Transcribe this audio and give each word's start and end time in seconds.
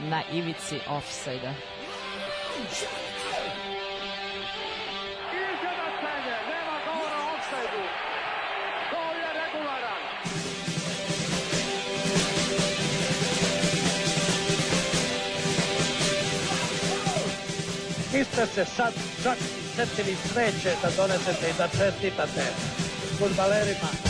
na 0.00 0.22
ivici 0.32 0.80
offside-a. 0.88 1.76
niste 18.16 18.46
se 18.54 18.64
sad 18.76 18.94
čak 19.22 19.38
setili 19.76 20.16
sreće 20.32 20.76
da 20.82 20.90
donesete 20.96 21.50
i 21.50 21.58
da 21.58 21.68
čestitate 21.68 22.44
futbalerima. 23.18 24.05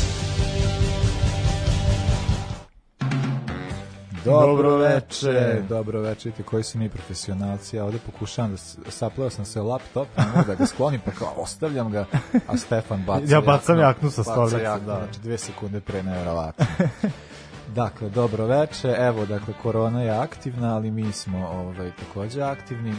Dobro 4.26 4.76
veče, 4.76 5.62
dobro 5.68 6.00
veče, 6.00 6.28
vidite 6.28 6.42
koji 6.42 6.62
su 6.62 6.78
mi 6.78 6.88
profesionalci, 6.88 7.76
ja 7.76 7.84
ovde 7.84 7.98
pokušavam 8.06 8.50
da 8.50 8.90
sapleo 8.90 9.30
sam 9.30 9.44
se 9.44 9.60
laptop, 9.60 10.08
da 10.46 10.54
ga 10.54 10.66
sklonim, 10.66 11.00
pa 11.04 11.10
kao 11.10 11.32
ostavljam 11.36 11.90
ga, 11.90 12.04
a 12.48 12.56
Stefan 12.56 13.04
baca 13.06 13.24
Ja 13.28 13.40
bacam 13.40 13.78
jaknu. 13.78 14.10
sa 14.10 14.24
stolice, 14.24 14.58
da. 14.58 14.78
Znači 14.78 15.20
dve 15.22 15.38
sekunde 15.38 15.80
pre 15.80 16.02
nevjerovatno. 16.02 16.66
dakle, 17.80 18.08
dobro 18.08 18.46
veče, 18.46 18.94
evo, 18.98 19.26
dakle, 19.26 19.54
korona 19.62 20.02
je 20.02 20.10
aktivna, 20.10 20.76
ali 20.76 20.90
mi 20.90 21.12
smo 21.12 21.48
ovaj, 21.48 21.90
takođe 21.90 22.42
aktivni, 22.42 22.94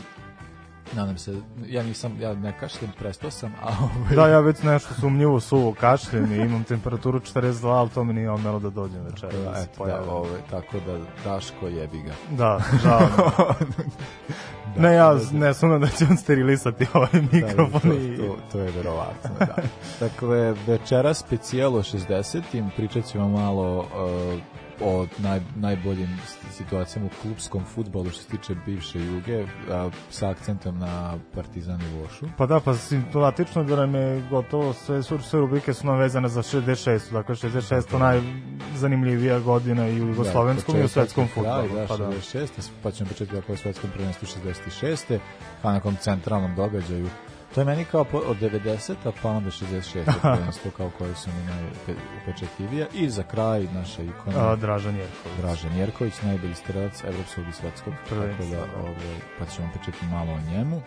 Nadam 0.95 1.17
se, 1.17 1.35
ja 1.67 1.83
nisam, 1.83 2.21
ja 2.21 2.33
ne 2.33 2.59
kašljem, 2.59 2.91
prestao 2.99 3.31
sam, 3.31 3.53
a 3.61 3.67
ovaj... 3.67 4.15
Da, 4.15 4.27
ja 4.27 4.39
već 4.39 4.63
nešto 4.63 4.93
sumnjivo 4.93 5.39
suvo 5.39 5.73
kašljem 5.73 6.33
i 6.33 6.35
imam 6.35 6.63
temperaturu 6.63 7.19
42, 7.19 7.67
ali 7.67 7.89
to 7.89 8.03
mi 8.03 8.13
nije 8.13 8.31
omelo 8.31 8.59
da 8.59 8.69
dođem 8.69 9.03
večera. 9.03 9.31
Da, 9.31 9.51
Da, 9.51 9.59
eto, 9.59 9.85
da, 9.85 10.11
ovaj, 10.11 10.41
tako 10.49 10.77
da 10.79 10.99
Daško 11.23 11.67
jebi 11.67 12.01
ga. 12.01 12.13
da, 12.29 12.59
žao. 12.83 12.99
Da, 14.75 14.81
ne, 14.81 14.95
ja 14.95 15.13
da, 15.13 15.19
da. 15.19 15.37
ne 15.39 15.53
sumnjam 15.53 15.81
da 15.81 15.87
će 15.87 16.05
on 16.09 16.17
sterilisati 16.17 16.87
ovaj 16.93 17.21
mikrofon 17.31 17.81
to, 17.81 17.93
i... 17.93 18.17
to, 18.17 18.37
to 18.51 18.59
je 18.59 18.71
verovatno, 18.71 19.29
da. 19.39 19.55
dakle, 20.05 20.53
večera 20.67 21.13
specijalo 21.13 21.83
60. 21.83 22.69
Pričat 22.75 23.05
ćemo 23.05 23.27
malo 23.27 23.79
uh, 23.79 24.39
o 24.81 25.05
naj, 25.17 25.41
najboljim 25.55 26.09
situacijama 26.51 27.07
u 27.07 27.21
klubskom 27.21 27.65
futbolu 27.65 28.09
što 28.09 28.21
se 28.21 28.29
tiče 28.29 28.55
bivše 28.65 28.99
Juge, 28.99 29.45
a, 29.71 29.89
sa 30.09 30.29
akcentom 30.29 30.79
na 30.79 31.17
Partizan 31.35 31.81
i 31.81 32.01
Vošu. 32.01 32.25
Pa 32.37 32.45
da, 32.45 32.59
pa 32.59 32.73
simptomatično 32.73 33.63
da 33.63 33.75
nam 33.75 33.95
je 33.95 34.21
gotovo 34.29 34.73
sve, 34.73 35.03
sve 35.03 35.39
rubrike 35.39 35.73
su 35.73 35.87
nam 35.87 35.97
vezane 35.97 36.29
za 36.29 36.41
66. 36.41 37.11
Dakle, 37.11 37.35
66. 37.35 37.93
je 37.93 37.99
najzanimljivija 37.99 39.39
godina 39.39 39.87
i 39.87 40.01
u 40.01 40.07
jugoslovenskom 40.07 40.77
i 40.77 40.83
u 40.83 40.87
svetskom 40.87 41.27
futbolu. 41.27 41.67
Da, 41.73 41.85
Pa 41.87 41.97
da. 41.97 42.07
66. 42.09 42.69
Pa 42.83 42.91
ćemo 42.91 43.07
početi 43.09 43.31
kako 43.31 43.51
je 43.51 43.57
svetskom 43.57 43.89
prvenstvu 43.93 44.27
66. 44.43 45.19
Pa 45.61 45.73
nekom 45.73 45.95
centralnom 45.95 46.55
događaju 46.55 47.09
To 47.57 47.61
je 47.61 47.65
meni 47.65 47.85
kao 47.85 48.03
po, 48.03 48.17
od 48.17 48.37
90. 48.37 48.95
pa 49.21 49.29
onda 49.29 49.49
66. 49.49 50.03
prvenstvo 50.21 50.71
kao 50.77 50.91
koje 50.97 51.15
su 51.15 51.29
mi 51.29 51.45
najupečetljivija. 51.45 52.87
I 52.93 53.09
za 53.09 53.23
kraj 53.23 53.67
naša 53.73 54.03
ikona 54.03 54.51
A, 54.51 54.55
Dražan 54.55 54.95
Jerković. 54.95 55.37
Dražan 55.37 55.77
Jerković, 55.77 56.21
najbolji 56.21 56.55
strelac 56.55 57.03
evropskog 57.03 57.47
i 57.49 57.51
svetskog, 57.51 57.93
tako 57.93 58.15
Prvenstva, 58.15 58.45
da, 58.45 58.65
da. 58.65 58.81
ovaj, 58.81 59.19
pa 59.39 59.45
ćemo 59.45 59.69
pričati 59.73 60.05
malo 60.05 60.33
o 60.33 60.39
njemu. 60.51 60.77
Uh, 60.77 60.83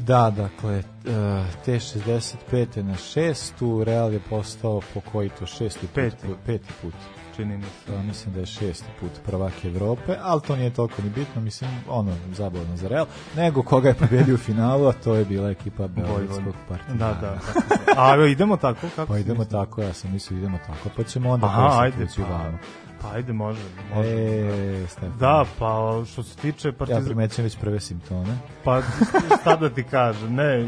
I 0.00 0.02
da, 0.02 0.30
dakle, 0.30 0.76
e, 0.78 0.82
te 1.64 1.72
65. 1.74 2.82
na 2.82 2.94
6. 2.94 3.84
Real 3.84 4.12
je 4.12 4.20
postao 4.30 4.80
po 4.94 5.00
koji 5.12 5.28
to 5.28 5.46
šesti 5.46 5.86
put? 5.86 5.94
Peti. 5.94 6.26
Peti 6.46 6.72
put. 6.82 6.94
čini 7.36 7.56
mi 7.56 7.64
se. 7.64 7.92
Pa, 7.92 8.02
mislim 8.02 8.34
da 8.34 8.40
je 8.40 8.46
šesti 8.46 8.88
put 9.00 9.10
prvak 9.26 9.64
Evrope, 9.64 10.16
ali 10.22 10.40
to 10.40 10.56
nije 10.56 10.70
toliko 10.70 11.02
ni 11.02 11.10
bitno, 11.10 11.40
mislim, 11.40 11.70
ono, 11.88 12.12
zabavno 12.32 12.76
za 12.76 12.88
Real, 12.88 13.06
nego 13.36 13.62
koga 13.62 13.88
je 13.88 13.94
pobedio 13.94 14.34
u 14.34 14.38
finalu, 14.38 14.86
a 14.86 14.92
to 14.92 15.14
je 15.14 15.24
bila 15.24 15.50
ekipa 15.50 15.88
Beogradskog 15.88 16.54
partizana. 16.68 17.12
Da, 17.12 17.20
da. 17.20 17.38
A 17.96 18.14
evo, 18.14 18.24
idemo 18.24 18.56
tako? 18.56 18.86
Kako 18.96 19.12
Pa 19.12 19.18
idemo 19.18 19.38
mislio? 19.38 19.60
tako, 19.60 19.82
ja 19.82 19.92
sam 19.92 20.12
mislio 20.12 20.38
idemo 20.38 20.58
tako, 20.66 20.88
pa 20.96 21.02
ćemo 21.02 21.30
onda 21.30 21.46
Aha, 21.46 21.80
ajde, 21.82 22.06
pa. 22.16 22.50
Pa 23.02 23.10
ajde, 23.14 23.32
može. 23.32 23.60
može. 23.94 24.08
E, 24.10 24.86
Stefan. 24.88 25.18
Da, 25.18 25.44
pa 25.58 26.02
što 26.12 26.22
se 26.22 26.36
tiče 26.36 26.68
Ja 26.68 26.72
Partizana, 26.72 27.06
primećam 27.06 27.44
već 27.44 27.58
prve 27.58 27.80
simptome. 27.80 28.38
pa 28.64 28.82
šta 29.40 29.56
da 29.56 29.70
ti 29.70 29.82
kažem, 29.84 30.34
ne, 30.34 30.64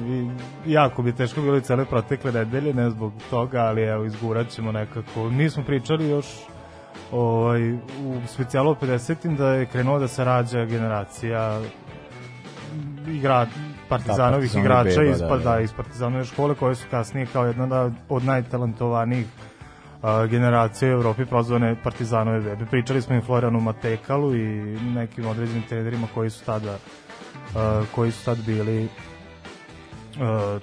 jako 0.66 1.02
bi 1.02 1.12
teško 1.12 1.40
bilo 1.40 1.56
i 1.56 1.60
cele 1.60 1.84
protekle 1.84 2.32
nedelje, 2.32 2.74
ne 2.74 2.90
zbog 2.90 3.12
toga, 3.30 3.58
ali 3.60 3.82
evo, 3.82 4.04
izgurat 4.04 4.48
ćemo 4.48 4.72
nekako. 4.72 5.30
Mi 5.30 5.50
smo 5.50 5.64
pričali 5.64 6.08
još 6.08 6.26
ovaj, 7.12 7.72
u 7.72 8.20
specijalu 8.26 8.70
o 8.70 8.74
50. 8.74 9.36
da 9.36 9.48
je 9.48 9.66
krenuo 9.66 9.98
da 9.98 10.08
se 10.08 10.24
rađa 10.24 10.64
generacija 10.64 11.60
igra, 13.06 13.46
partizanovih 13.88 14.52
Da, 14.52 14.60
igrača 14.60 14.82
Partizanovi 14.82 15.10
iz, 15.10 15.20
beba, 15.20 15.28
pa, 15.28 15.36
da, 15.36 15.44
da, 15.44 15.50
da. 15.54 15.60
iz 15.60 15.72
partizanove 15.72 16.24
škole 16.24 16.54
koje 16.54 16.74
su 16.74 16.86
kasnije 16.90 17.26
kao 17.26 17.46
jedna 17.46 17.66
da, 17.66 17.90
od 18.08 18.24
najtalentovanijih 18.24 19.26
generacije 20.30 20.90
u 20.90 20.98
Evropi 20.98 21.24
prozvane 21.26 21.76
partizanove 21.82 22.40
bebe. 22.40 22.66
Pričali 22.66 23.02
smo 23.02 23.16
i 23.16 23.20
Florianu 23.20 23.60
Matekalu 23.60 24.34
i 24.36 24.46
nekim 24.94 25.26
određenim 25.26 25.62
trenerima 25.68 26.06
koji 26.14 26.30
su 26.30 26.44
tada 26.44 26.78
koji 27.94 28.10
su 28.12 28.24
tad 28.24 28.38
bili 28.46 28.88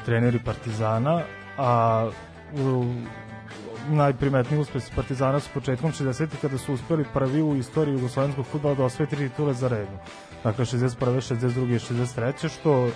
treneri 0.05 0.39
Partizana, 0.45 1.21
a 1.57 2.09
u, 2.53 2.93
najprimetniji 3.89 4.59
uspesi 4.59 4.91
Partizana 4.95 5.39
su 5.39 5.49
početkom 5.53 5.91
60. 5.91 6.27
kada 6.41 6.57
su 6.57 6.73
uspeli 6.73 7.05
prvi 7.13 7.41
u 7.41 7.55
istoriji 7.55 7.93
jugoslovenskog 7.93 8.45
futbala 8.45 8.75
da 8.75 8.83
osvoje 8.83 9.09
tri 9.09 9.29
titule 9.29 9.53
za 9.53 9.67
redom. 9.67 9.97
Dakle, 10.43 10.65
61. 10.65 10.89
62. 11.35 11.75
i 11.75 11.79
63. 11.79 12.49
što 12.49 12.89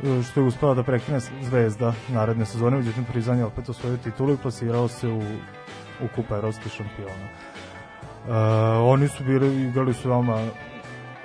što 0.00 0.40
je 0.40 0.46
uspela 0.46 0.74
da 0.74 0.82
prekine 0.82 1.20
Zvezda 1.42 1.92
naredne 2.08 2.46
sezone, 2.46 2.76
međutim 2.76 3.04
Partizan 3.04 3.38
je 3.38 3.44
opet 3.44 3.68
osvojio 3.68 3.96
titulu 3.96 4.32
i 4.32 4.36
plasirao 4.36 4.88
se 4.88 5.08
u, 5.08 5.18
u 6.00 6.08
kupa 6.14 6.36
evropskih 6.36 6.72
šampiona. 6.72 7.28
Uh, 8.22 8.34
oni 8.92 9.08
su 9.08 9.24
bili, 9.24 9.62
igrali 9.62 9.94
su 9.94 10.08
veoma 10.08 10.44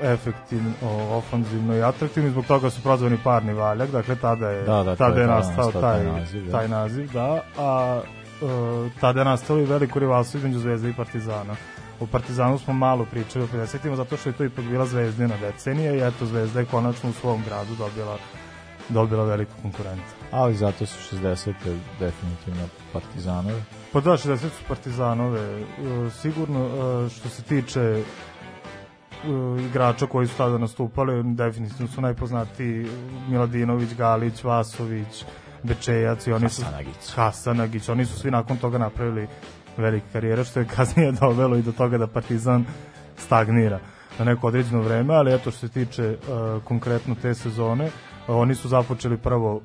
efektivno, 0.01 0.71
ofanzivno 1.11 1.75
i 1.75 1.83
atraktivno 1.83 2.29
i 2.29 2.31
zbog 2.31 2.45
toga 2.45 2.69
su 2.69 2.83
prozvani 2.83 3.17
parni 3.23 3.53
valjak, 3.53 3.89
dakle 3.89 4.15
tada 4.15 4.49
je, 4.49 4.63
Da, 4.63 4.83
da, 4.83 4.95
tada 4.95 5.21
je 5.21 5.27
nastao 5.27 5.65
nastao 5.65 5.81
taj, 5.81 6.03
taj 6.03 6.13
naziv, 6.19 6.45
da. 6.45 6.51
taj 6.51 6.67
naziv, 6.67 7.11
da, 7.13 7.41
a 7.57 8.01
uh, 8.41 8.91
tada 9.01 9.19
je 9.21 9.25
nastalo 9.25 9.59
i 9.59 9.65
veliko 9.65 9.99
rivalstvo 9.99 10.37
između 10.37 10.59
Zvezde 10.59 10.89
i 10.89 10.93
Partizana. 10.93 11.55
O 11.99 12.05
Partizanu 12.05 12.57
smo 12.57 12.73
malo 12.73 13.05
pričali 13.11 13.45
u 13.45 13.47
50-ima 13.47 13.95
zato 13.95 14.17
što 14.17 14.29
je 14.29 14.33
to 14.33 14.43
ipak 14.43 14.65
bila 14.65 14.85
zvezdina 14.85 15.37
decenija 15.41 15.93
i 15.93 16.07
eto 16.07 16.25
Zvezda 16.25 16.59
je 16.59 16.65
konačno 16.65 17.09
u 17.09 17.13
svom 17.13 17.43
gradu 17.47 17.75
dobila 17.75 18.17
dobila 18.89 19.23
veliku 19.23 19.51
konkurentu. 19.61 20.03
Ali 20.31 20.55
zato 20.55 20.85
su 20.85 21.15
60. 21.15 21.53
definitivno 21.99 22.67
Partizanove. 22.93 23.61
Pa 23.93 23.99
da, 23.99 24.11
60 24.11 24.37
su 24.37 24.63
Partizanove. 24.67 25.61
E, 25.61 25.65
sigurno 26.09 26.65
e, 26.65 27.09
što 27.09 27.29
se 27.29 27.43
tiče 27.43 27.81
e, 27.81 28.03
igrača 29.69 30.05
koji 30.05 30.27
su 30.27 30.37
tada 30.37 30.57
nastupali, 30.57 31.35
definitivno 31.35 31.87
su 31.87 32.01
najpoznatiji 32.01 32.87
Miladinović, 33.29 33.93
Galić, 33.93 34.43
Vasović, 34.43 35.25
Bečejac 35.63 36.27
i 36.27 36.31
oni 36.31 36.49
su 36.49 36.61
Hasanagić. 36.61 37.13
Hasanagić, 37.15 37.89
oni 37.89 38.05
su 38.05 38.19
svi 38.19 38.31
nakon 38.31 38.57
toga 38.57 38.77
napravili 38.77 39.27
velike 39.77 40.05
karijere, 40.13 40.43
što 40.43 40.59
je 40.59 40.67
kasnije 40.75 41.11
dovelo 41.11 41.57
i 41.57 41.61
do 41.61 41.71
toga 41.71 41.97
da 41.97 42.07
Partizan 42.07 42.65
stagnira 43.17 43.79
na 44.19 44.25
neko 44.25 44.47
određeno 44.47 44.81
vreme, 44.81 45.15
ali 45.15 45.33
eto 45.33 45.51
što 45.51 45.59
se 45.59 45.69
tiče 45.69 46.09
uh, 46.09 46.63
konkretno 46.63 47.15
te 47.21 47.33
sezone, 47.33 47.85
uh, 47.85 47.91
oni 48.27 48.55
su 48.55 48.67
započeli 48.67 49.17
prvo 49.17 49.55
uh, 49.55 49.61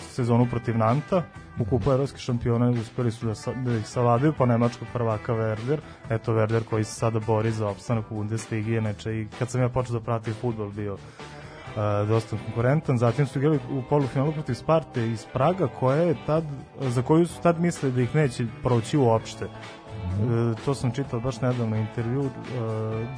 sezonu 0.00 0.46
protiv 0.50 0.78
Nanta, 0.78 1.22
u 1.60 1.64
kupu 1.64 1.92
evropskih 1.92 2.22
šampiona 2.22 2.70
uspeli 2.70 3.10
su 3.10 3.26
da, 3.26 3.34
da 3.64 3.76
ih 3.76 3.88
savladaju, 3.88 4.32
pa 4.38 4.46
nemačkog 4.46 4.88
prvaka 4.92 5.32
Werder, 5.32 5.78
eto 6.10 6.32
Werder 6.32 6.64
koji 6.70 6.84
se 6.84 6.94
sada 6.94 7.20
bori 7.20 7.50
za 7.50 7.68
opstanak 7.68 8.10
u 8.10 8.14
Bundesliga, 8.14 8.78
inače 8.78 9.20
i 9.20 9.26
kad 9.38 9.50
sam 9.50 9.60
ja 9.60 9.68
počeo 9.68 9.92
da 9.92 10.00
pratim 10.00 10.34
futbol 10.40 10.70
bio 10.70 10.94
uh, 10.94 12.08
dosta 12.08 12.36
konkurentan. 12.46 12.98
Zatim 12.98 13.26
su 13.26 13.38
igrali 13.38 13.58
u 13.70 13.82
polufinalu 13.90 14.32
protiv 14.32 14.54
Sparte 14.54 15.08
iz 15.08 15.26
Praga, 15.32 15.68
koja 15.80 16.02
je 16.02 16.16
tad, 16.26 16.44
za 16.80 17.02
koju 17.02 17.26
su 17.26 17.42
tad 17.42 17.60
mislili 17.60 17.94
da 17.94 18.02
ih 18.02 18.14
neće 18.14 18.46
proći 18.62 18.98
uopšte. 18.98 19.48
E, 20.14 20.54
to 20.64 20.74
sam 20.74 20.90
čitao 20.90 21.20
baš 21.20 21.40
nedavno 21.40 21.76
intervju 21.76 22.24
e, 22.24 22.30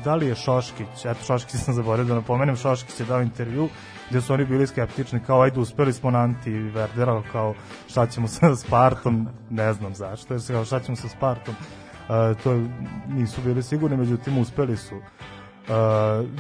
da 0.04 0.14
li 0.14 0.26
je 0.26 0.34
Šoškić 0.34 1.04
eto 1.04 1.24
Šoškić 1.26 1.60
sam 1.60 1.74
zaboravio 1.74 2.04
da 2.04 2.14
napomenem 2.14 2.56
Šoškić 2.56 3.00
je 3.00 3.06
dao 3.06 3.22
intervju 3.22 3.68
gde 4.10 4.20
su 4.20 4.34
oni 4.34 4.44
bili 4.44 4.66
skeptični 4.66 5.20
kao 5.26 5.42
ajde 5.42 5.60
uspeli 5.60 5.92
smo 5.92 6.10
na 6.10 6.18
anti 6.18 6.50
Verdera 6.52 7.22
kao 7.32 7.54
šta 7.88 8.06
ćemo 8.06 8.28
sa 8.28 8.56
Spartom? 8.56 9.28
Ne 9.50 9.72
znam 9.72 9.94
zašto 9.94 10.34
jer 10.34 10.40
se 10.42 10.52
kao 10.52 10.64
šta 10.64 10.80
ćemo 10.80 10.96
sa 10.96 11.08
Spartom? 11.08 11.54
E, 11.54 12.34
to 12.44 12.60
nisu 13.08 13.40
bili 13.44 13.62
sigurni 13.62 13.96
međutim 13.96 14.38
uspeli 14.38 14.76
su 14.76 14.94
e, 14.96 15.00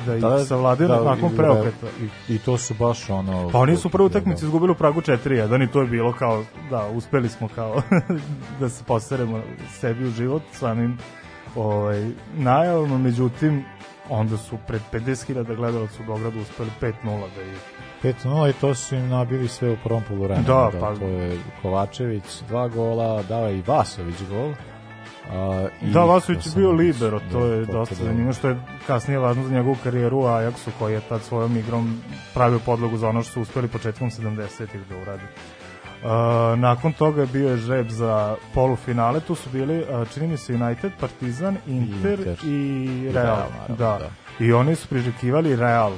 da 0.06 0.16
ih 0.16 0.22
da, 0.22 0.44
savladaju 0.44 0.88
da, 0.88 1.04
nakon 1.04 1.32
i- 1.32 1.36
preokreta. 1.36 1.86
I, 2.28 2.34
I 2.34 2.38
to 2.38 2.58
su 2.58 2.74
baš 2.74 3.10
ono... 3.10 3.50
Pa 3.52 3.58
oni 3.58 3.76
su 3.76 3.88
u 3.88 3.90
prvoj 3.90 4.06
utakmici 4.06 4.44
izgubili 4.44 4.72
u 4.72 4.74
Pragu 4.74 5.00
4-1 5.00 5.64
i 5.64 5.72
to 5.72 5.80
je 5.80 5.86
bilo 5.86 6.12
kao, 6.12 6.44
da, 6.70 6.86
uspeli 6.86 7.28
smo 7.28 7.48
kao 7.54 7.82
da 8.60 8.68
se 8.68 8.84
poseremo 8.84 9.40
sebi 9.80 10.04
u 10.04 10.10
život 10.10 10.42
samim 10.52 10.98
ovaj, 11.56 12.10
najavama, 12.36 12.98
međutim, 12.98 13.64
onda 14.10 14.36
su 14.36 14.58
pred 14.66 14.80
50.000 14.92 15.56
gledalaca 15.56 16.02
u 16.02 16.06
Beogradu 16.06 16.40
uspeli 16.40 16.70
5-0 16.80 16.92
da 17.36 17.42
ih 17.42 18.14
5-0 18.16 18.50
i 18.50 18.52
to 18.52 18.74
su 18.74 18.94
im 18.94 19.08
nabili 19.08 19.48
sve 19.48 19.70
u 19.70 19.76
prvom 19.76 20.02
poluvremenu. 20.02 20.46
Da, 20.46 20.70
pa- 20.80 20.94
To 20.94 21.04
je 21.04 21.38
Kovačević 21.62 22.22
dva 22.48 22.68
gola, 22.68 23.22
dao 23.22 23.46
je 23.46 23.58
i 23.58 23.62
Vasović 23.66 24.16
gol. 24.30 24.52
A, 25.32 25.66
i 25.82 25.90
Da, 25.90 26.00
Vasović 26.00 26.46
je 26.46 26.52
bio 26.56 26.72
libero, 26.72 27.20
to 27.32 27.40
Da, 27.40 27.46
je 27.46 27.64
dosta 27.64 27.94
da. 27.94 28.04
zanimljivo, 28.04 28.32
što 28.32 28.48
je 28.48 28.56
kasnije 28.86 29.18
važno 29.18 29.42
za 29.44 29.50
njegovu 29.50 29.76
karijeru 29.84 30.18
u 30.18 30.24
Ajaxu, 30.24 30.70
koji 30.78 30.92
je 30.94 31.00
tad 31.00 31.22
svojom 31.22 31.56
igrom 31.56 32.00
pravio 32.34 32.58
podlogu 32.58 32.96
za 32.96 33.08
ono 33.08 33.22
što 33.22 33.32
su 33.32 33.40
uspeli 33.40 33.68
početkom 33.68 34.10
70-ih 34.10 34.80
da 34.88 34.96
uradi. 34.96 35.22
Uh, 36.02 36.58
nakon 36.58 36.92
toga 36.92 37.20
je 37.20 37.26
bio 37.26 37.50
je 37.50 37.56
žreb 37.56 37.88
za 37.88 38.36
polufinale, 38.54 39.20
tu 39.20 39.34
su 39.34 39.50
bili, 39.50 39.78
uh, 39.78 40.08
čini 40.14 40.26
mi 40.26 40.36
se, 40.36 40.54
United, 40.54 40.92
Partizan, 41.00 41.56
Inter, 41.66 42.18
Inter. 42.18 42.38
i 42.44 43.10
Real, 43.12 43.24
Real. 43.24 43.36
naravno, 43.36 43.76
da. 43.76 43.98
da. 43.98 44.44
I 44.44 44.52
oni 44.52 44.74
su 44.76 44.88
priželjkivali 44.88 45.56
Real 45.56 45.92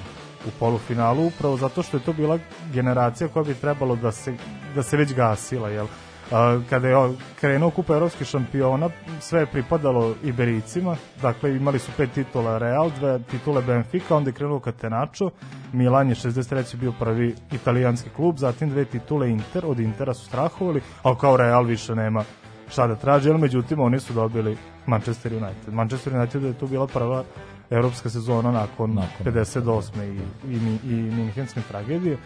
u 0.46 0.50
polufinalu 0.58 1.26
upravo 1.26 1.56
zato 1.56 1.82
što 1.82 1.96
je 1.96 2.02
to 2.02 2.12
bila 2.12 2.38
generacija 2.72 3.28
koja 3.28 3.44
bi 3.44 3.54
trebalo 3.54 3.96
da 3.96 4.12
se, 4.12 4.34
da 4.74 4.82
se 4.82 4.96
već 4.96 5.14
gasila, 5.14 5.68
jel? 5.68 5.86
A, 6.32 6.60
kada 6.70 6.88
je 6.88 6.96
krenuo 7.40 7.70
kupa 7.70 7.94
evropskih 7.94 8.26
šampiona, 8.26 8.88
sve 9.20 9.40
je 9.40 9.46
pripadalo 9.46 10.14
Ibericima, 10.24 10.96
dakle 11.22 11.56
imali 11.56 11.78
su 11.78 11.92
pet 11.96 12.12
titula 12.12 12.58
Real, 12.58 12.90
dve 12.98 13.18
titule 13.30 13.62
Benfica, 13.62 14.16
onda 14.16 14.30
je 14.30 14.34
krenuo 14.34 14.60
Catenaccio, 14.60 15.30
Milan 15.72 16.08
je 16.08 16.14
63. 16.14 16.76
bio 16.76 16.92
prvi 16.92 17.34
italijanski 17.52 18.10
klub, 18.10 18.36
zatim 18.38 18.70
dve 18.70 18.84
titule 18.84 19.30
Inter, 19.30 19.66
od 19.66 19.80
Intera 19.80 20.14
su 20.14 20.26
strahovali, 20.26 20.80
a 21.02 21.14
kao 21.14 21.36
Real 21.36 21.64
više 21.64 21.94
nema 21.94 22.24
šta 22.68 22.86
da 22.86 22.94
traži, 22.94 23.30
ali 23.30 23.38
međutim 23.38 23.80
oni 23.80 24.00
su 24.00 24.12
dobili 24.12 24.56
Manchester 24.86 25.32
United. 25.32 25.74
Manchester 25.74 26.14
United 26.16 26.42
je 26.42 26.52
tu 26.52 26.66
bila 26.66 26.86
prva 26.86 27.24
evropska 27.70 28.10
sezona 28.10 28.52
nakon, 28.52 28.94
Nakon, 28.94 29.32
58. 29.32 30.04
i, 30.04 30.20
i, 30.54 30.60
Mi- 30.60 30.80
i 30.84 30.94
Minhenske 30.94 31.60
tragedije. 31.68 32.16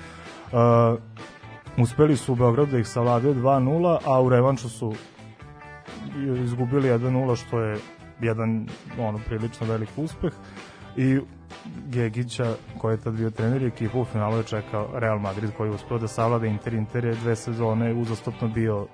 Uh, 0.53 0.99
uspeli 1.79 2.17
su 2.17 2.33
u 2.33 2.37
Beogradu 2.37 2.73
da 2.73 2.79
ih 2.79 2.89
savladaju 2.89 3.35
2-0, 3.35 3.99
a 4.05 4.23
u 4.23 4.29
revanšu 4.29 4.69
su 4.69 4.95
izgubili 6.45 6.89
1-0, 6.89 7.37
što 7.37 7.61
je 7.61 7.79
jedan 8.21 8.69
ono 8.99 9.19
prilično 9.27 9.67
velik 9.67 9.89
uspeh 9.97 10.33
i 10.97 11.21
Gegića, 11.89 12.55
koji 12.79 12.95
je 12.95 13.01
tad 13.01 13.15
bio 13.15 13.31
trener 13.31 13.63
i 13.63 13.67
ekipu 13.67 14.01
u 14.01 14.05
finalu 14.05 14.37
je 14.37 14.43
čekao 14.43 14.89
Real 14.95 15.19
Madrid 15.19 15.51
koji 15.57 15.69
je 15.69 15.75
uspeo 15.75 15.99
da 15.99 16.09
savlada 16.09 16.47
Inter. 16.47 16.75
Inter 16.75 17.05
je 17.05 17.15
dve 17.15 17.37
sezone 17.37 17.93
uzastopno 17.95 18.49
bio 18.49 18.87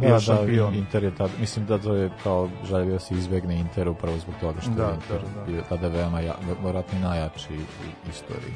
bio 0.00 0.08
Da, 0.08 0.14
da, 0.14 0.20
šampion. 0.20 0.74
Inter 0.74 1.04
je 1.04 1.14
tad, 1.14 1.30
mislim 1.40 1.66
da 1.66 1.78
to 1.78 1.94
je 1.94 2.10
kao 2.22 2.48
želio 2.64 2.98
se 2.98 3.14
izbegne 3.14 3.60
Inter 3.60 3.88
upravo 3.88 4.18
zbog 4.18 4.34
toga 4.40 4.60
što 4.60 4.70
Da, 4.70 4.84
je 4.84 4.94
Inter 4.94 5.20
da, 5.34 5.40
da. 5.40 5.46
bio 5.46 5.62
tada 5.68 5.88
veoma 5.88 6.20
ja, 6.20 6.34
vjerojatno 6.62 6.98
i 6.98 7.02
najjači 7.02 7.52
u 8.06 8.10
istoriji. 8.10 8.52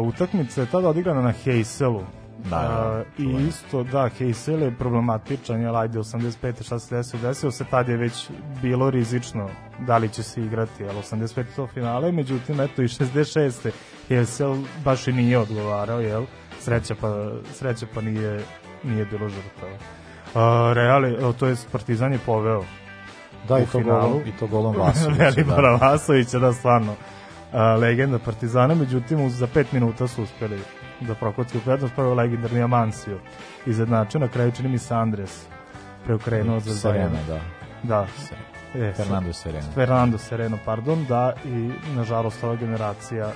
Uh, 0.00 0.08
utakmica 0.08 0.60
je 0.60 0.66
tada 0.66 0.88
odigrana 0.88 1.22
na 1.22 1.32
Heyselu 1.44 2.02
Da, 2.40 2.50
da, 2.50 2.56
A, 2.58 3.02
I 3.18 3.46
isto, 3.48 3.82
da, 3.82 4.10
Heysel 4.10 4.62
je 4.62 4.70
problematičan, 4.72 5.60
jer 5.60 5.74
ajde 5.74 5.98
85. 5.98 6.62
šta 6.62 6.78
se 6.78 6.96
desio, 6.96 7.20
desio 7.20 7.50
se, 7.50 7.64
tad 7.64 7.88
je 7.88 7.96
već 7.96 8.28
bilo 8.62 8.90
rizično 8.90 9.48
da 9.78 9.98
li 9.98 10.08
će 10.08 10.22
se 10.22 10.42
igrati, 10.42 10.82
jel 10.82 10.94
85. 10.94 11.44
to 11.56 11.66
finale, 11.66 12.12
međutim, 12.12 12.60
eto 12.60 12.82
i 12.82 12.88
66. 12.88 13.70
Heysel 14.08 14.64
baš 14.84 15.08
i 15.08 15.12
nije 15.12 15.38
odgovarao, 15.38 16.00
jel, 16.00 16.24
sreća 16.60 16.94
pa, 17.00 17.30
sreća 17.52 17.86
pa 17.94 18.00
nije, 18.00 18.40
nije 18.84 19.04
bilo 19.04 19.28
žrtava. 19.28 19.72
Uh, 20.26 20.74
Real, 20.74 21.04
je- 21.04 21.32
to 21.32 21.46
je 21.46 21.56
Partizan 21.72 22.12
je 22.12 22.18
poveo 22.18 22.64
Da, 23.48 23.58
i 23.58 23.62
to 23.62 23.78
finalu. 23.78 24.00
golom, 24.02 24.22
i 24.26 24.32
to 24.32 24.46
golom 24.46 24.76
Vasovića. 24.76 25.22
Velibora 25.24 25.70
da. 25.78 25.86
Vasovića, 25.86 26.38
da, 26.38 26.52
stvarno 26.52 26.94
a, 27.52 27.74
legenda 27.74 28.18
Partizana, 28.18 28.74
međutim 28.74 29.30
za 29.30 29.46
pet 29.46 29.72
minuta 29.72 30.06
su 30.06 30.22
uspeli 30.22 30.58
da 31.00 31.14
prokocku 31.14 31.58
prednost, 31.64 31.94
prvo 31.94 32.14
legendarni 32.14 32.62
Amansio 32.62 33.18
izjednačio, 33.66 34.20
na 34.20 34.28
kraju 34.28 34.52
čini 34.52 34.68
mi 34.68 34.78
se 34.78 34.94
Andres 34.94 35.46
preokrenuo 36.04 36.60
za 36.60 36.74
Serena, 36.74 37.18
da. 37.28 37.40
Da, 37.82 38.06
e, 38.74 38.92
Fernando 38.96 39.32
Serena. 39.32 39.66
Fernando 39.74 40.18
Sereno, 40.18 40.58
pardon, 40.64 41.06
da 41.08 41.32
i 41.44 41.70
nažalost 41.96 42.44
ova 42.44 42.56
generacija 42.56 43.32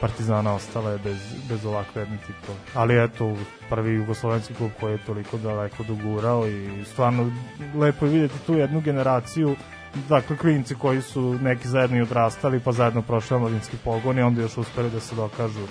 Partizana 0.00 0.54
ostala 0.54 0.90
je 0.90 0.98
bez, 0.98 1.18
bez 1.48 1.64
ovakve 1.66 2.02
jedne 2.02 2.16
titule. 2.16 2.58
Ali 2.74 3.04
eto, 3.04 3.36
prvi 3.70 3.94
jugoslovenski 3.94 4.54
klub 4.54 4.70
koji 4.80 4.92
je 4.92 5.04
toliko 5.04 5.38
daleko 5.38 5.82
dogurao 5.82 6.48
i 6.48 6.84
stvarno 6.84 7.30
lepo 7.74 8.06
je 8.06 8.12
vidjeti 8.12 8.38
tu 8.46 8.54
jednu 8.54 8.80
generaciju 8.80 9.56
dakle 10.08 10.36
klinci 10.36 10.74
koji 10.74 11.02
su 11.02 11.38
neki 11.42 11.68
zajedno 11.68 11.96
i 11.96 12.02
odrastali 12.02 12.60
pa 12.60 12.72
zajedno 12.72 13.02
prošli 13.02 13.36
omladinski 13.36 13.76
pogon 13.84 14.18
i 14.18 14.22
onda 14.22 14.42
još 14.42 14.58
uspeli 14.58 14.90
da 14.90 15.00
se 15.00 15.14
dokažu 15.14 15.66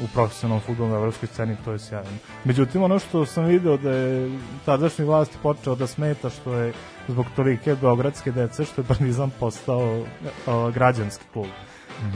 u 0.00 0.08
profesionalnom 0.14 0.60
futbolu 0.60 0.90
na 0.90 0.96
evropskoj 0.96 1.28
sceni, 1.28 1.56
to 1.64 1.72
je 1.72 1.78
sjajno. 1.78 2.10
Međutim, 2.44 2.82
ono 2.82 2.98
što 2.98 3.26
sam 3.26 3.44
video 3.44 3.76
da 3.76 3.90
je 3.90 4.30
tadašnji 4.64 5.04
vlast 5.04 5.38
počeo 5.42 5.74
da 5.74 5.86
smeta 5.86 6.30
što 6.30 6.54
je 6.54 6.72
zbog 7.08 7.26
tolike 7.36 7.74
beogradske 7.74 8.32
dece 8.32 8.64
što 8.64 8.80
je 8.80 8.86
Partizan 8.86 9.30
postao 9.40 10.04
a, 10.46 10.70
građanski 10.70 11.24
klub. 11.32 11.46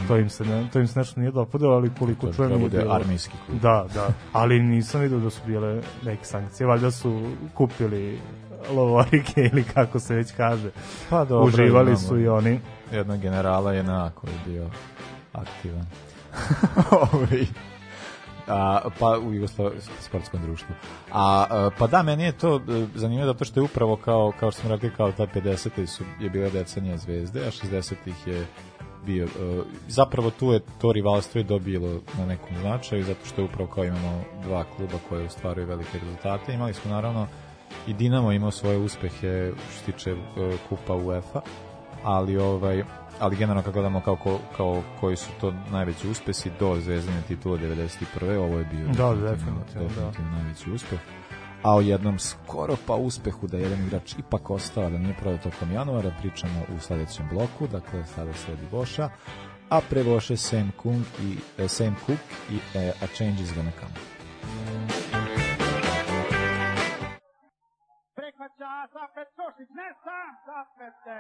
To 0.09 0.17
im 0.17 0.31
se 0.31 0.45
ne, 0.45 0.69
to 0.73 0.79
im 0.79 0.87
se 0.87 0.99
nešto 0.99 1.21
nije 1.21 1.33
dopadalo, 1.33 1.75
ali 1.75 1.91
koliko 1.99 2.27
To 2.27 2.33
čujem 2.33 2.51
nije 2.51 2.61
bude 2.61 2.79
bilo. 2.79 2.95
armijski 2.95 3.35
klub. 3.47 3.61
Da, 3.61 3.87
da, 3.95 4.09
ali 4.33 4.61
nisam 4.61 5.01
vidio 5.01 5.19
da 5.19 5.31
su 5.31 5.41
bile 5.47 5.81
neke 6.03 6.25
sankcije, 6.25 6.67
valjda 6.67 6.91
su 6.91 7.23
kupili 7.55 8.19
lovorike 8.71 9.41
ili 9.53 9.65
kako 9.65 10.01
se 10.01 10.15
već 10.15 10.33
kaže. 10.33 10.71
Pa 11.11 11.25
dobro, 11.25 11.47
Uživali 11.47 11.91
imamo 11.91 11.97
su 11.99 12.19
i 12.21 12.29
oni. 12.29 12.61
jednog 12.93 13.21
generala 13.21 13.73
JNA 13.75 14.11
koji 14.11 14.31
je 14.33 14.41
bio 14.47 14.71
aktivan. 15.33 15.87
Ovaj, 17.13 17.47
a, 18.49 18.81
pa 18.99 19.19
u 19.19 19.49
sportskom 20.01 20.43
društvu. 20.43 20.75
A, 21.13 21.47
a, 21.51 21.71
pa 21.79 21.87
da, 21.87 22.03
meni 22.03 22.23
je 22.23 22.33
to 22.33 22.57
e, 22.57 22.87
zanimljivo 22.95 23.33
zato 23.33 23.45
što 23.45 23.61
je 23.61 23.65
upravo 23.65 23.97
kao, 23.97 24.33
kao 24.41 24.51
što 24.51 24.61
smo 24.61 24.71
rekli, 24.71 24.91
kao 24.97 25.13
ta 25.13 25.27
50. 25.27 25.87
su, 25.87 26.05
je 26.21 26.31
bila 26.31 26.51
decenija 26.51 26.97
zvezde, 26.97 27.41
a 27.41 27.51
60-ih 27.51 28.27
je 28.27 28.47
bio, 29.07 29.25
e, 29.25 29.29
zapravo 29.89 30.31
tu 30.31 30.53
je 30.53 30.61
to 30.81 30.93
rivalstvo 30.93 31.39
je 31.39 31.45
dobilo 31.45 32.01
na 32.19 32.27
nekom 32.27 32.57
značaju, 32.61 33.05
zato 33.05 33.27
što 33.27 33.41
je 33.41 33.45
upravo 33.45 33.71
kao 33.71 33.85
imamo 33.85 34.25
dva 34.43 34.65
kluba 34.77 34.99
koje 35.09 35.27
ostvaruju 35.27 35.67
velike 35.67 35.99
rezultate. 35.99 36.55
Imali 36.55 36.75
smo 36.75 36.91
naravno 36.91 37.27
i 37.87 37.93
Dinamo 37.93 38.33
imao 38.33 38.51
svoje 38.51 38.79
uspehe 38.79 39.53
što 39.71 39.79
se 39.79 39.93
tiče 39.93 40.11
e, 40.11 40.17
kupa 40.69 40.95
UEFA, 40.95 41.41
ali 42.05 42.39
ovaj 42.39 42.85
ali 43.21 43.37
generalno 43.37 43.63
kako 43.63 43.73
gledamo 43.73 44.01
kao, 44.01 44.17
ko- 44.17 44.41
kao 44.57 44.83
koji 45.01 45.17
su 45.17 45.31
to 45.41 45.55
najveći 45.71 46.09
uspesi 46.09 46.51
do 46.61 46.77
zvezdine 46.77 47.23
titula 47.23 47.59
91. 47.59 48.05
ovo 48.39 48.59
je 48.59 48.65
bio 48.65 48.87
Da, 48.87 49.15
definitivno, 49.15 49.61
da. 49.75 49.81
definitivno 49.81 50.31
najveći 50.33 50.71
uspeh 50.71 50.99
a 51.63 51.75
o 51.75 51.81
jednom 51.81 52.19
skoro 52.19 52.77
pa 52.87 52.95
uspehu 52.95 53.47
da 53.47 53.57
je 53.57 53.63
jedan 53.63 53.79
igrač 53.81 54.15
ipak 54.15 54.51
ostao 54.51 54.91
da 54.91 54.99
nije 54.99 55.15
prodao 55.15 55.39
tokom 55.41 55.73
januara 55.73 56.11
pričamo 56.19 56.63
u 56.77 56.81
sledećem 56.81 57.29
bloku 57.29 57.67
dakle 57.67 58.05
sada 58.07 58.33
sledi 58.33 58.67
Voša 58.71 59.11
a 59.69 59.81
pre 59.91 60.03
Voše 60.05 60.37
Sam 60.37 60.71
Kung 60.77 61.03
i 61.21 61.37
eh, 61.59 61.69
Sam 61.69 61.97
Cook 62.07 62.19
i 62.51 62.57
eh, 62.75 62.93
A 63.03 63.07
Change 63.09 63.43
is 63.43 63.55
Gonna 63.55 63.71
Come 63.73 63.95
Prihvaća 68.17 68.73
Safet 68.93 69.29
Košić, 69.39 69.69
ne 69.73 69.89
sam 70.05 70.29
Safete. 70.47 71.19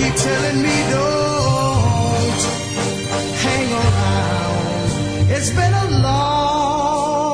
Keep 0.00 0.14
telling 0.14 0.58
me 0.62 0.76
don't 0.94 2.42
hang 3.44 3.68
around. 3.82 5.30
It's 5.34 5.50
been 5.50 5.74
a 5.84 5.88
long, 6.06 7.30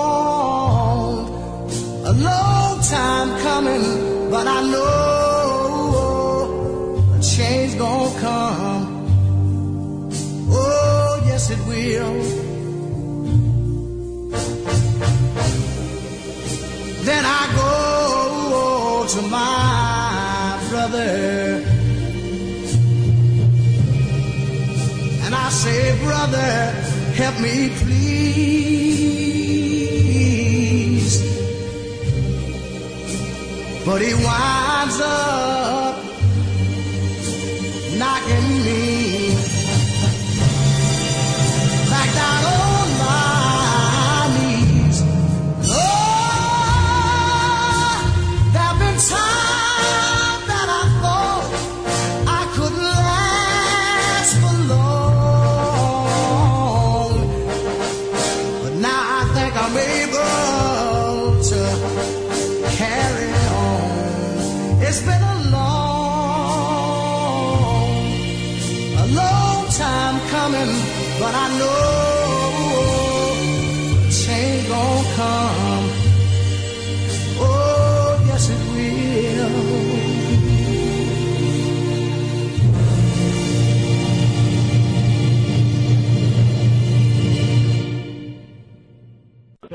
a 2.13 2.13
long 2.29 2.81
time 2.97 3.29
coming, 3.47 3.85
but 4.31 4.47
I 4.49 4.61
know 4.73 4.96
help 27.17 27.41
me 27.41 27.71
please. 27.71 28.77
But 33.85 34.03
he 34.03 34.13
winds 34.15 35.01
up 35.01 35.56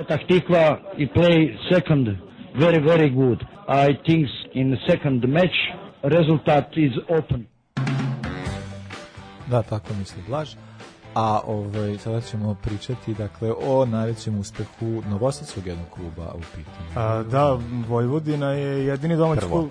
Petah 0.02 0.26
Tikva 0.28 0.80
he 0.98 1.06
play 1.06 1.56
second 1.70 2.08
very 2.58 2.80
very 2.80 3.10
good. 3.10 3.40
I 3.68 3.90
think 4.06 4.28
in 4.54 4.72
the 4.72 4.78
second 4.88 5.22
match 5.28 5.58
result 6.04 6.48
is 6.76 6.94
open. 7.10 7.48
Da, 9.48 9.62
tako 9.62 9.94
misli 10.00 10.24
Blaž. 10.28 10.56
A 11.16 11.40
ovaj, 11.48 11.98
sada 11.98 12.22
ćemo 12.22 12.56
pričati 12.64 13.14
dakle, 13.14 13.52
o 13.66 13.86
najvećem 13.86 14.40
uspehu 14.40 15.02
Novosadskog 15.10 15.68
jednog 15.68 15.88
kluba 15.90 16.34
u 16.36 16.40
pitanju. 16.40 16.90
A, 16.96 17.24
da, 17.24 17.60
Vojvodina 17.88 18.52
je 18.52 18.86
jedini 18.86 19.16
domaći 19.16 19.40
Prvo. 19.42 19.52
klub, 19.52 19.70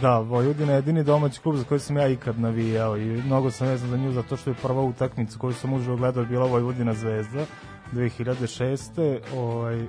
da, 0.00 0.18
Vojvodina 0.18 0.72
je 0.72 0.76
jedini 0.76 1.04
domaći 1.04 1.40
klub 1.40 1.56
za 1.56 1.64
koji 1.64 1.80
sam 1.80 1.96
ja 1.96 2.08
ikad 2.08 2.40
navijao 2.40 2.96
i 2.96 3.04
mnogo 3.04 3.50
sam 3.50 3.68
vezan 3.68 3.88
za 3.90 3.96
nju 3.96 4.12
zato 4.12 4.36
što 4.36 4.50
je 4.50 4.56
prva 4.62 4.82
utakmica 4.82 5.38
koju 5.38 5.52
sam 5.52 5.72
uživo 5.72 5.96
gledao 5.96 6.24
bila 6.24 6.46
Vojvodina 6.46 6.94
Zvezda 6.94 7.46
2006. 7.92 9.18
Ovaj, 9.36 9.86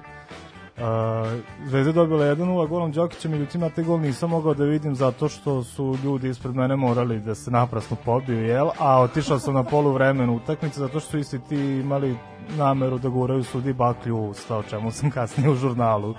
a, 0.78 1.38
Zvezda 1.66 1.90
je 1.90 1.94
dobila 1.94 2.26
1-0 2.26 2.68
golom 2.68 2.92
Đokića, 2.92 3.30
međutim 3.30 3.62
na 3.62 3.70
te 3.70 3.84
gol 3.84 4.00
nisam 4.00 4.30
mogao 4.30 4.54
da 4.54 4.64
vidim 4.64 4.96
zato 4.96 5.30
što 5.30 5.64
su 5.64 5.98
ljudi 6.04 6.30
ispred 6.30 6.56
mene 6.56 6.76
morali 6.76 7.20
da 7.20 7.36
se 7.36 7.52
naprasno 7.52 7.98
pobiju, 8.06 8.46
jel? 8.46 8.70
A 8.80 9.02
otišao 9.02 9.40
sam 9.40 9.54
na 9.54 9.64
polu 9.64 9.92
vremenu 9.92 10.36
utakmice 10.36 10.80
zato 10.80 11.00
što 11.00 11.10
su 11.10 11.18
isti 11.18 11.40
ti 11.40 11.56
imali 11.56 12.16
nameru 12.58 12.98
da 12.98 13.10
guraju 13.10 13.44
sudi 13.44 13.74
baklju 13.74 14.18
u 14.18 14.30
usta, 14.30 14.58
o 14.58 14.64
čemu 14.64 14.92
sam 14.92 15.12
kasnije 15.12 15.50
u 15.50 15.56
žurnalu 15.56 16.10
uh, 16.10 16.18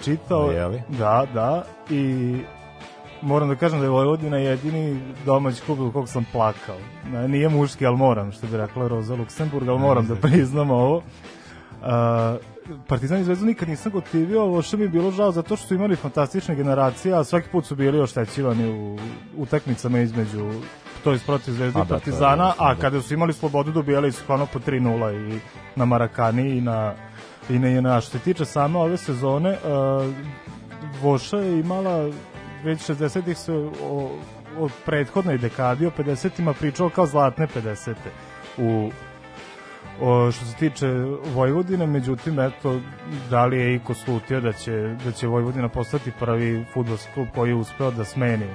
čitao. 0.00 0.50
Je 0.50 0.66
li? 0.66 0.82
Da, 0.88 1.26
da. 1.34 1.64
I 1.90 2.36
moram 3.24 3.48
da 3.48 3.54
kažem 3.54 3.78
da 3.78 3.84
je 3.84 3.90
Vojvodina 3.90 4.36
jedini 4.36 5.00
domaći 5.26 5.62
klub 5.62 5.80
u 5.80 5.92
kog 5.92 6.08
sam 6.08 6.26
plakao. 6.32 6.76
Nije 7.28 7.48
muški, 7.48 7.86
ali 7.86 7.96
moram, 7.96 8.32
što 8.32 8.46
bi 8.46 8.56
rekla 8.56 8.88
Roza 8.88 9.14
Luksemburg, 9.14 9.68
ali 9.68 9.78
moram 9.78 10.06
da 10.06 10.14
priznam 10.14 10.70
ovo. 10.70 10.96
Uh, 10.96 11.02
Partizan 12.88 13.20
i 13.20 13.24
Zvezdu 13.24 13.46
nikad 13.46 13.68
nisam 13.68 13.92
gotivio, 13.92 14.46
loše 14.46 14.76
mi 14.76 14.82
je 14.82 14.88
bilo 14.88 15.10
žao 15.10 15.32
zato 15.32 15.56
što 15.56 15.66
su 15.66 15.74
imali 15.74 15.96
fantastične 15.96 16.54
generacije, 16.54 17.14
a 17.14 17.24
svaki 17.24 17.48
put 17.48 17.66
su 17.66 17.76
bili 17.76 18.00
oštećivani 18.00 18.70
u 18.70 18.98
utakmicama 19.36 19.98
između 19.98 20.50
to 21.04 21.12
je 21.12 21.18
protiv 21.26 21.52
Zvezde 21.52 21.80
A 21.80 21.82
i 21.82 21.84
da, 21.84 21.88
to 21.88 21.94
je 21.94 21.98
Partizana, 21.98 22.46
jasno, 22.46 22.64
a 22.64 22.74
da. 22.74 22.80
kada 22.80 23.02
su 23.02 23.14
imali 23.14 23.32
slobodu 23.32 23.72
dobijali 23.72 24.12
su 24.12 24.22
ono 24.28 24.46
po 24.46 24.58
3-0 24.58 25.34
i 25.34 25.40
na 25.76 25.84
Marakani 25.84 26.56
i 26.56 26.60
na 26.60 26.94
i 27.50 27.58
na 27.58 27.68
INA. 27.68 28.00
Što 28.00 28.10
se 28.10 28.18
tiče 28.18 28.44
same 28.44 28.78
ove 28.78 28.96
sezone, 28.96 29.50
uh, 29.50 30.14
Voša 31.02 31.36
je 31.36 31.60
imala 31.60 32.10
već 32.64 32.90
60-ih 32.90 33.38
se 33.38 33.52
o, 33.82 34.10
o 34.58 34.68
prethodnoj 34.84 35.38
dekadi, 35.38 35.86
o 35.86 35.90
50-ima 35.90 36.52
pričao 36.52 36.90
kao 36.90 37.06
zlatne 37.06 37.46
50 37.46 37.94
u 38.58 38.90
o, 40.00 40.32
što 40.32 40.44
se 40.44 40.56
tiče 40.56 40.86
Vojvodine, 41.34 41.86
međutim, 41.86 42.40
eto, 42.40 42.80
da 43.30 43.46
li 43.46 43.58
je 43.58 43.74
Iko 43.74 43.94
slutio 43.94 44.40
da 44.40 44.52
će, 44.52 44.96
da 45.04 45.12
će 45.12 45.26
Vojvodina 45.26 45.68
postati 45.68 46.12
prvi 46.20 46.64
futbolski 46.72 47.12
klub 47.14 47.28
koji 47.34 47.50
je 47.50 47.54
uspeo 47.54 47.90
da 47.90 48.04
smeni 48.04 48.48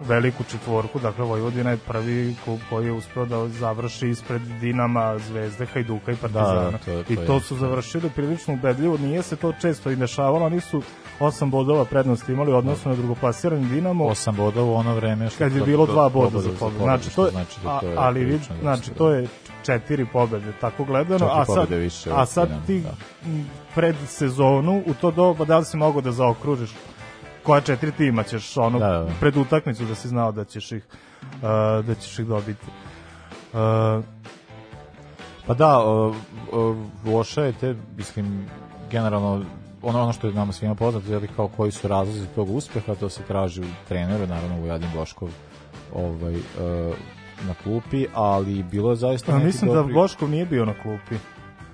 veliku 0.00 0.44
četvorku, 0.44 0.98
dakle 0.98 1.24
Vojvodina 1.24 1.70
je 1.70 1.76
prvi 1.76 2.36
klub 2.44 2.58
koji 2.70 2.86
je 2.86 2.92
uspeo 2.92 3.26
da 3.26 3.48
završi 3.48 4.08
ispred 4.08 4.42
Dinama, 4.42 5.18
Zvezde, 5.18 5.66
Hajduka 5.66 6.12
i 6.12 6.16
Partizana. 6.16 6.54
Da, 6.64 6.70
da, 6.70 6.78
to 6.78 6.90
je- 6.90 7.04
to 7.04 7.12
I 7.12 7.16
to 7.16 7.40
su 7.40 7.56
završili 7.56 8.10
prilično 8.10 8.54
ubedljivo, 8.54 8.98
nije 8.98 9.22
se 9.22 9.36
to 9.36 9.52
često 9.60 9.90
i 9.90 9.96
dešavalo, 9.96 10.46
oni 10.46 10.60
su 10.60 10.82
osam 11.20 11.50
bodova 11.50 11.84
prednosti 11.84 12.32
imali 12.32 12.52
u 12.52 12.56
odnosu 12.56 12.88
na 12.88 12.94
drugoplasirani 12.94 13.68
Dinamo. 13.68 14.04
8 14.04 14.36
bodova 14.36 14.70
u 14.70 14.74
ono 14.74 14.94
vreme 14.94 15.30
što 15.30 15.38
kad 15.38 15.52
je 15.52 15.62
bilo 15.62 15.86
dva 15.86 16.08
boda 16.08 16.38
za 16.38 16.50
pobedu. 16.60 16.82
Znači, 16.84 17.14
to 17.16 17.24
je, 17.24 17.30
znači 17.30 17.60
da 17.64 17.78
to 17.80 17.86
je 17.86 17.94
ali 17.96 18.20
prilično 18.20 18.54
znači, 18.60 18.90
to 18.90 19.10
je 19.10 19.26
četiri 19.62 20.06
pobede, 20.06 20.52
tako 20.60 20.84
gledano, 20.84 21.26
a 21.26 21.44
sad, 21.44 21.70
više 21.70 22.10
a 22.14 22.26
sad 22.26 22.66
ti 22.66 22.80
da. 22.80 22.94
pred 23.74 23.96
sezonu, 24.06 24.82
u 24.86 24.94
to 24.94 25.10
doba, 25.10 25.44
da 25.44 25.58
li 25.58 25.64
si 25.64 25.76
mogao 25.76 26.00
da 26.00 26.12
zaokružiš 26.12 26.70
koja 27.46 27.60
četiri 27.60 27.92
tima 27.92 28.22
ćeš 28.22 28.56
ono 28.56 28.78
Da, 28.78 28.88
da, 28.88 28.98
da. 28.98 29.12
pred 29.20 29.36
utakmicu 29.36 29.84
da 29.84 29.94
si 29.94 30.08
znao 30.08 30.32
da 30.32 30.44
ćeš 30.44 30.72
ih 30.72 30.86
uh, 30.86 31.40
da 31.86 31.94
ćeš 31.94 32.18
ih 32.18 32.26
dobiti. 32.26 32.66
Uh, 33.52 34.04
Pa 35.46 35.54
da, 35.54 35.78
o, 35.78 36.14
o, 36.52 36.76
loša 37.04 37.42
je 37.42 37.52
te, 37.52 37.74
mislim, 37.96 38.46
generalno, 38.90 39.44
ono, 39.82 40.02
ono 40.02 40.12
što 40.12 40.26
je 40.26 40.34
nama 40.34 40.52
svima 40.52 40.74
poznato, 40.74 41.12
je 41.12 41.28
kao 41.36 41.48
koji 41.48 41.72
su 41.72 41.88
razlozi 41.88 42.26
tog 42.34 42.50
uspeha, 42.50 42.94
to 42.94 43.08
se 43.08 43.22
traži 43.22 43.62
u 43.62 43.88
treneru, 43.88 44.26
naravno 44.26 44.60
Vojadin 44.60 44.88
Boškov 44.94 45.28
ovaj, 45.94 46.34
e, 46.34 46.40
na 47.46 47.54
klupi, 47.62 48.06
ali 48.14 48.62
bilo 48.62 48.90
je 48.90 48.96
zaista 48.96 49.32
a 49.32 49.34
neki 49.34 49.46
mislim 49.46 49.72
dobri... 49.72 49.92
da 49.92 50.00
Boškov 50.00 50.30
nije 50.30 50.46
bio 50.46 50.64
na 50.64 50.74
klupi. 50.82 51.14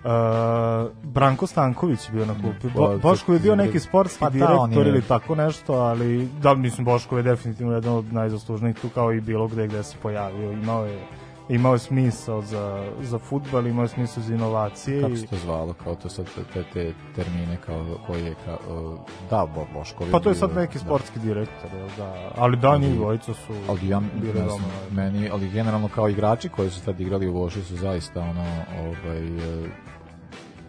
Uh, 0.04 0.90
Branko 1.02 1.46
Stanković 1.46 2.10
bio 2.10 2.26
na 2.26 2.34
klupi. 2.34 2.68
Bo, 2.74 2.86
Pa, 2.86 3.08
Boškov 3.08 3.34
je 3.34 3.40
bio 3.40 3.56
neki 3.56 3.80
sportski 3.80 4.20
Pa 4.20 4.30
da, 4.30 4.32
direktor 4.32 4.86
ili 4.86 5.02
tako 5.02 5.34
nešto, 5.34 5.72
ali 5.72 6.28
da, 6.42 6.54
mislim, 6.54 6.84
Boškov 6.84 7.18
je 7.18 7.22
definitivno 7.22 7.72
jedan 7.72 7.94
od 7.94 8.12
najzaslužnijih 8.12 8.76
tu 8.80 8.88
kao 8.88 9.12
i 9.12 9.20
bilo 9.20 9.48
gde 9.48 9.66
gde 9.66 9.82
se 9.82 9.96
pojavio. 10.02 10.52
Imao 10.52 10.86
je 10.86 11.06
imao 11.48 11.72
je 11.72 11.78
smisao 11.78 12.42
za, 12.42 12.92
za 13.00 13.18
futbal, 13.18 13.66
imao 13.66 13.82
je 13.82 13.88
smisao 13.88 14.22
za 14.22 14.34
inovacije. 14.34 15.02
Kako 15.02 15.16
se 15.16 15.26
to 15.26 15.36
zvalo, 15.36 15.72
kao 15.84 15.94
to 15.94 16.08
sad 16.08 16.26
te, 16.34 16.44
te, 16.52 16.64
te 16.72 16.94
termine 17.14 17.56
kao 17.66 17.86
koji 18.06 18.24
je 18.24 18.34
kao, 18.44 18.98
da, 19.30 19.46
Bo, 19.54 19.66
Boškov 19.74 20.06
Pa 20.10 20.20
to 20.20 20.28
je 20.28 20.34
sad 20.34 20.54
neki 20.56 20.78
da. 20.78 20.84
sportski 20.84 21.18
direktor, 21.18 21.70
jel 21.74 21.88
da. 21.96 22.30
Ali 22.36 22.56
da, 22.56 22.76
njih 22.76 22.94
dvojica 22.94 23.34
su 23.34 23.52
ali 23.68 23.88
ja 23.88 24.00
bili 24.20 24.40
važni. 24.40 24.66
meni, 24.90 25.28
ali 25.32 25.50
generalno 25.50 25.88
kao 25.94 26.08
igrači 26.08 26.48
koji 26.48 26.70
su 26.70 26.84
tad 26.84 27.00
igrali 27.00 27.28
u 27.28 27.32
Voši 27.32 27.62
su 27.62 27.76
zaista 27.76 28.20
ono, 28.20 28.46
ovaj, 28.80 29.22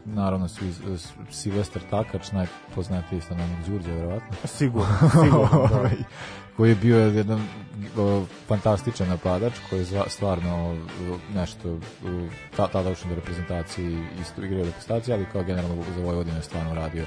naravno 0.06 0.48
svi, 0.48 0.74
s- 0.98 1.13
Silvestar 1.30 1.82
Takač, 1.89 2.32
najpoznatiji 2.32 3.22
stanovnik 3.22 3.68
Đurđe, 3.68 3.92
verovatno, 3.92 4.38
Sigurno, 4.58 4.98
sigurno, 5.24 5.68
da. 5.70 5.76
Ovaj, 5.80 5.92
koji 6.58 6.70
je 6.70 6.76
bio 6.76 6.98
jedan 6.98 7.48
o, 7.98 8.26
fantastičan 8.48 9.08
napadač 9.08 9.54
koji 9.70 9.80
je 9.80 9.86
stvarno 10.08 10.76
nešto 11.36 11.70
u 12.04 12.28
ta, 12.58 12.68
tada 12.68 12.89
do 12.89 13.16
reprezentaciji 13.16 13.98
isto 14.22 14.44
igrao 14.44 14.62
u 14.62 14.66
reprezentaciji, 14.66 15.13
ali 15.13 15.26
kao 15.32 15.44
generalno 15.44 15.84
za 15.96 16.02
Vojvodinu 16.02 16.38
je 16.38 16.44
stvarno 16.44 16.74
radio 16.74 17.06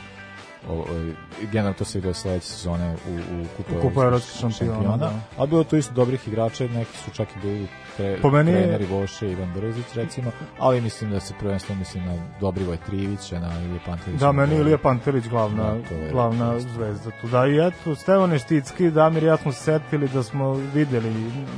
generalno 1.42 1.74
to 1.74 1.84
se 1.84 1.98
vidio 1.98 2.14
sledeće 2.14 2.46
sezone 2.46 2.94
u, 3.08 3.14
u 3.34 3.44
kupu, 3.56 3.80
Kupu 3.82 4.02
evropskih 4.02 4.40
šampiona, 4.40 4.96
da. 4.96 5.10
a 5.38 5.46
bilo 5.46 5.64
tu 5.64 5.76
isto 5.76 5.94
dobrih 5.94 6.28
igrača, 6.28 6.64
neki 6.64 6.98
su 6.98 7.10
čak 7.10 7.28
i 7.28 7.40
bili 7.42 7.66
tre, 7.96 8.18
Po 8.22 8.30
meni 8.30 8.52
treneri 8.52 8.86
Voše, 8.86 9.30
Ivan 9.30 9.52
Brzić 9.54 9.84
recimo, 9.94 10.30
ali 10.58 10.80
mislim 10.80 11.10
da 11.10 11.20
se 11.20 11.34
prvenstveno 11.40 11.78
mislim 11.78 12.04
na 12.04 12.14
Dobrivoje 12.40 12.78
Trivića, 12.78 13.40
na 13.40 13.60
Ilije 13.60 13.80
Pantovića. 13.86 14.18
Da, 14.18 14.32
meni 14.32 14.54
je 14.54 14.60
Ilija 14.60 14.78
Pantelić 14.78 15.28
glavna, 15.28 15.62
Da, 15.64 15.88
to 15.88 15.94
je- 15.94 16.10
glavna 16.12 16.60
zvezda 16.60 17.10
tu. 17.20 17.28
Da, 17.28 17.46
i 17.46 17.58
eto, 17.58 17.94
Stevane 17.94 18.38
Šticki, 18.38 18.90
Damir 18.90 19.22
i 19.22 19.26
ja 19.26 19.36
smo 19.36 19.52
se 19.52 19.60
setili 19.60 20.08
da 20.08 20.22
smo 20.22 20.52
videli 20.52 21.12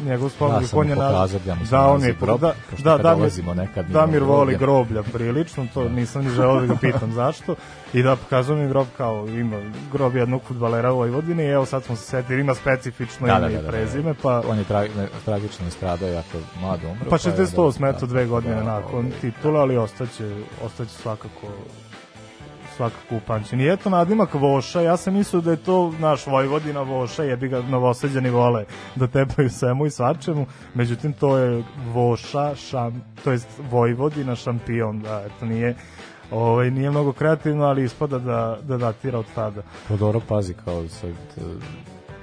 njegov 0.05 0.29
spomenik. 0.29 0.63
Ja 0.63 0.75
mu 0.75 0.81
on 0.81 0.89
je 0.89 0.97
na- 0.97 1.27
se 1.29 1.39
da, 1.71 1.81
on 1.83 2.03
je, 2.03 2.15
grob, 2.15 2.41
da, 2.41 2.55
da, 2.79 2.99
Damir, 2.99 3.31
nekad 3.57 3.87
Damir 3.87 4.23
voli 4.23 4.57
groblja. 4.57 4.59
groblja 4.93 5.13
prilično, 5.13 5.67
to 5.75 5.89
nisam 5.89 6.25
ni 6.25 6.31
želeo 6.31 6.61
da 6.61 6.67
ga 6.67 6.77
pitam 6.77 7.13
zašto. 7.13 7.55
I 7.95 8.03
da 8.03 8.17
pokazao 8.17 8.57
mi 8.57 8.69
grob 8.69 8.87
kao 8.97 9.27
ima 9.29 9.57
grob 9.93 10.17
jednog 10.17 10.43
futbalera 10.43 10.93
u 10.93 10.97
Vojvodini 10.97 11.43
i 11.43 11.51
evo 11.51 11.67
sad 11.67 11.85
smo 11.85 11.97
se 11.97 12.05
setili, 12.05 12.41
ima 12.41 12.55
specifično 12.55 13.27
Da, 13.27 13.33
ime 13.33 13.41
da, 13.41 13.47
da, 13.49 13.53
i 13.53 13.57
da, 13.57 13.63
da. 13.63 13.69
prezime, 13.69 14.15
pa 14.23 14.43
On 14.49 14.59
je 14.59 14.65
tra, 14.65 14.81
ne, 14.81 15.09
tragično 15.25 15.65
nastradao, 15.65 16.09
jako 16.09 16.39
mlad 16.61 16.81
umro. 16.85 17.11
Pa 17.11 17.17
je 17.17 17.19
68 17.19 17.77
onda- 17.77 17.89
eto 17.89 18.07
dve 18.07 18.27
godine 18.27 18.55
da, 18.55 18.63
nakon 18.63 18.99
ovaj, 19.07 19.11
titula, 19.21 19.61
ali 19.61 19.77
ostaće, 19.77 20.37
ostaće 20.65 20.91
svakako 20.91 21.47
svakako 22.77 23.17
upamćen. 23.17 23.61
I 23.61 23.69
eto 23.69 23.91
nadimak 23.91 24.35
Voša, 24.35 24.81
ja 24.81 24.97
sam 24.97 25.15
mislio 25.15 25.41
da 25.43 25.51
je 25.51 25.57
to 25.57 25.93
naš 25.99 26.27
Vojvodina 26.27 26.83
Voša, 26.83 27.23
jebi 27.23 27.49
ga 27.49 27.63
novosađani 27.63 28.31
vole 28.31 28.65
da 28.97 29.07
tepaju 29.07 29.51
svemu 29.51 29.87
i 29.87 29.91
svačemu, 29.91 30.47
međutim 30.75 31.13
to 31.13 31.39
je 31.39 31.63
Voša, 31.93 32.55
šam, 32.55 33.03
to 33.25 33.33
jest 33.33 33.49
Vojvodina 33.71 34.35
šampion, 34.37 35.01
da, 35.01 35.23
eto 35.27 35.47
nije 35.47 35.75
Ovaj, 36.31 36.71
nije 36.71 36.91
mnogo 36.91 37.13
kreativno, 37.13 37.65
ali 37.65 37.85
ispada 37.85 38.19
da, 38.19 38.59
da 38.63 38.77
datira 38.77 39.19
od 39.19 39.27
tada. 39.35 39.63
Pa 39.89 39.97
dobro, 39.97 40.21
pazi, 40.29 40.55
kao 40.65 40.89
sad... 40.89 41.11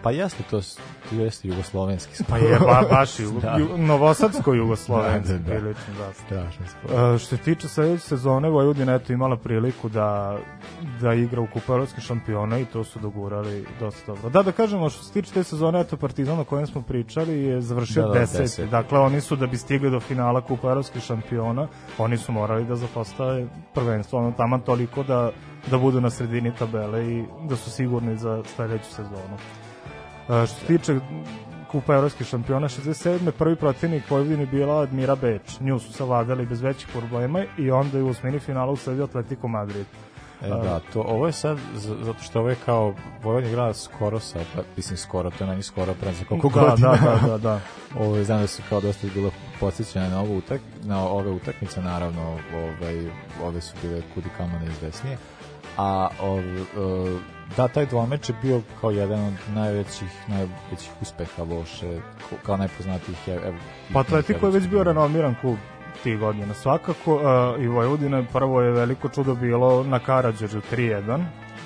Pa 0.06 0.12
jeste 0.12 0.44
to, 0.44 0.62
to 1.10 1.16
jeste 1.16 1.48
jugoslovenski 1.48 2.16
sport. 2.16 2.30
Pa 2.30 2.38
je 2.38 2.60
ba, 2.60 2.84
baš 2.90 3.20
ju, 3.20 3.32
Da. 3.42 3.56
ju, 3.60 3.68
novosadsko-jugoslovenski, 3.78 5.28
Da, 5.28 5.38
da, 5.38 5.44
da. 5.44 5.50
prilično, 5.52 5.94
da. 5.98 6.14
Strašan 6.14 6.66
sport. 6.68 6.94
E, 7.16 7.18
što 7.18 7.28
se 7.28 7.38
tiče 7.38 7.68
sledeće 7.68 8.04
sezone, 8.04 8.50
Vojvodina 8.50 8.94
eto 8.94 9.14
imala 9.14 9.38
priliku 9.38 9.90
da, 9.90 10.38
da 11.02 11.14
igra 11.14 11.42
u 11.42 11.48
kupu 11.48 11.74
evropskih 11.74 12.04
šampiona 12.04 12.60
i 12.60 12.66
to 12.66 12.84
su 12.84 13.00
dogurali 13.00 13.66
dosta 13.80 14.02
dobro. 14.08 14.30
Da, 14.30 14.44
da 14.44 14.52
kažemo, 14.52 14.90
što 14.90 15.04
se 15.04 15.14
tiče 15.14 15.34
te 15.34 15.44
sezone, 15.44 15.80
eto 15.82 15.98
Partizan 15.98 16.40
o 16.40 16.44
kojem 16.44 16.68
smo 16.68 16.82
pričali 16.82 17.40
je 17.40 17.62
završio 17.62 18.02
Da, 18.04 18.08
da, 18.08 18.20
deseti. 18.20 18.42
deseti. 18.44 18.70
Dakle, 18.70 19.00
oni 19.00 19.22
su 19.22 19.36
da 19.36 19.48
bi 19.48 19.58
stigli 19.58 19.92
do 19.92 20.00
finala 20.00 20.42
kupa 20.42 20.68
evropskih 20.68 21.02
šampiona, 21.04 21.68
oni 21.98 22.18
su 22.18 22.32
morali 22.32 22.66
da 22.66 22.76
zapostave 22.76 23.46
prvenstvo, 23.74 24.20
ono 24.20 24.32
taman 24.32 24.62
toliko 24.62 25.04
da, 25.04 25.32
da 25.72 25.78
budu 25.78 26.02
na 26.02 26.10
sredini 26.10 26.52
tabele 26.56 27.08
i 27.08 27.24
da 27.50 27.56
su 27.56 27.72
sigurni 27.72 28.18
za 28.18 28.44
sledeću 28.46 28.86
sezonu. 28.86 29.38
Što 30.26 30.48
se 30.48 30.66
tiče 30.66 31.00
Kupa 31.72 31.94
evropskih 31.94 32.28
šampiona 32.28 32.68
67. 32.68 33.32
Prvi 33.32 33.56
protivnik 33.56 34.10
Vojvodini 34.10 34.46
bila 34.46 34.82
Admira 34.82 35.16
Beč. 35.16 35.60
Nju 35.60 35.80
su 35.80 35.94
savladali 35.94 36.46
bez 36.46 36.62
većih 36.62 36.88
problema 36.94 37.44
i 37.58 37.72
onda 37.72 37.98
je 37.98 38.04
u 38.04 38.10
osmini 38.10 38.40
finala 38.40 38.72
usledio 38.72 39.04
Atletico 39.04 39.48
Madrid. 39.48 39.86
E, 40.42 40.48
da, 40.48 40.80
to, 40.94 41.02
ovo 41.02 41.28
je 41.28 41.34
sad, 41.34 41.58
zato 41.76 42.24
što 42.24 42.40
ovo 42.40 42.50
je 42.50 42.56
kao, 42.66 42.94
Vojvodina 43.24 43.50
igrala 43.50 43.74
skoro 43.74 44.20
sa, 44.20 44.40
pa, 44.56 44.62
mislim 44.78 44.98
skoro, 44.98 45.30
to 45.30 45.44
je 45.44 45.50
meni 45.50 45.64
skoro 45.64 45.94
pre 45.94 46.14
za 46.14 46.26
koliko 46.26 46.50
da, 46.50 46.62
godina. 46.62 46.90
Da, 46.92 46.98
da, 46.98 47.28
da, 47.28 47.38
da. 47.38 47.60
Ovo, 48.04 48.24
znam 48.24 48.42
da 48.42 48.48
su 48.48 48.62
kao 48.70 48.82
dosta 48.82 49.08
bilo 49.14 49.32
podsjećane 49.60 50.10
na, 50.10 50.20
ovu 50.20 50.38
utak, 50.38 50.62
na 50.84 51.08
ove 51.08 51.32
utakmice, 51.32 51.82
naravno, 51.82 52.38
ovaj, 52.54 53.10
ove 53.44 53.62
su 53.62 53.74
bile 53.82 54.02
kudi 54.14 54.30
kamo 54.38 54.60
neizvesnije. 54.60 55.18
A 55.78 56.08
ov, 56.22 56.40
e, 56.40 56.64
da, 57.58 57.68
taj 57.68 57.86
dvomeč 57.86 58.30
je 58.30 58.36
bio 58.42 58.62
kao 58.82 58.92
jedan 58.92 59.26
od 59.26 59.34
najvećih, 59.50 60.10
najvećih 60.28 60.92
uspeha 61.02 61.44
Loše, 61.44 62.00
ko- 62.30 62.46
kao 62.46 62.58
najpoznatijih. 62.58 63.18
Ev, 63.28 63.54
Pa 63.94 64.00
Atletico 64.00 64.46
je 64.46 64.52
već 64.52 64.68
bio 64.68 64.84
renomiran 64.84 65.36
klub 65.42 65.58
tih 66.04 66.20
godina. 66.20 66.54
Svakako, 66.54 67.16
uh, 67.16 67.22
i 67.64 67.68
Vojvodina 67.68 68.24
prvo 68.34 68.62
je 68.62 68.72
veliko 68.72 69.10
čudo 69.10 69.36
bilo 69.36 69.84
na 69.84 70.00
Karadžođu 70.00 70.62
3-1. 70.72 71.24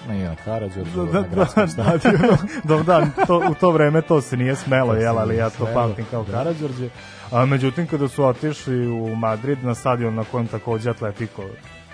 Ne, 0.09 0.19
na 0.19 0.35
Karadžorđu, 0.35 0.91
Da, 0.95 1.13
na 1.13 1.21
da, 1.21 1.27
gradskom 1.27 1.63
da, 1.63 1.69
stadionu. 1.69 2.37
da, 2.63 2.77
da, 2.77 3.25
to, 3.27 3.37
u 3.51 3.55
to 3.55 3.71
vreme 3.71 4.01
to 4.01 4.21
se 4.21 4.37
nije 4.37 4.55
smelo, 4.55 4.93
To 4.93 4.99
jel, 4.99 5.19
ali 5.19 5.35
ja 5.35 5.49
to 5.49 5.67
pamtim 5.73 6.05
kao 6.11 6.23
Da. 6.23 6.31
Karadžorđe. 6.31 6.89
A, 7.31 7.45
međutim, 7.45 7.87
kada 7.87 8.07
su 8.07 8.25
otišli 8.25 8.87
u 8.87 9.15
Madrid 9.15 9.63
na 9.63 9.75
stadion 9.75 10.15
na 10.15 10.23
kojem 10.23 10.47
takođe 10.47 10.89
Atletico 10.89 11.41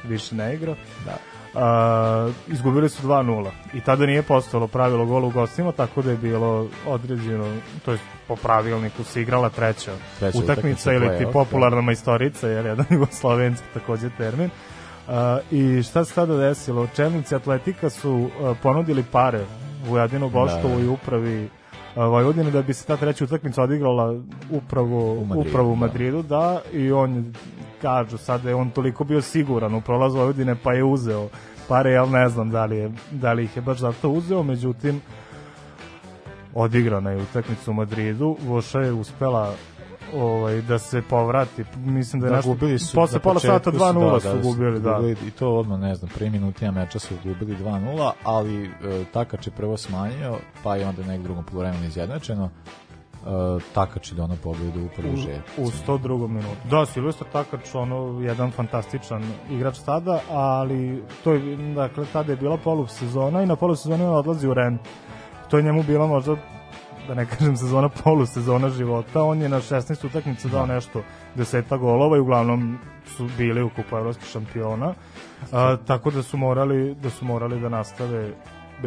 više 0.04 0.36
ne 0.36 0.54
igra, 0.54 0.76
Da. 1.06 1.18
A, 1.56 2.30
izgubili 2.48 2.90
su 2.90 3.08
2-0 3.08 3.50
i 3.74 3.82
tada 3.82 4.06
nije 4.06 4.22
postalo 4.22 4.68
pravilo 4.68 5.06
gola 5.06 5.28
u 5.28 5.32
gostima, 5.32 5.72
tako 5.72 6.02
da 6.02 6.12
je 6.12 6.18
bilo 6.18 6.68
određeno, 6.88 7.46
to 7.86 7.92
je 7.92 7.98
po 8.28 8.36
pravilniku 8.36 9.04
se 9.04 9.22
igrala 9.22 9.50
treća, 9.50 9.92
Treća 10.20 10.38
utakmica 10.38 10.94
ili 10.94 11.18
ti 11.18 11.26
popularna 11.34 11.82
majstorica, 11.82 12.48
jer 12.48 12.66
jedan 12.66 12.86
jugoslovenski 12.96 13.68
takođe 13.74 14.10
termin. 14.18 14.50
Uh, 15.08 15.14
I 15.52 15.84
šta 15.84 16.06
se 16.06 16.14
tada 16.14 16.38
desilo? 16.38 16.88
Čelnici 16.96 17.36
Atletika 17.36 17.90
su 17.90 18.14
uh, 18.14 18.58
ponudili 18.64 19.04
pare 19.12 19.46
Vujadinu 19.88 20.30
Boškovu 20.30 20.76
Da. 20.76 20.84
i 20.84 20.88
upravi 20.88 21.44
uh, 21.46 21.50
Vojvodine 21.96 22.52
da 22.52 22.62
bi 22.62 22.74
se 22.74 22.86
ta 22.86 22.98
treća 22.98 23.24
utakmica 23.24 23.64
odigrala 23.64 24.22
upravo 24.52 25.14
U 25.14 25.26
Madridu, 25.26 25.50
upravo 25.50 25.72
u 25.72 25.76
da. 25.76 25.80
Madridu, 25.80 26.22
da, 26.22 26.62
i 26.74 26.92
on 26.92 27.34
kažu 27.82 28.18
sad 28.18 28.42
da 28.42 28.50
je 28.50 28.56
on 28.56 28.70
toliko 28.70 29.04
bio 29.04 29.22
siguran 29.22 29.76
u 29.76 29.82
prolaz 29.82 30.14
Vojvodine 30.14 30.56
pa 30.64 30.74
je 30.74 30.84
uzeo 30.84 31.30
pare, 31.68 31.92
ja 31.92 32.06
ne 32.06 32.30
znam 32.30 32.50
da 32.50 32.66
li, 32.66 32.78
je, 32.78 32.92
da 33.12 33.34
li 33.34 33.44
ih 33.44 33.56
je 33.56 33.62
baš 33.62 33.78
zato 33.78 34.10
uzeo, 34.10 34.44
međutim 34.44 35.02
odigrana 36.54 37.12
je 37.12 37.22
utakmica 37.22 37.72
u 37.72 37.74
Madridu, 37.74 38.38
Voša 38.46 38.80
je 38.80 38.94
uspela 38.94 39.54
ovaj, 40.14 40.62
da 40.62 40.80
se 40.80 41.02
povrati, 41.02 41.64
mislim 41.76 42.22
da 42.22 42.28
je 42.28 42.30
Da, 42.30 42.36
nešto, 42.36 42.50
gubili 42.50 42.80
su 42.80 42.96
posle 42.96 43.20
pola 43.20 43.40
sata 43.40 43.72
početku 43.72 43.86
2-0 43.86 44.22
su, 44.22 44.30
su, 44.30 44.50
gubili, 44.50 44.80
da. 44.80 44.94
gubili, 44.94 45.18
I 45.28 45.32
to 45.32 45.56
odmah, 45.56 45.80
ne 45.80 45.96
znam, 45.96 46.12
prvi 46.16 46.30
minutina 46.30 46.72
meča 46.72 47.00
su 47.00 47.16
gubili 47.24 47.58
2-0, 47.58 48.12
ali 48.24 48.66
e, 48.66 48.70
Takač 49.14 49.48
je 49.48 49.52
prvo 49.52 49.78
smanjio, 49.78 50.38
pa 50.64 50.76
je 50.76 50.88
onda 50.88 51.04
nek 51.04 51.22
drugom 51.22 51.44
polovremenu 51.44 51.86
izjednačeno. 51.86 52.50
E, 53.26 53.60
Takač 53.74 54.12
je 54.12 54.16
donao 54.16 54.38
pobedu 54.44 54.86
u 54.86 54.90
prvu 54.96 55.16
žetku. 55.16 55.62
u 55.62 55.66
102. 55.66 56.28
minutu. 56.28 56.68
Da, 56.70 56.86
Silvestar 56.86 57.28
Takač, 57.32 57.76
ono, 57.76 58.20
jedan 58.22 58.52
fantastičan 58.52 59.24
igrač 59.50 59.80
tada, 59.86 60.20
ali 60.30 61.04
to 61.24 61.34
je, 61.34 61.58
dakle, 61.76 62.06
tada 62.14 62.32
je 62.32 62.38
bila 62.38 62.58
polusezona 62.58 63.42
i 63.44 63.46
na 63.46 63.56
polusezoni 63.56 64.04
on 64.04 64.16
odlazi 64.16 64.48
u 64.48 64.54
Ren. 64.54 64.78
To 65.50 65.58
je 65.58 65.64
njemu 65.64 65.84
bila 65.84 66.08
možda 66.08 66.36
da 67.08 67.14
ne 67.14 67.26
kažem 67.26 67.58
sezona 67.58 67.90
polusezona 67.90 68.70
života, 68.70 69.24
on 69.24 69.42
je 69.42 69.50
na 69.50 69.58
16 69.62 70.06
utakmica 70.06 70.48
dao 70.48 70.66
nešto 70.66 71.02
deseta 71.36 71.78
golova 71.78 72.18
i 72.18 72.20
uglavnom 72.20 72.78
su 73.06 73.30
bili 73.38 73.64
u 73.64 73.70
kupu 73.70 73.96
evropskih 73.96 74.30
šampiona. 74.30 74.94
A, 75.52 75.78
tako 75.88 76.12
da 76.12 76.24
su 76.24 76.38
morali 76.38 76.96
da 76.96 77.10
su 77.10 77.26
morali 77.26 77.60
da 77.60 77.70
nastave 77.70 78.34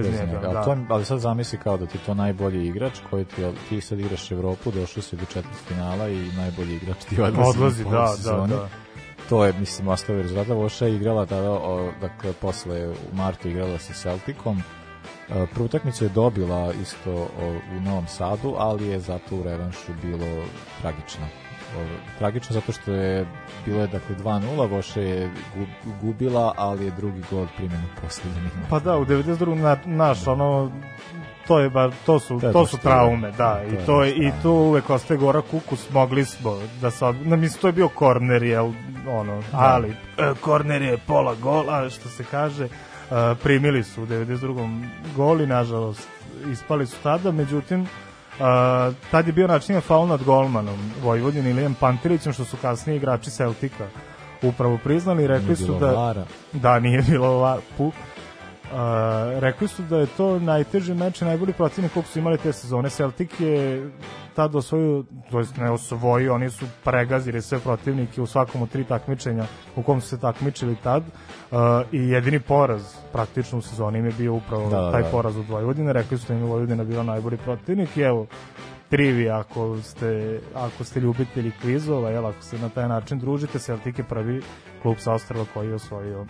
bez, 0.03 0.11
bez 0.11 0.21
njega. 0.21 0.33
njega. 0.33 0.49
Da. 0.49 0.59
Ali, 0.59 0.65
to, 0.65 0.95
ali 0.95 1.05
sad 1.05 1.19
zamisli 1.19 1.59
kao 1.59 1.77
da 1.77 1.87
ti 1.87 1.99
to 2.07 2.15
najbolji 2.15 2.67
igrač 2.67 2.93
koji 3.11 3.25
ti, 3.25 3.43
ti 3.69 3.81
sad 3.81 4.01
igraš 4.01 4.31
Evropu, 4.33 4.71
došao 4.71 5.03
si 5.03 5.17
do 5.17 5.25
četvrt 5.25 5.57
finala 5.69 6.09
i 6.09 6.33
najbolji 6.37 6.77
igrač 6.77 7.05
ti 7.05 7.21
odlazi, 7.21 7.49
Odlazi, 7.51 7.85
da, 7.85 7.91
da, 7.91 7.97
polusezoni. 7.97 8.49
da. 8.49 8.69
To 9.29 9.45
je, 9.45 9.53
mislim, 9.53 9.89
ostavio 9.89 10.23
rezultata. 10.23 10.55
Voša 10.55 10.87
je 10.87 10.97
igrala 10.97 11.27
tada, 11.27 11.51
o, 11.51 11.93
dakle, 12.01 12.33
posle 12.33 12.89
u 12.89 12.95
martu 13.13 13.49
igrala 13.49 13.79
sa 13.79 13.93
Celticom. 13.93 14.63
E, 15.29 15.47
Prvu 15.55 15.65
utakmicu 15.65 16.05
je 16.05 16.09
dobila 16.09 16.73
isto 16.83 17.13
o, 17.13 17.29
u 17.77 17.81
Novom 17.81 18.07
Sadu, 18.07 18.55
ali 18.59 18.87
je 18.89 19.01
zato 19.01 19.37
u 19.37 19.43
revanšu 19.43 19.93
bilo 20.03 20.45
tragično. 20.81 21.27
O, 21.71 21.81
tragično 22.19 22.55
zato 22.55 22.73
što 22.73 22.93
je 22.93 23.27
bilo 23.67 23.81
je 23.81 23.87
dakle 23.87 24.17
2-0, 24.17 24.41
Voša 24.67 25.01
je 25.01 25.31
gu- 25.57 25.67
gubila, 26.01 26.55
ali 26.57 26.85
je 26.85 26.91
drugi 26.91 27.23
gol 27.31 27.47
primjen 27.57 27.81
u 27.81 28.01
poslednji 28.03 28.41
minut. 28.41 28.69
Pa 28.71 28.79
da, 28.79 28.97
u 28.97 29.05
92. 29.05 29.55
Na, 29.55 29.77
naš, 29.87 30.27
ono, 30.27 30.71
to 31.47 31.59
je 31.59 31.71
bar, 31.71 31.91
to 32.07 32.19
su, 32.21 32.41
To 32.41 32.53
to 32.53 32.67
su 32.67 32.77
to. 32.77 32.83
traume, 32.83 33.31
da, 33.31 33.55
To 33.55 33.75
i 33.75 33.87
to 33.87 34.05
je, 34.05 34.13
i 34.13 34.33
tu 34.43 34.51
uvek 34.51 34.91
ostaje 34.91 35.19
gora 35.19 35.43
kukus, 35.43 35.91
mogli 35.91 36.25
smo 36.25 36.51
da 36.81 36.91
se, 36.91 37.05
na, 37.05 37.37
mislim, 37.37 37.61
to 37.61 37.67
je 37.67 37.73
bio 37.73 37.89
korner, 37.89 38.43
jel, 38.43 38.73
ono, 39.09 39.43
ali, 39.53 39.91
e, 39.91 39.95
korner 40.41 40.83
je 40.83 40.99
pola 40.99 41.35
gola, 41.35 41.91
što 41.91 42.09
se 42.09 42.25
kaže, 42.25 42.65
e, 42.65 42.69
primili 43.35 43.85
su 43.85 44.03
u 44.03 44.07
92. 44.07 44.85
goli, 45.17 45.47
nažalost, 45.47 46.09
ispali 46.53 46.87
su 46.87 46.97
tada, 47.03 47.33
međutim, 47.33 47.87
Uh, 48.39 48.95
tad 49.11 49.27
je 49.27 49.33
bio 49.33 49.47
načinjen 49.47 49.81
faul 49.81 50.07
nad 50.07 50.23
golmanom 50.25 50.79
Vojvodin 51.03 51.47
Ilijem 51.47 51.75
Pantilićem, 51.75 52.33
što 52.33 52.45
su 52.45 52.57
kasnije 52.63 52.97
igrači 52.97 53.31
Celtika 53.31 53.87
upravo 54.43 54.79
priznali 54.85 55.25
i 55.25 55.27
rekli 55.27 55.57
su 55.57 55.79
da 55.79 55.93
vara. 55.93 56.25
da 56.53 56.79
nije 56.79 57.03
bilo 57.03 57.61
pu, 57.77 57.93
Uh, 58.73 58.79
rekli 59.39 59.69
su 59.69 59.83
da 59.83 59.99
je 59.99 60.07
to 60.17 60.39
najteži 60.39 60.95
meč 60.95 61.23
i 61.23 61.25
najbolji 61.25 61.53
protivnik 61.53 61.93
koliko 61.93 62.11
su 62.11 62.19
imali 62.19 62.39
te 62.39 62.53
sezone. 62.53 62.91
Celtic 62.91 63.41
je 63.41 63.91
tad 64.35 64.55
osvojio, 64.55 65.05
to 65.31 65.39
jest 65.39 65.57
ne 65.57 65.71
osvojio, 65.71 66.35
oni 66.35 66.51
su 66.51 66.67
pregazili 66.85 67.43
sve 67.43 67.59
protivnike 67.59 68.23
u 68.23 68.27
svakom 68.27 68.63
od 68.63 68.71
tri 68.71 68.85
takmičenja 68.85 69.45
u 69.77 69.83
kom 69.83 70.01
su 70.01 70.09
se 70.09 70.21
takmičili 70.21 70.77
tad 70.83 71.03
uh, 71.03 71.59
i 71.93 72.09
jedini 72.09 72.41
poraz 72.41 72.83
praktično 73.13 73.59
u 73.59 73.63
sezoni 73.63 73.99
im 73.99 74.07
je 74.07 74.13
bio 74.19 74.35
upravo 74.35 74.71
Da, 74.71 74.93
taj 74.93 75.03
da. 75.03 75.09
poraz 75.09 75.37
od 75.37 75.49
Vojvodine. 75.49 75.93
Rekli 75.93 76.19
su 76.19 76.29
da 76.29 76.35
im 76.35 76.41
je 76.41 76.47
Vojvodina 76.47 76.85
bila 76.85 77.03
najbolji 77.03 77.37
protivnik 77.37 77.97
i 77.97 78.01
evo, 78.01 78.27
trivi 78.89 79.31
ako 79.31 79.83
ste, 79.83 80.41
ako 80.55 80.85
ste 80.85 81.01
ljubitelji 81.01 81.53
kvizova, 81.61 82.11
jel, 82.11 82.27
ako 82.27 82.43
se 82.43 82.59
na 82.59 82.69
taj 82.69 82.89
način 82.89 83.19
družite, 83.19 83.59
Celtic 83.59 83.99
je 83.99 84.05
prvi 84.05 84.43
klub 84.83 84.97
sa 84.99 85.13
ostrava 85.13 85.45
koji 85.55 85.69
je 85.69 85.75
osvojio 85.75 86.27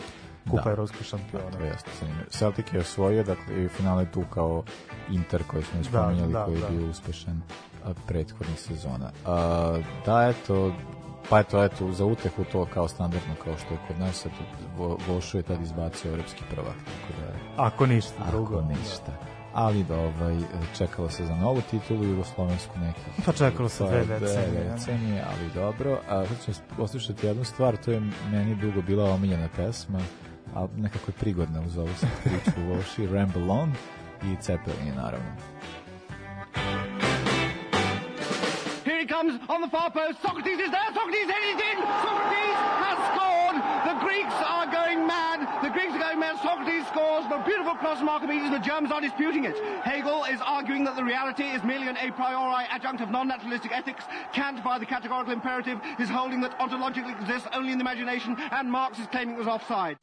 kupa 0.51 0.63
Da. 0.63 0.71
evropskih 0.71 1.07
šampiona. 1.07 1.51
To 1.51 1.65
jeste 1.65 1.91
zanimljivo. 2.01 2.27
Celtic 2.31 2.67
je 2.73 2.81
osvojio, 2.81 3.25
dakle, 3.25 3.65
i 3.65 3.69
finale 3.69 4.07
tu 4.07 4.23
kao 4.25 4.63
Inter 5.11 5.43
koji 5.43 5.63
smo 5.63 5.79
Da, 5.79 5.85
spominjali, 5.85 6.33
da, 6.33 6.45
koji 6.45 6.55
je 6.55 6.61
da. 6.61 6.69
bio 6.69 6.89
uspešan 6.89 7.43
prethodnih 8.07 8.61
sezona. 8.61 9.11
A, 9.27 9.79
da, 10.07 10.29
eto, 10.29 10.73
pa 11.31 11.41
eto, 11.41 11.65
eto, 11.65 11.93
za 11.93 12.05
utehu 12.05 12.45
to 12.45 12.67
kao 12.67 12.89
standardno, 12.89 13.35
kao 13.45 13.57
što 13.57 13.75
je 13.75 13.81
kod 13.89 13.99
nas, 13.99 14.27
eto, 14.27 14.37
Vo- 14.79 14.99
Vošu 15.09 15.37
je 15.37 15.43
tad 15.43 15.63
izbacio 15.63 16.11
evropski 16.11 16.43
prvak, 16.51 16.75
tako 16.77 17.21
da, 17.21 17.33
Ako 17.59 17.87
ništa 17.87 18.25
drugo. 18.31 18.59
ako 18.59 18.69
ništa. 18.69 19.13
Ali 19.55 19.85
da, 19.85 19.97
ovaj, 19.97 20.37
čekalo 20.75 21.09
se 21.11 21.27
za 21.27 21.35
novu 21.37 21.61
titulu 21.63 22.05
jugoslovensku 22.05 22.79
nekih. 22.79 23.03
Pa 23.27 23.33
čekalo 23.33 23.69
se 23.69 23.79
Pa, 23.79 23.91
dve 23.91 24.05
dve 24.05 24.21
decenije, 24.21 24.65
ja. 24.67 24.73
decenije, 24.75 25.25
ali 25.25 25.51
dobro. 25.55 25.99
A 26.09 26.27
sad 26.27 26.37
ćemo 26.47 26.57
poslušati 26.77 27.27
jednu 27.27 27.45
stvar, 27.45 27.77
to 27.77 27.91
je 27.91 28.01
meni 28.31 28.55
dugo 28.55 28.83
bila 28.83 29.11
omiljena 29.11 29.49
pesma, 29.57 29.99
a 30.55 30.67
nekako 30.77 31.11
je 31.11 31.13
prigodna 31.13 31.61
uz 31.67 31.79
ovu 31.79 31.95
priču 32.25 32.61
u 33.03 33.15
Ramble 33.15 33.51
On 33.51 33.73
i 34.23 34.37
Cepelin, 34.41 34.95
naravno. 34.97 35.33
Here 38.85 39.01
he 39.01 39.07
comes 39.07 39.33
on 39.49 39.61
the 39.61 39.71
far 39.77 39.91
post. 39.91 40.17
Socrates 40.23 40.59
is 40.67 40.71
there. 40.71 40.91
Socrates 40.95 41.29
headed 41.35 41.61
in. 41.71 41.79
Socrates 42.09 42.59
has 42.85 42.99
scored. 43.11 43.57
The 43.91 43.97
Greeks 44.07 44.39
are 44.57 44.67
going 44.79 45.01
mad. 45.07 45.39
The 45.67 45.73
Greeks 45.77 45.93
are 45.97 46.05
going 46.07 46.21
mad. 46.27 46.37
Socrates 46.43 46.87
scores. 46.93 47.25
The 47.29 47.41
beautiful 47.51 47.75
cross 47.83 47.99
from 47.99 48.09
Archimedes. 48.09 48.51
The 48.51 48.65
Germans 48.71 48.93
are 48.93 49.01
disputing 49.01 49.45
it. 49.45 49.57
Hegel 49.85 50.25
is 50.35 50.41
arguing 50.41 50.85
that 50.85 50.97
the 50.97 51.05
reality 51.05 51.45
is 51.45 51.63
merely 51.63 51.89
an 51.89 51.97
a 51.97 52.11
priori 52.13 52.65
adjunct 52.71 53.01
of 53.03 53.11
non-naturalistic 53.11 53.73
ethics. 53.73 54.05
Kant, 54.33 54.65
by 54.65 54.79
the 54.79 54.87
categorical 54.87 55.33
imperative, 55.33 55.79
is 55.99 56.09
holding 56.09 56.41
that 56.41 56.59
ontologically 56.59 57.15
exists 57.21 57.49
only 57.53 57.73
in 57.73 57.79
the 57.79 57.85
imagination, 57.85 58.37
and 58.57 58.71
Marx 58.71 58.99
is 58.99 59.07
claiming 59.07 59.35
it 59.35 59.39
was 59.39 59.53
offside. 59.57 59.99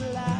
I'm 0.00 0.37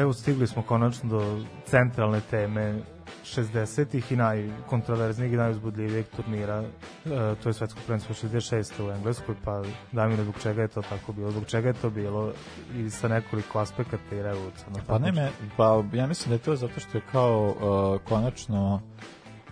Evo, 0.00 0.12
stigli 0.12 0.46
smo 0.46 0.62
konačno 0.62 1.08
do 1.10 1.44
centralne 1.64 2.20
teme 2.30 2.82
60-ih 3.24 4.12
i 4.12 4.16
najkontroverznijeg 4.16 5.32
i 5.32 5.36
najuzbudljivijeg 5.36 6.06
turnira, 6.16 6.62
e, 6.62 7.34
to 7.42 7.48
je 7.48 7.52
svetsko 7.52 7.80
prvenstvo 7.86 8.14
66. 8.14 8.86
u 8.86 8.90
Engleskoj, 8.90 9.34
pa 9.44 9.62
Damire, 9.92 10.22
zbog 10.22 10.34
čega 10.42 10.62
je 10.62 10.68
to 10.68 10.82
tako 10.82 11.12
bilo? 11.12 11.30
Zbog 11.30 11.46
čega 11.46 11.68
je 11.68 11.74
to 11.74 11.90
bilo 11.90 12.32
i 12.76 12.90
sa 12.90 13.08
nekoliko 13.08 13.58
aspekata 13.58 14.14
i 14.14 14.22
revolucionarno? 14.22 14.86
Pa 14.86 14.98
ne 14.98 15.12
me, 15.12 15.30
pa 15.56 15.84
ja 15.92 16.06
mislim 16.06 16.28
da 16.28 16.34
je 16.34 16.38
to 16.38 16.56
zato 16.56 16.80
što 16.80 16.98
je 16.98 17.02
kao 17.12 17.46
uh, 17.46 18.08
konačno 18.08 18.80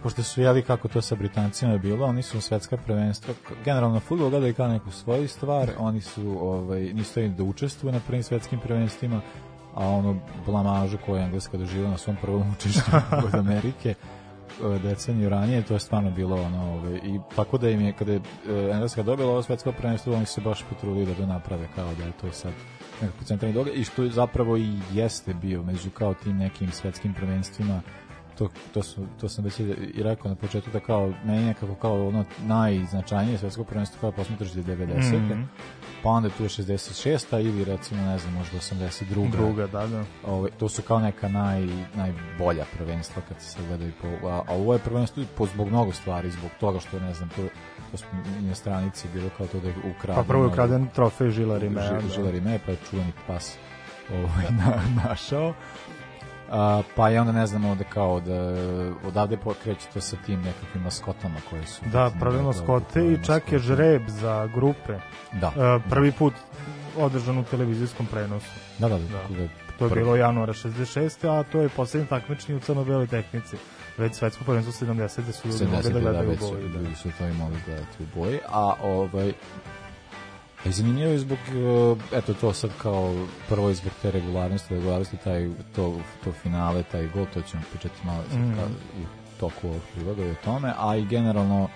pošto 0.03 0.23
su 0.23 0.43
jeli 0.43 0.63
kako 0.63 0.89
to 0.89 1.03
sa 1.03 1.15
Britancima 1.15 1.73
je 1.73 1.79
bilo, 1.79 2.07
oni 2.07 2.23
su 2.23 2.41
svetska 2.41 2.77
prvenstva, 2.77 3.35
generalno 3.65 4.01
fudbal 4.01 4.31
gledali 4.31 4.55
kao 4.55 4.69
neku 4.69 4.91
svoju 4.91 5.29
stvar, 5.29 5.71
oni 5.79 6.01
su 6.01 6.37
ovaj, 6.41 6.81
nisu 6.81 7.29
da 7.29 7.43
učestvuju 7.43 7.93
na 7.93 8.01
prvim 8.07 8.23
svetskim 8.23 8.61
prvenstvima, 8.61 9.21
a 9.75 9.89
ono 9.89 10.17
blamažu 10.47 10.99
koju 11.07 11.17
je 11.17 11.25
Engleska 11.25 11.57
doživjela 11.57 11.91
na 11.91 11.99
svom 11.99 12.17
prvom 12.23 12.51
učešću 12.53 12.81
od 13.27 13.35
Amerike 13.35 13.89
e, 13.89 14.79
deceniju 14.79 15.29
ranije, 15.29 15.63
to 15.63 15.75
je 15.75 15.81
stvarno 15.81 16.11
bilo 16.11 16.43
ono, 16.43 16.73
ovaj, 16.73 16.97
i 16.97 17.21
tako 17.37 17.59
da 17.59 17.71
im 17.71 17.81
je, 17.81 17.93
kada 17.93 18.13
je 18.13 18.21
e, 18.49 18.71
Engleska 18.73 19.03
dobila 19.03 19.31
ovo 19.31 19.43
svetsko 19.43 19.73
prvenstvo, 19.73 20.15
oni 20.15 20.27
su 20.27 20.33
se 20.33 20.41
baš 20.41 20.65
potrudili 20.69 21.07
da 21.07 21.15
to 21.15 21.27
naprave 21.27 21.69
kao 21.75 21.95
da 21.95 22.05
je 22.05 22.13
to 22.21 22.33
sad 22.33 22.53
nekako 23.03 23.25
centralni 23.25 23.55
događaj 23.55 23.81
i 23.81 23.85
što 23.85 24.03
je 24.03 24.11
zapravo 24.11 24.57
i 24.57 24.79
jeste 24.93 25.35
bio 25.35 25.63
među 25.63 25.91
kao 25.91 26.15
tim 26.15 26.37
nekim 26.37 26.73
svetskim 26.73 27.15
prvenstvima 27.15 27.81
to, 28.39 28.49
to, 28.75 28.83
su, 28.83 29.07
to 29.21 29.29
sam 29.29 29.45
već 29.45 29.61
i 29.95 30.03
rekao 30.03 30.29
na 30.29 30.35
početku 30.35 30.71
da 30.71 30.81
kao 30.81 31.13
meni 31.25 31.45
nekako 31.45 31.75
kao 31.75 32.09
ono 32.09 32.25
najznačajnije 32.39 33.39
svetsko 33.39 33.65
prvenstvo 33.65 34.01
kao 34.01 34.13
posmetraš 34.13 34.51
90. 34.51 35.19
Mhm. 35.21 35.43
pa 36.03 36.09
onda 36.09 36.29
tu 36.29 36.43
je 36.43 36.49
66. 36.49 37.41
ili 37.41 37.65
recimo 37.65 38.03
ne 38.03 38.19
znam 38.19 38.35
možda 38.35 38.59
82. 38.59 39.31
Druga, 39.31 39.67
da, 39.67 39.87
da. 39.87 40.05
Ove, 40.25 40.51
to 40.51 40.69
su 40.69 40.83
kao 40.83 40.99
neka 40.99 41.29
naj, 41.29 41.67
najbolja 41.95 42.65
prvenstva 42.77 43.23
kad 43.29 43.41
se 43.41 43.59
gledaju 43.69 43.93
po, 44.03 44.29
a, 44.29 44.43
a 44.49 44.55
ovo 44.55 44.73
je 44.73 44.79
prvenstvo 44.79 45.25
po, 45.37 45.47
zbog 45.47 45.69
mnogo 45.69 45.93
stvari, 45.93 46.31
zbog 46.31 46.51
toga 46.61 46.81
što 46.81 47.01
ne 47.01 47.15
znam, 47.15 47.29
to, 47.29 47.43
to 47.91 47.97
smo 47.97 48.09
i 48.41 48.43
na 48.43 48.55
stranici 48.55 49.09
bilo 49.15 49.31
kao 49.37 49.47
to 49.47 49.61
da 49.61 49.69
je 49.69 49.75
ukradeno. 49.79 50.15
Pa 50.17 50.29
prvo 50.29 50.45
je 50.45 50.49
ukraden 50.49 50.89
trofej 50.95 51.31
Žila 51.31 51.59
Rime. 51.59 51.81
Ži- 51.83 52.15
Žila 52.15 52.31
Rime, 52.31 52.59
pa 52.67 52.71
je 52.73 52.79
čuveni 52.91 53.13
pas 53.27 53.57
ovaj, 54.13 54.45
na, 54.61 54.81
našao. 55.05 55.55
A, 56.51 56.83
pa 56.97 57.09
je 57.09 57.21
onda 57.21 57.33
ne 57.33 57.47
znam 57.47 57.65
ovde 57.65 57.85
kao 57.85 58.21
da 58.21 58.55
odavde 59.07 59.37
pokreće 59.37 59.87
to 59.95 60.01
sa 60.01 60.17
tim 60.27 60.43
nekakvim 60.43 60.83
maskotama 60.83 61.41
koje 61.51 61.67
su 61.67 61.83
Da, 61.93 62.11
prave 62.21 62.43
maskote 62.43 63.07
i 63.13 63.25
čak 63.25 63.53
je 63.53 63.59
žreb 63.59 64.03
za 64.09 64.47
grupe. 64.55 64.99
Da. 65.33 65.53
E, 65.57 65.89
prvi 65.91 66.13
put 66.13 66.35
održan 66.99 67.39
u 67.39 67.45
televizijskom 67.45 68.07
prenosu. 68.07 68.51
Da, 68.79 68.89
da, 68.89 68.99
da. 68.99 69.05
Da. 69.05 69.19
da 69.29 69.49
To 69.79 69.85
je 69.85 69.91
prvi. 69.91 70.03
bilo 70.03 70.17
januara 70.17 70.53
66. 70.53 71.29
a 71.41 71.43
to 71.43 71.61
je 71.61 71.69
poslednji 71.69 72.09
takmičenje 72.09 72.57
u 72.57 72.61
crno-beloj 72.61 73.07
tehnici. 73.07 73.57
Već 73.99 74.15
svetsko 74.15 74.45
prvenstvo 74.45 74.87
70. 74.87 75.33
su 75.33 75.49
ljudi 75.49 75.65
mogli 75.65 75.91
70 75.91 75.93
da 75.93 75.93
da, 75.93 76.01
gledaju 76.01 76.31
već 76.31 76.41
u 76.43 76.51
boji. 76.51 76.69
Da. 76.69 76.79
ljudi 76.79 76.95
su 76.95 77.09
to 77.19 77.27
i 77.27 77.33
mogli 77.33 77.57
gledati 77.67 78.03
u 78.03 78.19
boji, 78.19 78.39
a 78.49 78.75
ovaj 78.83 79.33
a 80.67 80.71
zanimljivo 80.71 81.13
je 81.13 81.19
zbog, 81.19 81.39
e, 82.13 82.17
eto 82.19 82.35
to 82.35 82.53
sad 82.53 82.71
kao 82.83 83.15
prvo 83.49 83.69
je 83.69 83.75
zbog 83.75 83.93
te 84.03 84.11
regularnosti, 84.11 84.75
regularnosti 84.75 85.17
taj, 85.17 85.49
to, 85.77 85.99
to 86.25 86.33
finale, 86.33 86.83
taj 86.83 87.09
gol, 87.15 87.27
to 87.35 87.43
ćemo 87.43 87.63
pričati 87.71 88.07
malo 88.07 88.23
Mhm. 88.33 88.55
kao 88.55 88.65
u 88.67 89.05
toku 89.41 89.69
ovog 89.69 89.81
priloga 89.95 90.25
i 90.25 90.31
o 90.31 90.35
tome, 90.45 90.73
a 90.79 90.97
i 90.97 91.05
generalno 91.07 91.69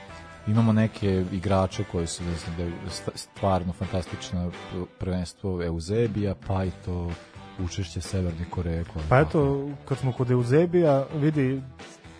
imamo 0.46 0.72
neke 0.72 1.24
igrače 1.32 1.84
koji 1.92 2.06
su 2.06 2.24
ne 2.24 2.34
znam, 2.36 2.56
da 2.56 2.62
je 2.62 2.72
stvarno 3.14 3.72
fantastično 3.72 4.50
prvenstvo 4.98 5.62
Eusebija, 5.62 6.34
pa 6.46 6.64
i 6.64 6.70
to 6.84 7.10
učešće 7.58 8.00
Severne 8.00 8.44
Koreje. 8.50 8.84
Pa 9.08 9.20
eto, 9.20 9.68
kad 9.88 9.98
smo 9.98 10.12
kod 10.12 10.30
Eusebija, 10.30 11.06
vidi 11.14 11.62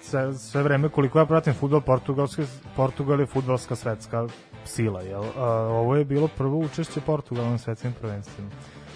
sve, 0.09 0.35
sve 0.35 0.63
vreme 0.63 0.89
koliko 0.89 1.19
ja 1.19 1.27
pratim 1.27 1.55
futbol 1.55 1.81
Portugalske, 1.81 2.43
Portugal 2.77 3.21
je 3.21 3.27
futbalska 3.27 3.77
svetska 3.77 4.27
sila, 4.65 5.01
jel? 5.03 5.25
A, 5.37 5.45
ovo 5.81 5.97
je 5.97 6.05
bilo 6.05 6.29
prvo 6.29 6.59
učešće 6.59 7.01
Portugala 7.01 7.51
na 7.51 7.59
svetskim 7.59 7.93
prvenstvima. 8.01 8.51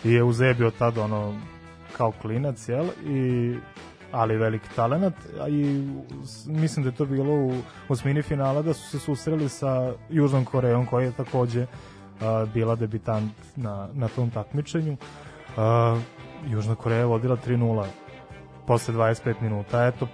I 0.05 0.15
Eusebio 0.15 0.71
tad 0.71 0.99
ono 0.99 1.35
kao 1.97 2.13
klinac, 2.23 2.69
jel? 2.69 2.87
I 3.07 3.55
ali 4.13 4.37
veliki 4.37 4.69
talenat 4.77 5.15
a 5.41 5.49
i 5.49 5.89
mislim 6.47 6.85
da 6.85 6.91
je 6.91 6.97
to 6.97 7.07
bilo 7.07 7.35
u 7.35 7.53
osmini 7.89 8.23
finala 8.23 8.63
da 8.63 8.75
su 8.75 8.91
se 8.91 8.99
susreli 8.99 9.49
sa 9.49 9.93
Južnom 10.11 10.45
Korejom 10.45 10.87
koja 10.87 11.05
je 11.05 11.13
takođe 11.13 11.67
a, 12.21 12.47
bila 12.55 12.77
debitant 12.77 13.33
na, 13.57 13.89
na 13.93 14.09
tom 14.09 14.31
takmičenju 14.31 14.97
a, 15.57 16.01
Južna 16.47 16.75
Koreja 16.75 16.99
je 16.99 17.05
vodila 17.05 17.37
3-0 17.47 17.87
posle 18.67 18.95
25 18.95 19.35
minuta. 19.41 19.87
Eto, 19.87 20.09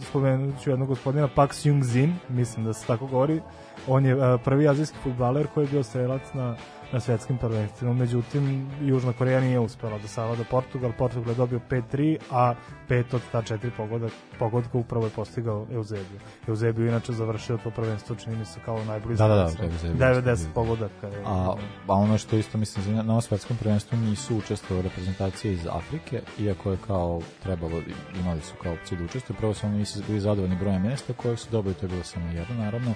spomenut 0.00 0.62
ću 0.62 0.70
jednog 0.70 0.88
gospodina 0.88 1.28
Pak 1.34 1.54
Seung 1.54 1.84
Zin, 1.84 2.14
mislim 2.28 2.66
da 2.66 2.72
se 2.72 2.86
tako 2.86 3.06
govori. 3.06 3.40
On 3.88 4.06
je 4.06 4.16
a, 4.20 4.38
prvi 4.44 4.68
azijski 4.68 4.96
futbaler 5.02 5.46
koji 5.46 5.64
je 5.64 5.70
bio 5.70 5.82
strelac 5.82 6.22
na, 6.34 6.56
na 6.92 7.00
svetskim 7.00 7.38
prvenstvima. 7.38 7.92
Međutim, 7.92 8.70
Južna 8.80 9.12
Koreja 9.12 9.40
nije 9.40 9.58
uspela 9.58 9.98
da 9.98 10.08
savlada 10.08 10.44
Portugal. 10.50 10.92
Portugal 10.98 11.28
je 11.30 11.34
dobio 11.34 11.60
5-3, 11.70 12.16
a 12.30 12.54
pet 12.88 13.14
od 13.14 13.20
ta 13.32 13.42
četiri 13.42 13.70
pogoda, 13.76 14.08
pogodka 14.38 14.78
upravo 14.78 15.06
je 15.06 15.10
postigao 15.10 15.66
Eusebio. 15.72 16.20
Eusebio 16.48 16.86
inače 16.88 17.12
završio 17.12 17.58
to 17.64 17.70
prvenstvo, 17.70 18.16
čini 18.16 18.36
mi 18.36 18.44
se 18.44 18.60
kao 18.64 18.84
najbolji 18.84 19.16
Da, 19.16 19.28
da, 19.28 19.34
da, 19.34 20.06
je 20.06 20.14
90 20.22 20.22
bio. 20.22 20.54
pogodaka. 20.54 21.06
Je, 21.06 21.22
A, 21.26 21.54
a 21.86 21.94
ono 21.94 22.18
što 22.18 22.36
isto 22.36 22.58
mislim 22.58 22.84
za 22.84 23.02
na 23.02 23.12
ovom 23.12 23.22
svetskom 23.22 23.56
prvenstvu 23.56 23.98
nisu 23.98 24.36
učestvovali 24.36 24.88
reprezentacije 24.88 25.52
iz 25.52 25.66
Afrike, 25.66 26.20
iako 26.38 26.70
je 26.70 26.76
kao 26.86 27.20
trebalo, 27.42 27.80
imali 28.20 28.40
su 28.40 28.54
kao 28.62 28.72
opciju 28.72 28.98
da 28.98 29.04
učestvuju, 29.04 29.36
prvo 29.36 29.54
su 29.54 29.66
oni 29.66 29.78
nisu 29.78 30.02
bili 30.06 30.20
zadovoljni 30.20 30.56
brojem 30.56 30.82
mjesta 30.82 31.12
koje 31.12 31.36
su 31.36 31.48
dobili, 31.50 31.74
to 31.74 31.86
je 31.86 31.90
bilo 31.90 32.04
samo 32.04 32.26
jedno 32.26 32.54
naravno, 32.54 32.94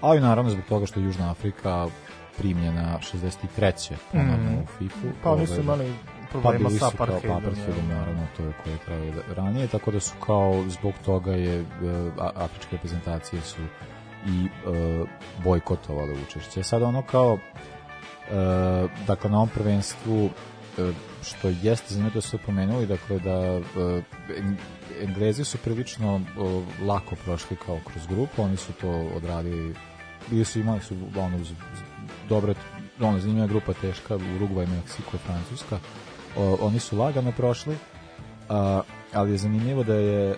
ali 0.00 0.20
naravno 0.20 0.50
zbog 0.50 0.64
toga 0.68 0.86
što 0.86 1.00
Južna 1.00 1.30
Afrika 1.30 1.86
primljena 2.38 2.98
63. 3.02 3.72
ponovno 4.12 4.36
Mhm. 4.36 4.54
u 4.54 4.66
FIFA. 4.68 5.08
Pa 5.22 5.30
oni 5.30 5.46
su 5.46 5.60
imali 5.60 5.92
problema 6.32 6.70
sa 6.70 6.78
Pa 6.80 6.96
kao 6.96 7.04
apartheidom. 7.06 7.36
apartheidom, 7.36 7.88
naravno, 7.88 8.26
to 8.36 8.42
je 8.42 8.52
koje 8.64 8.72
je 8.72 8.78
trajalo 8.78 9.22
ranije, 9.28 9.66
tako 9.66 9.90
da 9.90 10.00
su 10.00 10.12
kao, 10.16 10.64
zbog 10.68 10.94
toga 11.04 11.32
je, 11.32 11.60
e, 11.60 11.64
afričke 12.16 12.68
reprezentacije 12.72 13.42
su 13.42 13.62
i 14.26 14.44
e, 14.44 15.04
bojkotovale 15.44 16.12
učešće. 16.22 16.62
Sad 16.62 16.82
ono 16.82 17.02
kao, 17.02 17.38
e, 18.30 18.34
dakle, 19.06 19.30
na 19.30 19.36
ovom 19.36 19.48
prvenstvu, 19.48 20.30
što 21.22 21.48
jeste 21.48 21.86
zanimljivo 21.88 22.14
da 22.14 22.20
su 22.20 22.38
pomenuli, 22.38 22.86
dakle, 22.86 23.18
da 23.18 23.60
Eng- 24.30 24.56
Englezi 25.00 25.44
su 25.44 25.58
prilično 25.58 26.20
lako 26.82 27.16
prošli 27.16 27.56
kao 27.56 27.78
kroz 27.84 28.06
grupu, 28.06 28.42
oni 28.42 28.56
su 28.56 28.72
to 28.72 28.90
odradili, 28.90 29.74
bili 30.30 30.44
su 30.44 30.60
imali 30.60 30.80
su 30.80 30.94
ono, 31.16 31.38
dobre, 32.34 32.54
ono, 33.00 33.18
zanimljiva 33.18 33.46
grupa 33.46 33.72
teška, 33.72 34.16
Uruguay, 34.16 34.66
Meksiko, 34.66 35.18
Francuska, 35.18 35.78
o, 36.36 36.56
oni 36.60 36.78
su 36.78 36.98
lagano 36.98 37.32
prošli, 37.32 37.76
a, 38.48 38.82
ali 39.12 39.30
je 39.30 39.38
zanimljivo 39.38 39.84
da 39.84 39.94
je 39.94 40.30
e, 40.30 40.36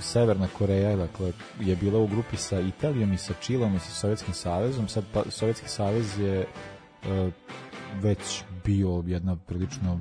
Severna 0.00 0.48
Koreja 0.58 0.96
dakle, 0.96 1.32
je 1.60 1.76
bila 1.76 1.98
u 1.98 2.06
grupi 2.06 2.36
sa 2.36 2.60
Italijom 2.60 3.12
i 3.12 3.18
sa 3.18 3.34
Čilom 3.40 3.76
i 3.76 3.78
sa 3.78 3.90
Sovjetskim 3.90 4.34
savezom. 4.34 4.88
Sad 4.88 5.04
pa, 5.12 5.22
Sovjetski 5.30 5.68
savez 5.68 6.18
je 6.18 6.40
e, 6.40 6.46
već 8.02 8.42
bio 8.64 9.02
jedna 9.06 9.36
prilično 9.36 10.00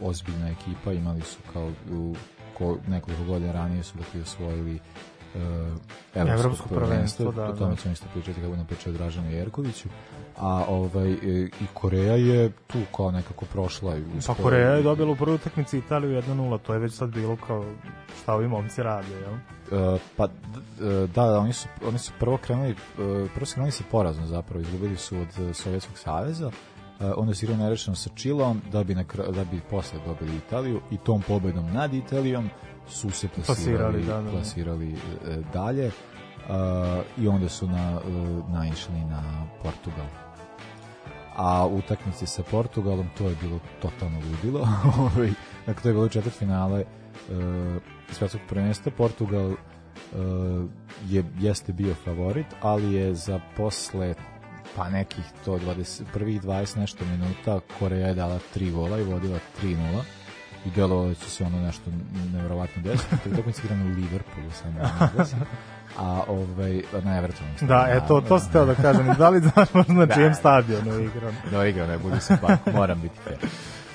ozbiljna 0.00 0.48
ekipa, 0.48 0.92
imali 0.92 1.20
su 1.20 1.38
kao 1.52 1.72
u 1.92 2.14
ko, 2.58 2.78
nekoliko 2.88 3.24
godina 3.24 3.52
ranije 3.52 3.82
su 3.82 3.98
dakle 3.98 4.20
osvojili 4.20 4.74
e, 4.74 4.80
evropsko, 6.14 6.44
Evropsko 6.44 6.68
prvenstvo, 6.68 7.32
da, 7.32 7.44
o 7.44 7.52
tome 7.52 7.74
da. 7.74 7.80
ćemo 7.80 7.92
isto 7.92 8.06
pričati 8.14 8.40
kako 8.40 8.56
nam 8.56 8.66
pričao 8.66 8.92
Dražanu 8.92 9.30
Jerkoviću 9.30 9.88
a 10.38 10.64
ovaj 10.68 11.12
e, 11.12 11.16
i 11.44 11.66
Koreja 11.74 12.14
je 12.14 12.50
tu 12.66 12.78
kao 12.96 13.10
nekako 13.10 13.44
prošla 13.44 13.96
i 13.96 14.02
Pa 14.26 14.34
Koreja 14.34 14.70
je 14.70 14.82
dobila 14.82 15.12
u 15.12 15.16
prvoj 15.16 15.34
utakmici 15.34 15.78
Italiju 15.78 16.22
1-0, 16.22 16.58
to 16.58 16.72
je 16.72 16.78
već 16.78 16.92
sad 16.92 17.10
bilo 17.10 17.36
kao 17.46 17.64
šta 18.22 18.34
ovi 18.34 18.48
momci 18.48 18.82
rade, 18.82 19.14
jel? 19.20 19.34
E, 19.94 19.98
pa 20.16 20.24
e, 20.24 20.28
da, 21.06 21.26
da, 21.26 21.38
oni 21.38 21.52
su, 21.52 21.68
oni 21.86 21.98
su 21.98 22.12
prvo 22.18 22.36
krenuli, 22.36 22.70
e, 22.70 22.74
prvo 23.34 23.46
su 23.46 23.54
krenuli 23.54 23.72
sa 23.72 23.84
porazom 23.90 24.26
zapravo, 24.26 24.60
izgubili 24.60 24.96
su 24.96 25.16
od 25.18 25.56
Sovjetskog 25.56 25.98
saveza, 25.98 26.50
e, 27.00 27.04
onda 27.16 27.34
su 27.34 27.44
igrali 27.44 27.62
nerešeno 27.62 27.96
sa 27.96 28.10
Čilom, 28.14 28.62
da 28.72 28.84
bi, 28.84 28.94
na, 28.94 29.04
da 29.34 29.44
bi 29.44 29.60
posle 29.70 29.98
dobili 30.06 30.36
Italiju 30.36 30.80
i 30.90 30.98
tom 30.98 31.22
pobedom 31.28 31.72
nad 31.72 31.94
Italijom 31.94 32.50
su 32.88 33.10
se 33.10 33.28
plasirali, 33.28 33.76
Plasirali, 33.76 34.04
da, 34.04 34.16
da, 34.16 34.22
da. 34.22 34.30
plasirali 34.30 34.94
dalje 35.52 35.86
e, 35.86 35.92
i 37.18 37.28
onda 37.28 37.48
su 37.48 37.68
na, 37.68 38.00
e, 38.06 38.52
naišli 38.52 39.04
na 39.10 39.46
Portugal 39.62 40.23
a 41.36 41.66
u 41.66 41.76
utakmici 41.76 42.26
sa 42.26 42.42
Portugalom 42.42 43.08
to 43.18 43.28
je 43.28 43.36
bilo 43.42 43.60
totalno 43.82 44.18
ludilo. 44.18 44.68
Ovaj, 44.98 45.30
dakle, 45.66 45.82
to 45.82 45.88
je 45.88 45.94
bilo 45.94 46.08
četvrt 46.08 46.34
finale 46.34 46.80
e, 46.80 46.86
svetskog 48.12 48.40
prvenstva. 48.48 48.92
Portugal 48.96 49.50
e, 49.50 49.56
je, 51.08 51.24
jeste 51.38 51.72
bio 51.72 51.94
favorit, 51.94 52.46
ali 52.60 52.92
je 52.92 53.14
za 53.14 53.40
posle 53.56 54.14
pa 54.76 54.88
nekih 54.90 55.24
to 55.44 55.58
20, 55.58 56.02
prvih 56.12 56.42
20 56.42 56.78
nešto 56.78 57.04
minuta 57.04 57.60
Koreja 57.78 58.08
je 58.08 58.14
dala 58.14 58.38
tri 58.54 58.70
gola 58.70 58.98
i 58.98 59.04
vodila 59.04 59.38
3-0 59.62 60.02
i 60.66 60.70
delovalo 60.70 61.14
će 61.14 61.30
se 61.30 61.44
ono 61.44 61.60
nešto 61.60 61.90
nevjerovatno 62.32 62.82
desiti. 62.82 63.14
Je 63.24 63.32
utakmica 63.32 63.62
igrana 63.64 63.84
u 63.84 63.88
Liverpoolu 63.88 64.50
Engleskom. 64.64 65.40
A 65.98 66.22
ovaj 66.28 66.82
na 67.04 67.18
Evertonu. 67.18 67.50
Da, 67.60 67.86
eto, 67.90 68.20
to 68.20 68.38
sam 68.38 68.52
teo 68.52 68.66
da 68.66 68.74
kažem. 68.74 69.14
Da 69.18 69.28
li 69.28 69.40
znaš 69.40 69.74
možda 69.74 69.92
na 69.92 70.06
Da. 70.06 70.14
čijem 70.14 70.34
stadionu 70.34 70.92
je 70.92 71.04
igran? 71.04 71.34
Da 71.50 71.66
igra, 71.66 71.86
ne 71.86 71.98
budi 71.98 72.20
se 72.20 72.36
pa, 72.42 72.72
moram 72.72 73.00
biti 73.00 73.18
fair. 73.24 73.38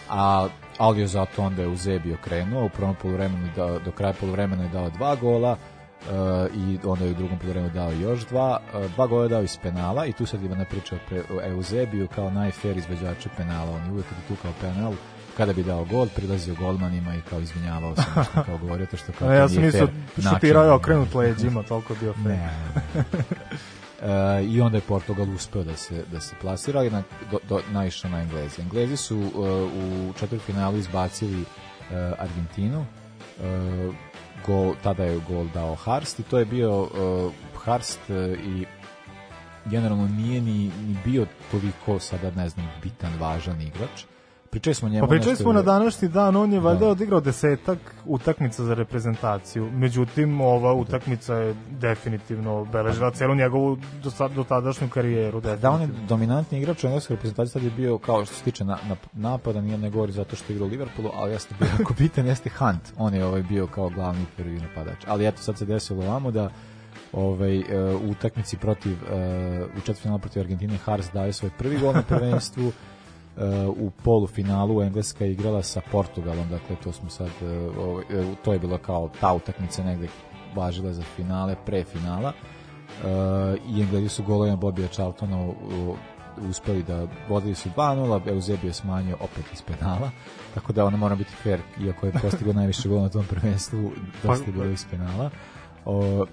A, 0.09 0.47
ali 0.77 0.99
je 1.01 1.07
zato 1.07 1.43
onda 1.43 1.61
je 1.61 1.67
Uzebi 1.67 2.13
okrenuo, 2.13 2.65
u 2.65 2.69
prvom 2.69 2.95
poluvremenu 2.95 3.45
je 3.45 3.51
dao, 3.55 3.79
do 3.79 3.91
kraja 3.91 4.13
poluvremena 4.19 4.63
je 4.63 4.69
dao 4.69 4.89
dva 4.89 5.15
gola, 5.15 5.57
Uh, 5.99 6.55
i 6.55 6.79
onda 6.83 7.05
je 7.05 7.11
u 7.11 7.13
drugom 7.13 7.39
poluvremenu 7.39 7.73
dao 7.73 7.91
još 7.91 8.25
dva, 8.25 8.59
uh, 8.73 8.91
dva 8.91 9.07
gola 9.07 9.23
je 9.23 9.29
dao 9.29 9.41
iz 9.41 9.57
penala 9.57 10.05
i 10.05 10.13
tu 10.13 10.25
sad 10.25 10.43
Ivana 10.43 10.65
priča 10.65 10.95
o, 10.95 10.99
pre, 11.09 11.21
o 11.35 11.41
Eusebiju 11.43 12.07
kao 12.15 12.29
najfair 12.29 12.77
izveđaču 12.77 13.29
penala, 13.37 13.71
on 13.71 13.85
je 13.85 13.91
uvek 13.91 14.05
tu 14.27 14.35
kao 14.41 14.51
penal 14.61 14.93
kada 15.39 15.53
bi 15.53 15.63
dao 15.63 15.85
gol, 15.85 16.07
prilazio 16.15 16.55
golmanima 16.55 17.15
i 17.15 17.21
kao 17.29 17.39
izvinjavao 17.39 17.95
se 17.95 18.01
nešto 18.15 18.43
kao 18.45 18.57
govorio 18.63 18.85
to 18.85 18.97
što 18.97 19.11
kao 19.19 19.33
ja 19.33 19.49
sam 19.49 19.63
mislio, 19.63 19.87
šutirao 20.33 20.63
je 20.63 20.71
okrenut 20.71 21.13
leđima, 21.13 21.63
toliko 21.63 21.95
bio 21.99 22.13
fair. 22.13 22.27
Ne. 22.27 22.49
E, 24.01 24.43
I 24.43 24.61
onda 24.61 24.77
je 24.77 24.81
Portugal 24.81 25.29
uspeo 25.35 25.63
da 25.63 25.75
se, 25.75 26.03
da 26.11 26.19
se 26.19 26.35
plasira 26.41 26.83
i 26.83 26.89
na, 26.89 27.03
do, 27.31 27.39
do, 27.49 27.61
naišao 27.71 28.11
na 28.11 28.21
Englezi. 28.21 28.61
Englezi 28.61 28.97
su 28.97 29.17
e, 29.17 29.27
u 29.63 30.13
četvrtfinalu 30.19 30.77
izbacili 30.77 31.41
e, 31.41 31.45
Argentinu. 32.19 32.85
E, 33.41 33.91
gol, 34.45 34.73
tada 34.83 35.03
je 35.03 35.19
gol 35.29 35.45
dao 35.53 35.75
Harst 35.75 36.19
i 36.19 36.23
to 36.23 36.39
je 36.39 36.45
bio 36.45 36.89
e, 36.95 37.29
Harst 37.65 38.09
e, 38.09 38.35
i 38.45 38.65
generalno 39.65 40.07
nije 40.07 40.41
ni, 40.41 40.71
ni 40.87 40.97
bio 41.05 41.25
toliko 41.51 41.99
sada 41.99 42.31
ne 42.31 42.49
znam 42.49 42.67
bitan, 42.83 43.11
važan 43.19 43.61
igrač 43.61 44.03
Pričali 44.49 44.73
smo 44.73 44.89
njemu 44.89 45.07
Pa 45.07 45.09
pričali 45.09 45.35
smo 45.35 45.53
na 45.53 45.61
današnji 45.61 46.07
dan, 46.07 46.35
on 46.35 46.53
je 46.53 46.59
valjda 46.59 46.85
Da. 46.85 46.91
odigrao 46.91 47.21
desetak 47.21 47.77
utakmica 48.05 48.63
za 48.63 48.73
reprezentaciju. 48.73 49.71
Međutim, 49.71 50.41
ova 50.41 50.73
utakmica 50.73 51.35
je 51.35 51.55
definitivno 51.69 52.53
obeležila 52.53 53.11
celu 53.11 53.35
njegovu 53.35 53.77
do 54.03 54.11
sad, 54.11 54.31
dotadašnju 54.31 54.89
karijeru. 54.89 55.41
Da, 55.41 55.71
on 55.71 55.81
je 55.81 55.87
dominantni 56.07 56.57
igrač 56.57 56.83
u 56.83 56.87
engleskoj 56.87 57.15
reprezentaciji, 57.15 57.51
sad 57.51 57.63
je 57.63 57.69
bio, 57.69 57.97
kao 57.97 58.25
što 58.25 58.35
se 58.35 58.43
tiče 58.43 58.63
na, 58.63 58.77
na, 58.87 58.95
napada, 59.13 59.61
nije 59.61 59.77
ne 59.77 59.89
govori 59.89 60.11
zato 60.11 60.35
što 60.35 60.53
je 60.53 60.55
igrao 60.55 60.67
u 60.67 60.71
Liverpoolu, 60.71 61.11
ali 61.15 61.31
jeste 61.31 61.55
bio 61.59 61.67
jako 61.79 61.93
bitan, 61.99 62.25
jeste 62.25 62.49
Hunt. 62.49 62.93
On 62.97 63.13
je 63.13 63.25
ovaj, 63.25 63.43
bio 63.43 63.67
kao 63.67 63.89
glavni 63.89 64.25
prvi 64.37 64.59
napadač. 64.59 65.03
Ali 65.07 65.27
eto, 65.27 65.41
sad 65.41 65.57
se 65.57 65.65
desilo 65.65 66.05
ovamo 66.05 66.31
da 66.31 66.49
ovaj, 67.13 67.57
e, 67.57 67.63
u 67.95 68.11
utakmici 68.11 68.57
protiv, 68.57 68.97
e, 69.11 69.63
u 69.77 69.79
četvrtfinalu 69.79 70.19
protiv 70.19 70.39
Argentine, 70.39 70.77
Hars 70.77 71.11
daje 71.13 71.33
svoj 71.33 71.51
prvi 71.57 71.77
gol 71.77 71.93
na 71.93 72.01
prvenstvu, 72.01 72.71
u 73.77 73.89
polufinalu 74.03 74.81
Engleska 74.81 75.25
je 75.25 75.31
igrala 75.31 75.63
sa 75.63 75.81
Portugalom, 75.91 76.49
dakle 76.49 76.75
to 76.83 76.91
smo 76.91 77.09
sad 77.09 77.29
e, 77.41 77.69
ovaj, 77.79 78.03
e, 78.09 78.35
to 78.43 78.53
je 78.53 78.59
bilo 78.59 78.77
kao 78.77 79.09
ta 79.19 79.33
utakmica 79.33 79.83
negde 79.83 80.07
važila 80.55 80.93
za 80.93 81.03
finale, 81.15 81.55
pre 81.65 81.83
finala. 81.83 82.33
E, 82.33 83.07
i 83.69 83.81
Englezi 83.81 84.09
su 84.09 84.23
golovima 84.23 84.55
Bobija 84.55 84.87
Charltona 84.87 85.51
uspeli 86.49 86.83
da 86.83 87.07
vodili 87.29 87.55
su 87.55 87.69
2-0, 87.77 88.29
Eusebio 88.29 88.67
je 88.67 88.73
smanjio 88.73 89.15
opet 89.19 89.45
iz 89.53 89.61
penala, 89.61 90.11
tako 90.53 90.73
da 90.73 90.85
ona 90.85 90.97
mora 90.97 91.15
biti 91.15 91.33
fair, 91.43 91.59
iako 91.81 92.05
je 92.05 92.11
postigao 92.21 92.53
najviše 92.53 92.89
gola 92.89 93.01
na 93.01 93.09
tom 93.09 93.25
prvenstvu, 93.29 93.91
dosta 94.23 94.45
je 94.45 94.51
bilo 94.51 94.65
iz 94.65 94.85
penala. 94.91 95.29
O, 95.85 96.25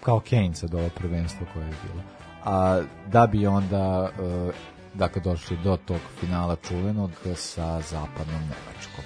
kao 0.00 0.20
Kane 0.30 0.54
sad 0.54 0.74
ovo 0.74 0.88
prvenstvo 0.88 1.46
koje 1.54 1.64
je 1.64 1.74
bilo. 1.84 2.02
A 2.44 2.82
da 3.12 3.26
bi 3.26 3.46
onda 3.46 4.10
dakle 4.94 5.22
došli 5.22 5.56
do 5.64 5.76
tog 5.76 6.00
finala 6.20 6.56
čuvenog 6.56 7.10
sa 7.34 7.80
zapadnom 7.80 8.40
Nemačkom. 8.40 9.04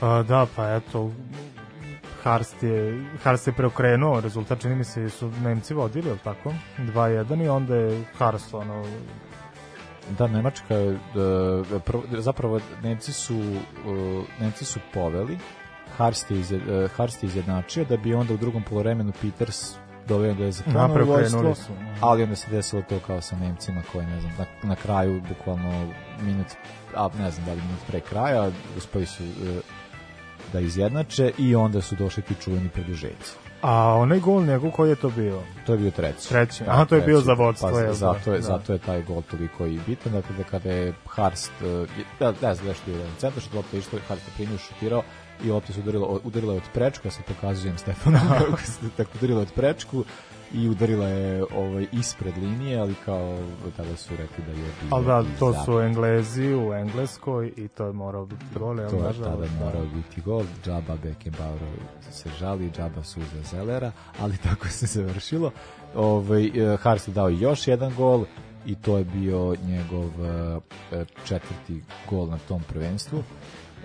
A, 0.00 0.22
da, 0.22 0.46
pa 0.56 0.74
eto, 0.74 1.10
Harst 2.22 2.62
je, 2.62 3.04
Harst 3.22 3.46
je 3.46 3.52
preokrenuo 3.52 4.20
rezultat, 4.20 4.60
čini 4.60 4.74
mi 4.74 4.84
se 4.84 5.10
su 5.10 5.30
Nemci 5.42 5.74
vodili, 5.74 6.08
je 6.08 6.16
tako? 6.16 6.52
2-1 6.78 7.44
i 7.44 7.48
onda 7.48 7.76
je 7.76 8.04
Harst 8.18 8.54
ono, 8.54 8.84
Da, 10.18 10.26
Nemačka 10.26 10.74
je, 10.74 10.92
e, 10.92 10.98
zapravo 12.18 12.60
Nemci 12.82 13.12
su, 13.12 13.34
e, 13.34 14.22
Nemci 14.40 14.64
su 14.64 14.80
poveli, 14.94 15.38
Harst 15.96 16.30
je, 16.30 16.36
izje- 16.38 16.84
e, 16.84 16.88
Harst 16.88 17.22
je 17.22 17.26
izjednačio, 17.26 17.84
da 17.84 17.96
bi 17.96 18.14
onda 18.14 18.34
u 18.34 18.36
drugom 18.36 18.62
polovremenu 18.62 19.12
Peters 19.22 19.74
doveo 20.08 20.32
u 20.32 20.36
preokrenuli 20.94 21.46
vojstvo, 21.46 21.54
su. 21.54 21.72
ali 22.00 22.22
onda 22.22 22.36
se 22.36 22.50
desilo 22.50 22.82
to 22.88 22.98
kao 23.06 23.20
sa 23.20 23.36
Nemcima 23.36 23.82
koji, 23.92 24.06
ne 24.06 24.20
znam, 24.20 24.32
na, 24.38 24.68
na 24.68 24.76
kraju, 24.76 25.22
bukvalno 25.28 25.92
minut, 26.22 26.46
a 26.94 27.08
ne 27.18 27.30
znam 27.30 27.46
da 27.46 27.52
li 27.52 27.60
minut 27.60 27.80
pre 27.86 28.00
kraja, 28.00 28.50
uspeli 28.76 29.06
su 29.06 29.22
e, 29.24 29.60
da 30.52 30.60
izjednače 30.60 31.32
i 31.38 31.54
onda 31.54 31.80
su 31.80 31.96
došli 31.96 32.22
ti 32.22 32.34
čuveni 32.40 32.68
produžeci. 32.68 33.32
A 33.62 33.94
onaj 33.94 34.20
gol 34.20 34.44
njegov 34.44 34.70
koji 34.70 34.90
je 34.90 34.96
to 34.96 35.08
bio? 35.10 35.40
To 35.66 35.72
je 35.72 35.78
bio 35.78 35.90
treći. 35.90 36.28
Treći. 36.28 36.64
Aha, 36.66 36.84
to 36.84 36.94
je 36.94 37.00
bio 37.00 37.20
za 37.20 37.32
vodstvo, 37.32 37.70
Pa, 37.70 37.80
da? 37.80 37.92
zato, 37.92 38.32
je, 38.32 38.38
Da. 38.38 38.42
zato 38.42 38.72
je 38.72 38.78
taj 38.78 39.02
gol 39.02 39.22
toliko 39.30 39.66
i 39.66 39.80
bitan. 39.86 40.12
Dakle, 40.12 40.36
da 40.36 40.44
kada 40.44 40.70
je 40.70 40.94
Harst, 41.06 41.52
uh, 41.60 41.88
da, 42.20 42.32
ne 42.42 42.54
znam 42.54 42.68
nešto 42.68 42.90
je 42.90 42.96
jedan 42.96 43.12
centar, 43.18 43.42
što 43.42 43.56
lopta 43.56 43.76
je 43.76 43.80
išlo, 43.80 43.98
Harst 44.08 44.26
je 44.28 44.32
primio, 44.34 44.58
šutirao 44.58 45.02
i 45.44 45.50
lopta 45.50 45.72
se 45.72 45.80
udarila, 45.80 46.18
udarila 46.24 46.52
je 46.52 46.56
od 46.56 46.68
prečku, 46.74 47.06
ja 47.06 47.10
se 47.12 47.22
pokazujem 47.28 47.78
Stefanu, 47.78 48.18
kako 48.38 48.62
se 48.62 48.90
tako 48.96 49.10
udarila 49.14 49.40
od 49.40 49.52
prečku 49.52 50.04
i 50.54 50.68
udarila 50.68 51.08
je 51.08 51.44
ovaj, 51.56 51.86
ispred 51.92 52.38
linije, 52.38 52.78
ali 52.78 52.94
kao 53.04 53.38
tada 53.76 53.96
su 53.96 54.16
rekli 54.16 54.44
da 54.44 54.50
je 54.50 54.56
bio 54.56 54.88
Ali 54.90 55.06
da, 55.06 55.24
to 55.38 55.64
su 55.64 55.80
Englezi 55.80 56.54
u 56.54 56.74
Engleskoj 56.74 57.52
i 57.56 57.68
to 57.68 57.86
je 57.86 57.92
morao 57.92 58.26
biti 58.26 58.44
gol, 58.58 58.80
jel 58.80 58.90
to 58.90 58.96
je 58.96 59.12
tada 59.12 59.36
da. 59.36 59.64
morao 59.64 59.84
biti 59.94 60.20
gol, 60.20 60.44
džaba 60.64 60.96
Beckenbauer 61.02 61.60
se 62.10 62.30
žali, 62.38 62.70
džaba 62.70 63.02
suza 63.02 63.42
Zelera, 63.50 63.92
ali 64.20 64.36
tako 64.48 64.68
se 64.68 64.86
završilo. 64.86 65.50
Ovaj, 65.94 66.46
eh, 66.46 66.76
Harst 66.76 67.08
je 67.08 67.14
dao 67.14 67.28
još 67.28 67.68
jedan 67.68 67.94
gol 67.96 68.24
i 68.66 68.74
to 68.74 68.98
je 68.98 69.04
bio 69.04 69.56
njegov 69.66 70.10
eh, 70.92 71.04
četvrti 71.24 71.82
gol 72.10 72.28
na 72.28 72.38
tom 72.48 72.62
prvenstvu. 72.68 73.22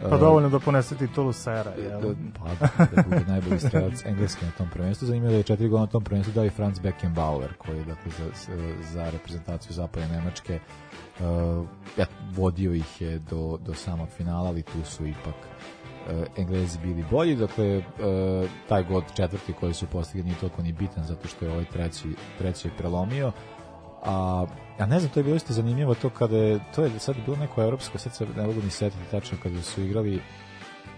Pa 0.01 0.15
Eh, 0.15 0.19
dovoljno 0.19 0.49
da 0.49 0.59
ponese 0.59 0.95
titulu 0.95 1.33
Sera, 1.33 1.71
jel? 1.71 2.01
da, 2.01 2.07
pa, 2.39 2.67
da 2.95 3.03
bude 3.03 3.25
najbolji 3.27 3.59
strelac 3.59 4.05
engleski 4.05 4.45
na 4.45 4.51
tom 4.51 4.67
prvenstvu. 4.73 5.05
Zanimljivo 5.05 5.31
da 5.31 5.37
je 5.37 5.43
četiri 5.43 5.67
gola 5.67 5.81
na 5.81 5.87
tom 5.87 6.03
prvenstvu 6.03 6.33
dao 6.33 6.45
i 6.45 6.49
Franz 6.49 6.79
Beckenbauer, 6.79 7.53
koji 7.57 7.77
je 7.77 7.83
dakle, 7.83 8.11
za, 8.11 8.53
za 8.93 9.09
reprezentaciju 9.09 9.73
zapadne 9.73 10.07
Nemačke 10.07 10.59
uh, 11.19 11.65
ja, 11.97 12.05
vodio 12.31 12.73
ih 12.73 13.01
je 13.01 13.19
do, 13.19 13.57
do 13.65 13.73
samog 13.73 14.09
finala, 14.09 14.47
ali 14.49 14.63
tu 14.63 14.83
su 14.83 15.05
ipak 15.05 15.35
uh, 15.35 16.27
Englezi 16.37 16.79
bili 16.79 17.05
bolji, 17.11 17.35
dakle 17.35 17.77
uh, 17.77 17.83
taj 18.69 18.83
god 18.83 19.03
četvrti 19.15 19.53
koji 19.53 19.73
su 19.73 19.85
postigli 19.87 20.23
nije 20.23 20.39
toliko 20.39 20.61
ni 20.61 20.73
bitan 20.73 21.03
zato 21.03 21.27
što 21.27 21.45
je 21.45 21.51
ovaj 21.51 21.65
treći, 21.65 22.15
treći 22.37 22.69
prelomio 22.77 23.31
a 24.05 24.45
ja 24.79 24.85
ne 24.85 24.99
znam, 24.99 25.11
to 25.11 25.19
je 25.19 25.23
bilo 25.23 25.35
isto 25.35 25.53
zanimljivo 25.53 25.95
to 25.95 26.09
kada 26.09 26.37
je, 26.37 26.59
to 26.75 26.83
je 26.83 26.99
sad 26.99 27.15
bilo 27.25 27.37
neko 27.37 27.63
evropsko, 27.63 27.97
sad 27.97 28.15
se 28.15 28.25
ne 28.35 28.47
mogu 28.47 28.61
ni 28.61 28.69
setiti 28.69 29.11
tačno 29.11 29.37
kada 29.43 29.61
su 29.61 29.81
igrali 29.81 30.21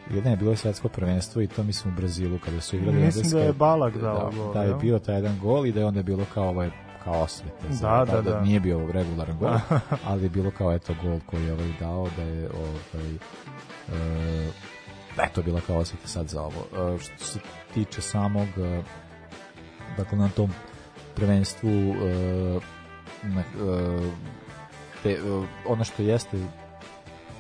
je 0.09 0.35
bilo 0.37 0.55
svetsko 0.55 0.89
prvenstvo 0.89 1.41
i 1.41 1.47
to 1.47 1.63
mislim 1.63 1.93
u 1.93 1.97
Brazilu 1.97 2.39
kada 2.45 2.61
su 2.61 2.75
igrali 2.75 2.97
Mislim 2.97 3.25
engleska- 3.25 3.37
da 3.37 3.43
je 3.43 3.53
Balak 3.53 3.97
dao 3.97 4.29
da, 4.31 4.37
gol, 4.37 4.53
da 4.53 4.63
je 4.63 4.75
bio 4.75 4.99
taj 4.99 5.15
jedan 5.15 5.39
gol 5.39 5.65
i 5.65 5.71
da 5.71 5.79
je 5.79 5.85
onda 5.85 6.03
bilo 6.03 6.25
kao 6.33 6.49
ovaj 6.49 6.69
kao 7.03 7.21
osveta. 7.21 7.67
Da, 7.81 8.05
da, 8.11 8.21
da. 8.21 8.41
Nije 8.41 8.59
bio 8.59 8.91
regularan 8.91 9.37
gol, 9.37 9.49
ali 10.07 10.23
je 10.23 10.29
bilo 10.29 10.51
kao 10.51 10.73
eto 10.73 10.95
gol 11.03 11.19
koji 11.25 11.45
je 11.45 11.53
ovaj 11.53 11.73
dao 11.79 12.07
da 12.17 12.21
je 12.23 12.49
ovaj 12.49 13.15
e, 13.93 14.49
da 15.15 15.23
je 15.23 15.29
to 15.33 15.41
bila 15.41 15.61
kao 15.67 15.77
osveta 15.77 16.07
sad 16.07 16.27
za 16.27 16.41
ovo. 16.41 16.93
E, 16.95 16.99
što 16.99 17.25
se 17.25 17.39
tiče 17.73 18.01
samog 18.01 18.47
e, 18.57 18.81
dakle 19.97 20.17
na 20.17 20.29
tom 20.29 20.49
prvenstvu 21.15 21.69
e, 21.69 22.59
na, 23.23 23.41
e, 23.41 23.43
te, 25.03 25.11
e, 25.11 25.17
ono 25.65 25.83
što 25.83 26.03
jeste 26.03 26.37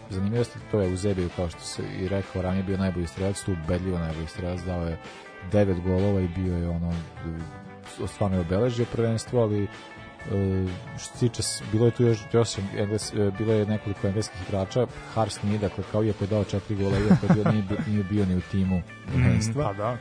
zanimljivo 0.09 0.41
jeste 0.41 0.59
to 0.71 0.81
je 0.81 0.93
u 0.93 0.97
Zebiju 0.97 1.29
kao 1.35 1.49
što 1.49 1.59
se 1.59 1.83
i 1.99 2.07
rekao 2.07 2.41
ranije 2.41 2.63
bio 2.63 2.77
najbolji 2.77 3.07
strelac 3.07 3.43
tu 3.43 3.51
ubedljivo 3.51 3.99
najbolji 3.99 4.27
strelac 4.27 4.61
dao 4.61 4.87
je 4.87 4.97
devet 5.51 5.79
golova 5.79 6.21
i 6.21 6.27
bio 6.27 6.57
je 6.57 6.69
ono 6.69 6.91
e, 8.03 8.07
stvarno 8.07 8.37
je 8.37 8.41
obeležio 8.41 8.85
prvenstvo 8.91 9.41
ali 9.41 9.67
što 10.97 11.17
se 11.17 11.19
tiče 11.19 11.43
bilo 11.71 11.85
je 11.85 11.91
tu 11.91 12.03
još, 12.03 12.19
još 12.33 12.49
engles, 12.77 13.13
bilo 13.37 13.53
je 13.53 13.65
nekoliko 13.65 14.07
engleskih 14.07 14.41
igrača 14.47 14.87
Harst 15.13 15.43
nije 15.43 15.59
dakle 15.59 15.83
kao 15.91 16.03
iako 16.03 16.23
je 16.23 16.27
dao 16.27 16.43
četiri 16.43 16.75
gola 16.75 16.97
iako 16.97 17.25
je 17.25 17.33
bio, 17.33 17.51
nije, 17.51 17.63
nije 17.87 18.03
bio 18.03 18.25
ni 18.25 18.35
u 18.35 18.41
timu 18.51 18.81
prvenstva 19.07 19.63
Pa 19.63 19.73
da. 19.73 19.97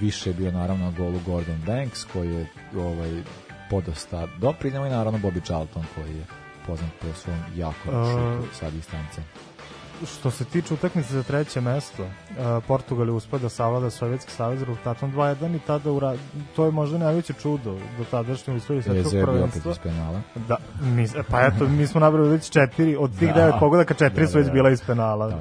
više 0.00 0.30
je 0.30 0.34
bio 0.34 0.50
naravno 0.50 0.84
na 0.84 0.90
golu 0.90 1.20
Gordon 1.26 1.60
Banks 1.66 2.04
koji 2.04 2.34
je 2.34 2.46
ovaj 2.76 3.22
podosta 3.72 4.26
doprineo 4.38 4.86
i 4.86 4.90
naravno 4.90 5.18
Bobby 5.18 5.44
Charlton 5.44 5.84
koji 5.94 6.16
je 6.16 6.24
poznat 6.66 6.90
po 7.00 7.06
svom 7.14 7.36
jako 7.56 7.78
šutu 7.84 8.54
sa 8.54 8.70
distance. 8.70 9.22
Što 10.06 10.30
se 10.30 10.44
tiče 10.44 10.74
utakmice 10.74 11.14
za 11.14 11.22
treće 11.22 11.60
mesto, 11.60 12.02
uh, 12.02 12.08
Portugal 12.68 13.06
je 13.06 13.12
uspio 13.12 13.38
da 13.38 13.48
savlada 13.48 13.90
Sovjetski 13.90 14.32
savez 14.32 14.60
rezultatom 14.60 15.12
2-1 15.12 15.56
i 15.56 15.60
tada 15.60 15.90
ura, 15.92 16.14
to 16.56 16.64
je 16.64 16.70
možda 16.70 16.98
najveće 16.98 17.32
čudo 17.32 17.72
do 17.98 18.04
tadašnje 18.10 18.60
svetskog 18.60 18.96
Ezebi 18.96 19.22
opet 19.22 19.24
prvenstva. 19.24 19.70
iz 19.72 19.78
penala. 19.78 20.20
Da, 20.48 20.56
mi, 20.82 21.06
pa 21.30 21.40
eto, 21.42 21.68
mi 21.68 21.86
smo 21.86 22.00
nabrali 22.00 22.28
već 22.28 22.50
četiri, 22.50 22.96
od 22.96 23.18
tih 23.18 23.28
Da. 23.28 23.34
devet 23.34 23.54
pogodaka 23.60 23.94
četiri 23.94 24.20
Da, 24.20 24.26
su 24.26 24.32
da, 24.32 24.38
već 24.38 24.46
da. 24.46 24.52
bila 24.52 24.70
iz 24.70 24.82
penala. 24.86 25.26
Je. 25.28 25.36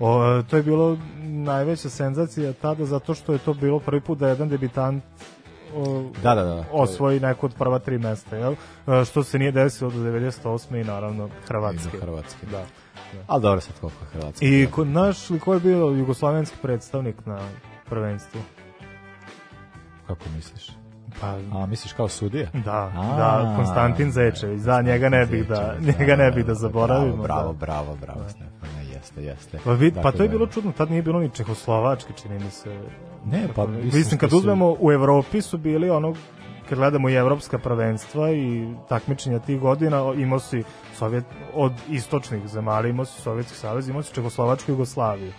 O, 0.00 0.42
to 0.42 0.56
je 0.56 0.62
bilo 0.62 0.98
najveća 1.22 1.88
senzacija 1.88 2.52
tada 2.52 2.84
zato 2.84 3.14
što 3.14 3.32
je 3.32 3.38
to 3.38 3.54
bilo 3.54 3.78
prvi 3.80 4.00
put 4.00 4.18
da 4.18 4.28
jedan 4.28 4.48
debitant 4.48 5.04
o, 5.76 6.10
Da, 6.22 6.34
da, 6.34 6.42
da. 6.44 6.64
Osvoji 6.72 7.20
neko 7.20 7.46
od 7.46 7.54
prva 7.54 7.78
tri 7.78 7.98
mesta, 7.98 8.36
jel? 8.36 8.52
E, 8.86 9.04
Što 9.04 9.24
se 9.24 9.38
nije 9.38 9.52
desilo 9.52 9.90
do 9.90 9.98
98. 9.98 10.80
i 10.80 10.84
naravno 10.84 11.28
Hrvatske. 11.48 11.96
I 11.96 12.00
Hrvatske. 12.00 12.46
Da. 12.46 12.64
Ali 13.26 13.42
dobro 13.42 13.60
sad 13.60 13.74
koliko 13.80 14.04
je 14.04 14.08
Hrvatska. 14.20 14.46
I 14.46 14.66
ko, 14.70 14.84
naš 14.84 15.30
li 15.30 15.40
ko 15.40 15.54
je 15.54 15.60
bio 15.60 15.76
jugoslovenski 15.88 16.56
predstavnik 16.62 17.26
na 17.26 17.38
prvenstvu? 17.88 18.40
Kako 20.06 20.24
misliš? 20.36 20.68
Pa, 21.20 21.26
A, 21.52 21.66
misliš 21.66 21.92
kao 21.92 22.08
sudija? 22.08 22.48
da, 22.64 22.92
A, 22.96 23.16
da, 23.16 23.54
Konstantin 23.56 24.10
Zečević, 24.12 24.60
da, 24.60 24.82
njega 24.82 25.08
ne 25.08 25.26
bih 25.26 25.48
da, 25.48 25.74
njega 25.98 26.16
ne 26.16 26.30
bih 26.30 26.44
da 26.46 26.54
zaboravimo. 26.54 27.22
Bravo, 27.22 27.52
da. 27.52 27.52
bravo, 27.52 27.96
bravo, 27.96 27.96
bravo, 28.00 28.28
Stefane, 28.28 28.84
jeste, 28.98 29.22
jeste. 29.22 29.58
Pa, 29.64 29.72
vid, 29.72 29.94
pa 29.94 30.02
Dakle, 30.02 30.12
to 30.12 30.22
je 30.22 30.28
bilo 30.28 30.46
čudno, 30.46 30.72
tad 30.72 30.90
nije 30.90 31.02
bilo 31.02 31.20
ni 31.20 31.30
čehoslovački, 31.30 32.12
čini 32.22 32.38
mi 32.38 32.50
se. 32.50 32.80
Ne, 33.24 33.48
pa 33.54 33.66
Mislim, 33.66 33.84
mislim 33.84 34.18
kad 34.18 34.28
što 34.28 34.34
su- 34.34 34.38
uzmemo 34.38 34.76
u 34.80 34.92
Evropi 34.92 35.42
su 35.42 35.58
bili 35.58 35.90
ono 35.90 36.14
kad 36.68 36.78
gledamo 36.78 37.08
i 37.08 37.14
evropska 37.14 37.58
prvenstva 37.58 38.32
i 38.32 38.68
takmičenja 38.88 39.38
tih 39.38 39.60
godina, 39.60 40.12
imao 40.16 40.38
si 40.40 40.62
Sovjet, 40.94 41.24
od 41.54 41.72
istočnih 41.88 42.48
zemalja, 42.48 42.88
imao 42.88 43.04
si 43.04 43.22
Sovjetski 43.22 43.56
savez, 43.58 43.88
imao 43.88 44.02
si 44.02 44.14
Čehoslovačku 44.14 44.70
Jugoslaviju. 44.72 45.32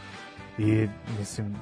I, 0.57 0.87
mislim, 1.19 1.55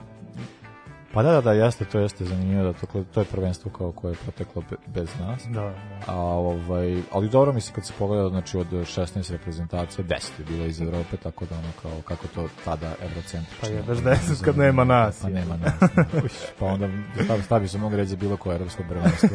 Pa 1.17 1.23
da, 1.23 1.31
da, 1.31 1.41
da, 1.41 1.51
jeste, 1.51 1.85
to 1.85 1.99
jeste 1.99 2.25
zanimljivo, 2.25 2.63
da 2.63 2.73
to, 2.73 3.03
to 3.13 3.19
je 3.19 3.25
prvenstvo 3.25 3.71
kao 3.71 3.91
koje 3.91 4.11
je 4.11 4.15
proteklo 4.15 4.63
be- 4.69 4.75
bez 4.87 5.09
nas. 5.19 5.43
Da, 5.47 5.61
da. 5.61 5.73
A, 6.07 6.15
ovaj, 6.15 7.01
ali 7.11 7.29
dobro 7.29 7.53
mislim 7.53 7.75
kad 7.75 7.85
se 7.85 7.93
pogleda, 7.99 8.29
znači 8.29 8.57
od 8.57 8.67
16 8.67 9.31
reprezentacija, 9.31 10.05
10 10.05 10.11
je 10.39 10.45
bilo 10.49 10.65
iz 10.65 10.81
Evrope, 10.81 11.17
tako 11.17 11.45
da 11.45 11.55
ono 11.55 11.67
kao, 11.81 11.91
kako 12.05 12.27
to 12.35 12.47
tada 12.65 12.95
evrocentrično. 13.01 13.61
Pa 13.61 13.67
jebeš 13.67 13.97
10 13.97 14.43
kad 14.43 14.57
nema 14.57 14.83
nas, 14.83 15.19
Pa 15.21 15.27
je. 15.27 15.33
nema 15.33 15.57
nas. 15.57 15.73
ne. 15.95 16.21
Uš, 16.25 16.31
pa 16.59 16.65
onda 16.65 16.87
stavi, 17.23 17.41
stavi 17.43 17.67
se 17.67 17.77
mogu 17.77 17.95
reći 17.95 18.07
da 18.09 18.13
je 18.13 18.17
bilo 18.17 18.37
koje 18.37 18.55
evropsko 18.55 18.83
prvenstvo. 18.89 19.29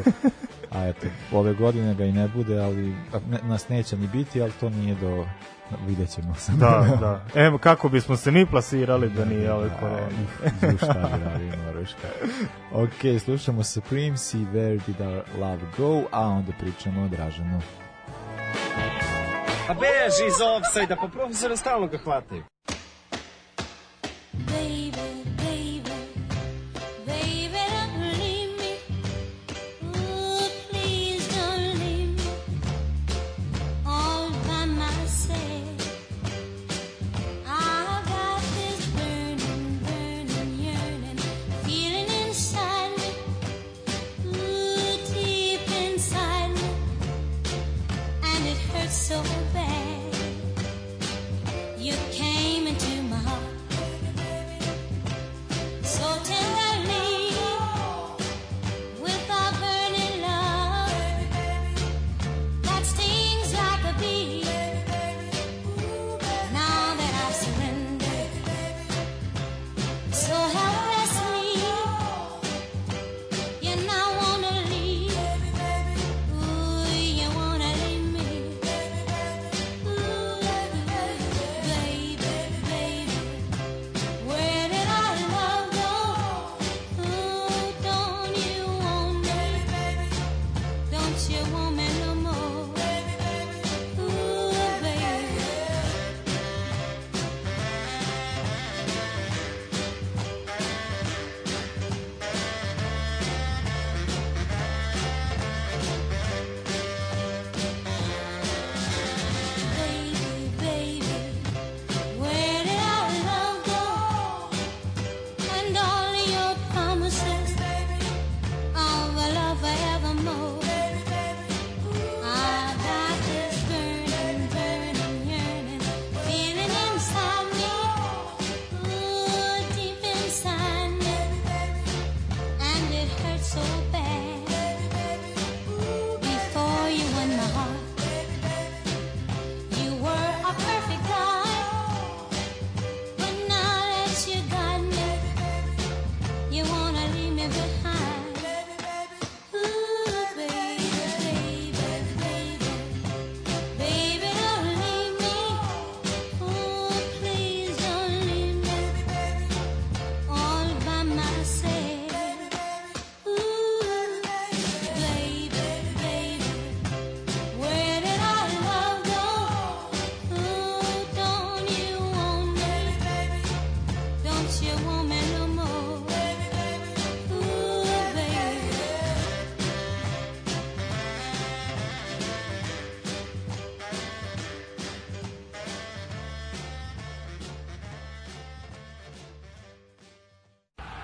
A 0.70 0.86
eto, 0.88 1.06
ove 1.32 1.54
godine 1.54 1.94
ga 1.94 2.04
i 2.04 2.12
ne 2.12 2.28
bude, 2.28 2.58
ali 2.58 2.94
ne, 3.30 3.38
nas 3.42 3.68
neće 3.68 3.96
ni 3.96 4.06
biti, 4.06 4.42
ali 4.42 4.52
to 4.60 4.70
nije 4.70 4.94
do 4.94 5.26
vidjet 5.86 6.10
ćemo 6.10 6.34
se. 6.34 6.52
Da, 6.52 6.86
da. 7.00 7.24
Evo 7.40 7.58
kako 7.58 7.88
bismo 7.88 8.16
se 8.16 8.30
mi 8.30 8.46
plasirali 8.46 9.10
da 9.10 9.24
nije 9.24 9.52
ove 9.52 9.70
korone. 9.80 10.26
Aj, 10.62 10.76
šta 10.76 10.92
bi 10.92 11.24
radio 11.24 11.62
Norveška. 11.66 12.08
Ok, 12.72 13.20
slušamo 13.24 13.64
Supremes 13.64 14.34
i 14.34 14.36
Where 14.36 14.80
Did 14.86 15.00
Our 15.00 15.22
Love 15.38 15.62
Go, 15.76 16.02
a 16.10 16.28
onda 16.28 16.52
pričamo 16.60 17.02
o 17.02 17.08
Dražanu. 17.08 17.60
A 19.68 19.74
beži 19.74 20.26
iz 20.28 20.40
offside 20.40 20.96
pa 21.00 21.08
profesora 21.08 21.56
stalno 21.56 21.86
ga 21.86 21.98
hvataju. 21.98 22.42
Baby, 24.32 24.91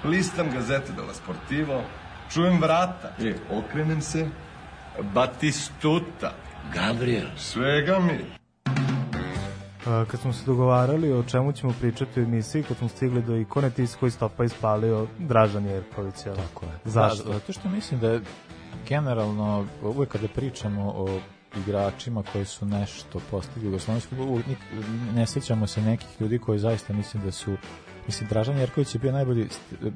Listam 0.09 0.51
gazete 0.51 0.93
della 0.93 1.15
Sportivo, 1.15 1.83
čujem 2.33 2.61
vrata. 2.61 3.09
E, 3.19 3.35
okrenem 3.51 4.01
se, 4.01 4.29
Batistuta. 5.15 6.33
Gabriel. 6.75 7.27
Svega 7.37 7.99
mi. 7.99 8.19
A, 9.87 10.05
kad 10.11 10.21
smo 10.21 10.33
se 10.33 10.45
dogovarali 10.47 11.13
o 11.13 11.23
čemu 11.23 11.53
ćemo 11.53 11.75
pričati 11.81 12.21
u 12.21 12.25
emisiji, 12.25 12.63
kad 12.63 12.77
smo 12.77 12.89
stigli 12.89 13.23
do 13.23 13.37
ikone 13.37 13.71
tis 13.71 13.97
koji 13.97 14.11
stopa 14.11 14.45
ispalio 14.45 15.07
Dražan 15.19 15.67
Jerković. 15.67 16.27
Jel? 16.27 16.37
Tako 16.37 16.65
je. 16.67 16.73
Zašto? 16.85 17.25
Da, 17.25 17.33
zato 17.33 17.53
što 17.53 17.69
mislim 17.69 18.01
da 18.01 18.09
je 18.11 18.21
generalno, 18.89 19.67
uvek 19.83 20.09
kada 20.09 20.29
pričamo 20.29 20.83
o 20.97 21.21
igračima 21.57 22.23
koji 22.33 22.45
su 22.45 22.67
nešto 22.67 23.21
postigli 23.31 23.69
u 23.69 23.79
nik- 24.39 25.15
ne 25.15 25.27
sećamo 25.27 25.67
se 25.67 25.83
nekih 25.83 26.09
ljudi 26.21 26.39
koji 26.39 26.59
zaista 26.59 26.93
mislim 26.93 27.23
da 27.23 27.33
su 27.33 27.57
Mislim, 28.09 28.29
Dražan 28.29 28.59
Jerković 28.59 28.95
je 28.95 28.99
bio 28.99 29.13
najbolji 29.13 29.49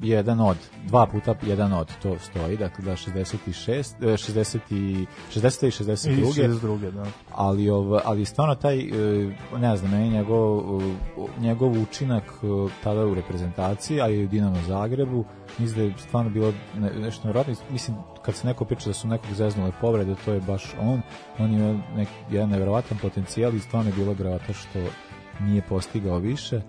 jedan 0.02 0.40
od, 0.40 0.56
dva 0.86 1.06
puta 1.06 1.34
jedan 1.42 1.72
od, 1.72 1.88
to 2.02 2.18
stoji, 2.18 2.56
dakle 2.56 2.84
da 2.84 2.92
66, 2.92 3.94
e, 4.00 4.06
60 4.06 4.58
i, 4.70 5.06
60 5.34 5.64
i 5.64 5.68
I 5.68 6.24
62 6.24 6.58
62. 6.60 6.90
da. 6.90 7.04
ali 7.30 7.70
ov, 7.70 7.94
ali 8.04 8.24
stvarno 8.24 8.54
taj 8.54 8.80
e, 8.80 8.90
ne 9.58 9.76
znam 9.76 9.90
meni 9.90 10.10
njegov 10.10 10.58
e, 10.58 10.84
njegov 11.40 11.82
učinak 11.82 12.24
e, 12.24 12.72
tada 12.84 13.06
u 13.06 13.14
reprezentaciji 13.14 14.00
a 14.00 14.08
i 14.08 14.24
u 14.24 14.28
Dinamo 14.28 14.62
Zagrebu 14.66 15.24
mislim 15.58 15.78
da 15.78 15.84
je 15.84 15.98
stvarno 15.98 16.30
bilo 16.30 16.52
ne, 16.74 16.90
nešto 16.90 17.28
nevjerojatno 17.28 17.64
mislim 17.70 17.96
kad 18.22 18.34
se 18.34 18.46
neko 18.46 18.64
priča 18.64 18.90
da 18.90 18.94
su 18.94 19.08
nekog 19.08 19.34
zeznule 19.34 19.72
povrede 19.80 20.14
to 20.24 20.32
je 20.32 20.40
baš 20.40 20.74
on 20.80 21.02
on 21.38 21.52
ima 21.52 21.82
nek, 21.96 22.08
jedan 22.30 22.48
nevjerovatan 22.48 22.98
potencijal 22.98 23.54
i 23.54 23.60
stvarno 23.60 23.90
je 23.90 23.96
bilo 23.96 24.14
grevata 24.14 24.52
što 24.52 24.78
nije 25.40 25.62
postigao 25.68 26.18
više 26.18 26.60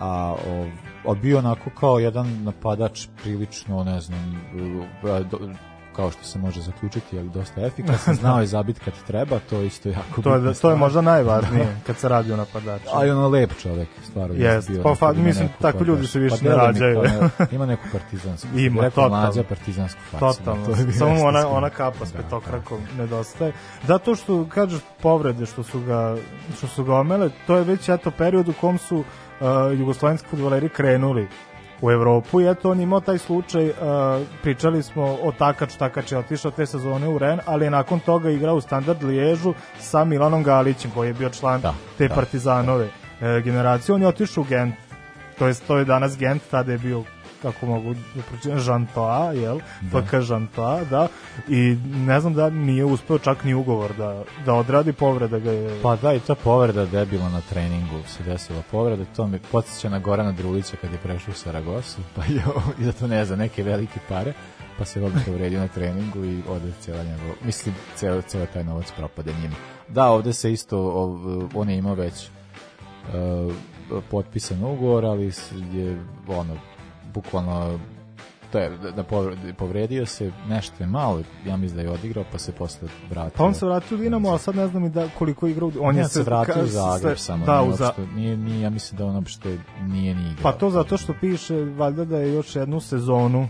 a, 0.00 0.34
ov, 0.48 0.66
a 1.06 1.14
bio 1.14 1.38
onako 1.38 1.70
kao 1.70 1.98
jedan 1.98 2.42
napadač 2.44 3.06
prilično 3.22 3.84
ne 3.84 4.00
znam 4.00 4.40
do, 5.30 5.38
kao 5.96 6.10
što 6.10 6.24
se 6.24 6.38
može 6.38 6.60
zaključiti, 6.60 7.18
ali 7.18 7.28
dosta 7.28 7.60
efikasan, 7.60 8.14
znao 8.22 8.40
je 8.40 8.46
zabit 8.46 8.78
kad 8.78 8.94
treba, 9.06 9.38
to 9.40 9.56
je 9.56 9.66
isto 9.66 9.88
jako 9.88 10.22
To 10.22 10.34
je, 10.34 10.38
bitna 10.38 10.54
to 10.54 10.70
je 10.70 10.76
možda 10.76 11.00
najvažnije 11.12 11.76
kad 11.86 11.96
se 11.96 12.08
radi 12.08 12.32
o 12.32 12.36
napadaču. 12.36 12.84
A 12.94 13.06
i 13.06 13.10
ono 13.10 13.28
lep 13.28 13.50
čovek, 13.62 13.88
stvarno. 14.04 14.34
Jest, 14.34 14.70
bio 14.70 14.82
pa 14.82 14.88
fa- 14.90 15.12
mislim, 15.14 15.48
neku 15.62 15.78
kao 15.78 15.86
ljudi 15.86 16.06
se 16.06 16.18
više 16.18 16.36
pa 16.42 16.48
ne 16.48 16.56
rađaju. 16.56 17.02
ne- 17.02 17.46
ima 17.56 17.66
neku 17.66 17.82
partizansku. 17.92 18.48
Ima, 18.56 18.82
rekao 18.82 19.04
totalno. 19.04 19.24
mlađa 19.24 19.42
partizansku 19.44 20.00
facu. 20.10 20.38
Totalno. 20.38 20.66
to 20.66 20.74
Samo 20.92 21.22
ona, 21.22 21.48
ona 21.48 21.70
kapa 21.70 22.06
s 22.06 22.12
Da, 22.12 22.18
petokrakom 22.18 22.78
nedostaje. 22.98 23.52
Zato 23.86 24.14
što, 24.14 24.46
kažeš, 24.48 24.80
povrede 25.02 25.46
što 25.46 25.62
su 25.62 25.80
ga, 25.80 26.16
što 26.56 26.66
su 26.66 26.84
ga 26.84 26.94
omele, 26.94 27.30
to 27.46 27.56
je 27.56 27.64
već 27.64 27.88
eto 27.88 28.10
period 28.10 28.48
u 28.48 28.52
kom 28.52 28.78
su 28.78 29.04
uh, 29.42 29.78
jugoslovenski 29.78 30.28
futboleri 30.28 30.68
krenuli 30.68 31.28
u 31.80 31.90
Evropu 31.90 32.40
i 32.40 32.50
eto 32.50 32.70
on 32.70 32.80
imao 32.80 33.00
taj 33.00 33.18
slučaj, 33.18 33.68
uh, 33.68 33.74
pričali 34.42 34.82
smo 34.82 35.02
o 35.22 35.32
Takač, 35.38 35.74
Takač 35.74 36.12
je 36.12 36.18
otišao 36.18 36.50
te 36.50 36.66
sezone 36.66 37.08
u 37.08 37.18
Ren, 37.18 37.40
ali 37.46 37.64
je 37.64 37.70
nakon 37.70 38.00
toga 38.00 38.30
igrao 38.30 38.56
u 38.56 38.60
Standard 38.60 39.02
Liježu 39.02 39.54
sa 39.78 40.04
Milanom 40.04 40.42
Galićem 40.42 40.90
koji 40.90 41.08
je 41.08 41.14
bio 41.14 41.30
član 41.30 41.60
Da, 41.60 41.74
te 41.98 42.08
da. 42.08 42.14
partizanove 42.14 42.88
e, 43.20 43.40
generacije, 43.40 43.94
on 43.94 44.02
je 44.02 44.08
otišao 44.08 44.42
u 44.42 44.46
Gent, 44.48 44.74
to 45.38 45.46
je, 45.46 45.54
to 45.66 45.78
je 45.78 45.84
danas 45.84 46.18
Gent, 46.18 46.42
tada 46.50 46.72
je 46.72 46.78
bio 46.78 47.02
kako 47.42 47.66
mogu 47.66 47.94
da 47.94 48.22
pročitam, 48.28 48.58
Žantoa, 48.58 49.32
jel? 49.32 49.58
Da. 49.80 50.02
FK 50.02 50.20
Žantoa, 50.20 50.84
da. 50.84 51.08
I 51.48 51.76
ne 51.94 52.20
znam 52.20 52.34
da 52.34 52.50
nije 52.50 52.84
uspeo 52.84 53.18
čak 53.18 53.44
ni 53.44 53.54
ugovor 53.54 53.92
da, 53.98 54.22
da 54.46 54.54
odradi 54.54 54.92
povreda 54.92 55.38
ga 55.38 55.50
je... 55.50 55.82
Pa 55.82 55.96
da, 55.96 56.14
i 56.14 56.20
ta 56.20 56.34
povreda 56.34 56.86
debila 56.86 57.28
na 57.28 57.40
treningu 57.40 58.02
se 58.06 58.22
desila 58.22 58.62
povreda, 58.70 59.04
to 59.16 59.26
mi 59.26 59.38
podsjeća 59.38 59.88
na 59.88 59.98
Gorana 59.98 60.32
Drulića 60.32 60.76
kad 60.80 60.92
je 60.92 60.98
prešao 60.98 61.32
u 61.32 61.34
Saragosu, 61.34 62.00
pa 62.16 62.24
je 62.24 62.42
i 62.80 62.84
zato 62.84 63.06
ne 63.06 63.24
za 63.24 63.36
neke 63.36 63.62
velike 63.62 64.00
pare, 64.08 64.32
pa 64.78 64.84
se 64.84 65.04
odmah 65.04 65.22
povredio 65.26 65.60
na 65.60 65.68
treningu 65.68 66.24
i 66.24 66.42
ode 66.48 66.72
cijela 66.80 67.04
njegov, 67.04 67.34
mislim, 67.44 67.74
ceo, 67.96 68.22
ceo 68.22 68.46
taj 68.46 68.64
novac 68.64 68.92
propade 68.96 69.32
njima. 69.42 69.54
Da, 69.88 70.08
ovde 70.08 70.32
se 70.32 70.52
isto, 70.52 70.78
ov- 70.78 71.48
on 71.54 71.70
je 71.70 71.76
imao 71.76 71.94
već 71.94 72.28
uh, 73.08 73.54
potpisan 74.10 74.64
ugovor, 74.64 75.04
ali 75.04 75.32
je 75.72 76.02
ono, 76.28 76.56
bukvalno 77.14 77.78
to 78.50 78.58
je, 78.58 78.70
da, 78.70 78.90
da 78.90 79.02
povre- 79.04 79.52
povredio 79.54 80.06
se 80.06 80.32
nešto 80.48 80.74
je 80.78 80.86
malo, 80.86 81.22
ja 81.46 81.56
mislim 81.56 81.76
da 81.76 81.82
je 81.82 81.90
odigrao, 81.90 82.24
pa 82.32 82.38
se 82.38 82.52
posle 82.52 82.88
vratio. 83.10 83.36
Pa 83.36 83.44
on 83.44 83.54
se 83.54 83.66
vratio 83.66 83.96
u 83.96 84.00
Dinamo, 84.00 84.30
a 84.30 84.38
sad 84.38 84.56
ne 84.56 84.68
znam 84.68 84.84
i 84.84 84.90
da 84.90 85.08
koliko 85.08 85.46
igra 85.46 85.66
u... 85.66 85.72
On 85.80 85.96
je 85.96 86.04
se 86.04 86.22
vratio 86.22 86.54
ka- 86.54 86.62
u 86.62 86.66
Zagreb 86.66 87.18
se- 87.18 87.24
samo. 87.24 87.46
Da, 87.46 87.60
nije 87.60 87.72
u 87.72 87.76
za... 87.76 87.92
nije, 88.14 88.36
nije, 88.36 88.60
ja 88.60 88.70
mislim 88.70 88.98
da 88.98 89.06
on 89.06 89.14
uopšte 89.14 89.58
nije 89.82 90.14
ni 90.14 90.22
igrao. 90.22 90.42
Pa 90.42 90.52
to 90.52 90.70
zato 90.70 90.96
što 90.96 91.14
piše, 91.14 91.54
valjda 91.56 92.04
da 92.04 92.18
je 92.18 92.32
još 92.32 92.56
jednu 92.56 92.80
sezonu 92.80 93.48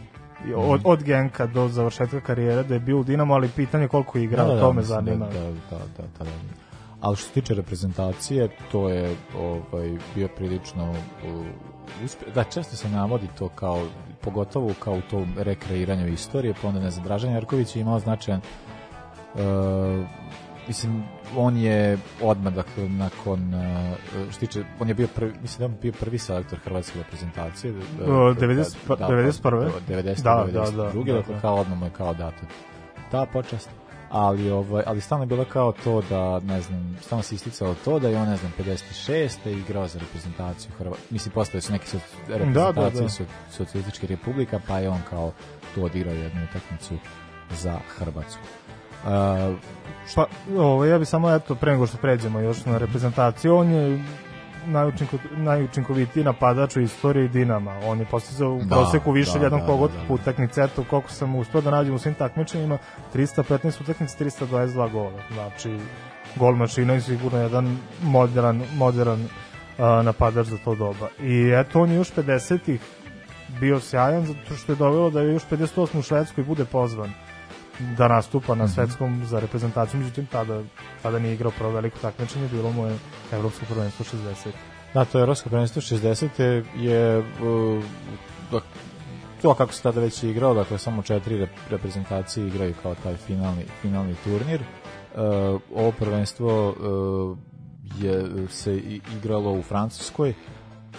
od, 0.56 0.74
Mhm. 0.74 0.88
od 0.88 1.02
Genka 1.02 1.46
do 1.46 1.68
završetka 1.68 2.20
karijere 2.20 2.62
da 2.62 2.74
je 2.74 2.80
bio 2.80 2.98
u 2.98 3.04
Dinamo, 3.04 3.34
ali 3.34 3.48
pitanje 3.48 3.88
koliko 3.88 4.18
je 4.18 4.24
igrao, 4.24 4.46
Da, 4.46 4.54
da, 4.54 4.60
to 4.60 4.72
me 4.72 4.76
mislim 4.76 4.94
zanima. 4.96 5.26
Da, 5.26 5.32
da, 5.32 5.46
da, 5.70 5.78
da, 5.98 6.04
da, 6.18 6.24
da. 6.24 6.61
Ali 7.02 7.16
što 7.16 7.26
se 7.26 7.32
tiče 7.32 7.54
reprezentacije, 7.54 8.48
to 8.72 8.88
je 8.88 9.16
ovaj, 9.38 9.98
bio 10.14 10.28
prilično 10.28 10.90
uh, 10.90 11.46
uspe... 12.04 12.24
Da, 12.34 12.44
često 12.44 12.76
se 12.76 12.88
navodi 12.88 13.28
to 13.38 13.48
kao, 13.48 13.86
pogotovo 14.20 14.74
kao 14.78 14.94
u 14.94 15.00
tom 15.10 15.34
rekreiranju 15.38 16.08
istorije, 16.08 16.54
pa 16.62 16.68
onda 16.68 16.80
ne 16.80 16.90
znam, 16.90 17.04
Dražan 17.04 17.32
Jarković 17.32 17.76
je 17.76 17.80
imao 17.80 17.98
značajan 17.98 18.40
uh, 19.34 19.40
mislim, 20.68 21.02
on 21.36 21.56
je 21.56 21.98
odmah, 22.22 22.54
dakle, 22.54 22.88
nakon, 22.88 23.54
uh, 23.54 24.30
što 24.30 24.40
tiče, 24.40 24.64
on 24.80 24.88
je 24.88 24.94
bio 24.94 25.08
prvi, 25.14 25.32
mislim 25.42 25.58
da 25.58 25.74
on 25.74 25.80
bio 25.82 25.92
prvi 26.00 26.18
selektor 26.18 26.58
hrvatske 26.58 26.98
reprezentacije. 26.98 27.74
O, 28.00 28.34
90 28.34 28.76
pa- 28.86 28.96
91.. 28.96 29.70
90. 29.88 30.22
Da, 30.22 30.46
92. 30.48 30.52
da, 30.52 30.52
da, 30.52 30.70
dakle, 30.70 31.12
da, 31.12 31.32
da. 31.34 31.40
kao 31.40 31.54
odmah 31.54 31.78
mu 31.78 31.86
je 31.86 31.90
kao 31.90 32.14
dato 32.14 32.46
ta 33.10 33.26
počast 33.32 33.70
ali 34.12 34.50
ovaj 34.50 34.82
ali 34.86 35.00
stalno 35.00 35.22
je 35.22 35.26
bilo 35.26 35.44
kao 35.44 35.72
to 35.72 36.02
da 36.10 36.40
ne 36.40 36.60
znam 36.60 36.96
stalno 37.00 37.22
se 37.22 37.34
isticalo 37.34 37.74
to 37.84 37.98
da 37.98 38.08
je 38.08 38.18
on 38.18 38.28
ne 38.28 38.36
znam 38.36 38.52
56 38.58 39.46
je 39.46 39.52
igrao 39.52 39.88
za 39.88 39.98
reprezentaciju 39.98 40.72
Hrvatske 40.78 41.06
mislim 41.10 41.32
postale 41.32 41.60
su 41.60 41.72
neke 41.72 41.86
soc- 41.86 42.28
reprezentacije 42.28 43.02
da. 43.02 43.08
so, 43.08 43.24
socijalističke 43.50 44.06
republika 44.06 44.60
pa 44.68 44.78
je 44.78 44.88
on 44.88 45.00
kao 45.10 45.32
tu 45.74 45.84
odigrao 45.84 46.14
jednu 46.14 46.40
utakmicu 46.50 46.94
za 47.50 47.78
Hrvatsku 47.98 48.42
uh, 49.04 49.58
Pa, 50.14 50.26
ovo, 50.58 50.84
ja 50.84 50.98
bi 50.98 51.04
samo, 51.04 51.34
eto, 51.34 51.54
pre 51.54 51.72
nego 51.72 51.86
što 51.86 51.96
pređemo 51.96 52.40
još 52.40 52.64
na 52.64 52.78
reprezentaciju, 52.78 53.56
on 53.56 53.70
je 53.70 54.04
najučinko, 54.66 55.16
najučinkovitiji 55.36 56.24
napadač 56.24 56.76
u 56.76 56.80
istoriji 56.80 57.28
Dinama. 57.28 57.78
On 57.84 58.00
je 58.00 58.06
postizao 58.06 58.54
u 58.54 58.58
Da, 58.58 58.76
proseku 58.76 59.12
više 59.12 59.38
da, 59.38 59.44
jednog 59.44 59.60
da, 59.60 59.66
pogotka 59.66 59.96
da, 59.96 60.02
da. 60.02 60.08
po 60.08 60.14
utakmici. 60.14 60.60
Eto, 60.60 60.84
koliko 60.90 61.10
sam 61.10 61.36
uspeo 61.36 61.60
da 61.60 61.70
nađem 61.70 61.94
u 61.94 61.98
svim 61.98 62.14
takmičenjima, 62.14 62.78
315 63.14 63.82
utakmica, 63.82 64.24
322 64.24 64.92
gola. 64.92 65.22
Znači, 65.32 65.78
gol 66.36 66.54
mašina 66.54 66.94
i 66.94 67.00
sigurno 67.00 67.38
jedan 67.38 67.78
modern, 68.02 68.62
modern 68.74 69.24
a, 69.78 70.02
napadač 70.02 70.46
za 70.46 70.58
to 70.64 70.74
doba. 70.74 71.08
I 71.20 71.52
eto, 71.54 71.80
on 71.80 71.90
je 71.90 71.96
još 71.96 72.12
50-ih 72.12 72.80
bio 73.60 73.80
sjajan 73.80 74.26
zato 74.26 74.56
što 74.56 74.72
je 74.72 74.76
dovelo 74.76 75.10
da 75.10 75.20
je 75.20 75.32
još 75.32 75.42
58 75.50 75.98
u 75.98 76.02
Švedskoj 76.02 76.44
bude 76.44 76.64
pozvan 76.64 77.12
da 77.96 78.08
nastupa 78.08 78.52
Mhm. 78.52 78.58
na 78.58 78.68
svetskom 78.68 79.22
za 79.26 79.40
reprezentaciju, 79.40 80.00
međutim 80.00 80.26
tada, 80.26 80.62
tada 81.02 81.18
nije 81.18 81.34
igrao 81.34 81.52
prvo 81.58 81.70
veliko 81.70 81.98
takmičenje, 81.98 82.48
bilo 82.48 82.72
mu 82.72 82.86
je 82.86 82.98
evropsko 83.32 83.66
prvenstvo 83.68 84.04
60. 84.04 84.50
Da, 84.94 85.04
to 85.04 85.18
je 85.18 85.22
Evropsko 85.22 85.48
prvenstvo 85.50 85.82
60. 85.82 86.64
je 86.76 87.18
uh, 87.18 88.62
to 89.42 89.54
kako 89.54 89.72
se 89.72 89.82
tada 89.82 90.00
već 90.00 90.22
igrao, 90.22 90.54
dakle 90.54 90.78
samo 90.78 91.02
četiri 91.02 91.38
rep- 91.38 91.70
reprezentacije 91.70 92.46
igraju 92.46 92.74
kao 92.82 92.94
taj 92.94 93.16
finalni, 93.16 93.64
finalni 93.82 94.14
turnir. 94.24 94.60
Uh, 94.62 95.20
ovo 95.74 95.92
prvenstvo 95.92 96.70
uh, 96.70 97.38
je 98.04 98.26
se 98.48 98.76
igralo 99.18 99.52
u 99.52 99.62
Francuskoj, 99.62 100.34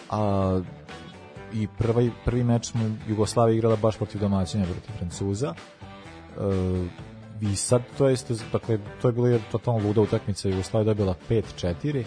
a 0.10 0.60
i 1.54 1.68
prvi, 1.78 2.12
prvi 2.26 2.44
meč 2.44 2.74
mu 2.74 2.96
Jugoslavija 3.08 3.56
igrala 3.58 3.76
baš 3.76 3.98
protiv 3.98 4.22
domaćina, 4.22 4.64
protiv 4.66 4.98
Francuza. 4.98 5.54
Uh, 6.38 6.88
i 7.42 7.56
sad 7.56 7.82
to 7.98 8.08
je 8.08 8.14
isto, 8.14 8.34
dakle, 8.52 8.80
to 9.02 9.08
je 9.08 9.12
bilo 9.12 9.28
jedna 9.28 9.48
totalno 9.52 9.88
luda 9.88 10.02
utakmica, 10.02 10.50
Jugoslavija 10.50 10.92
je 10.92 10.96
dobila 10.96 11.16
5-4, 11.30 12.04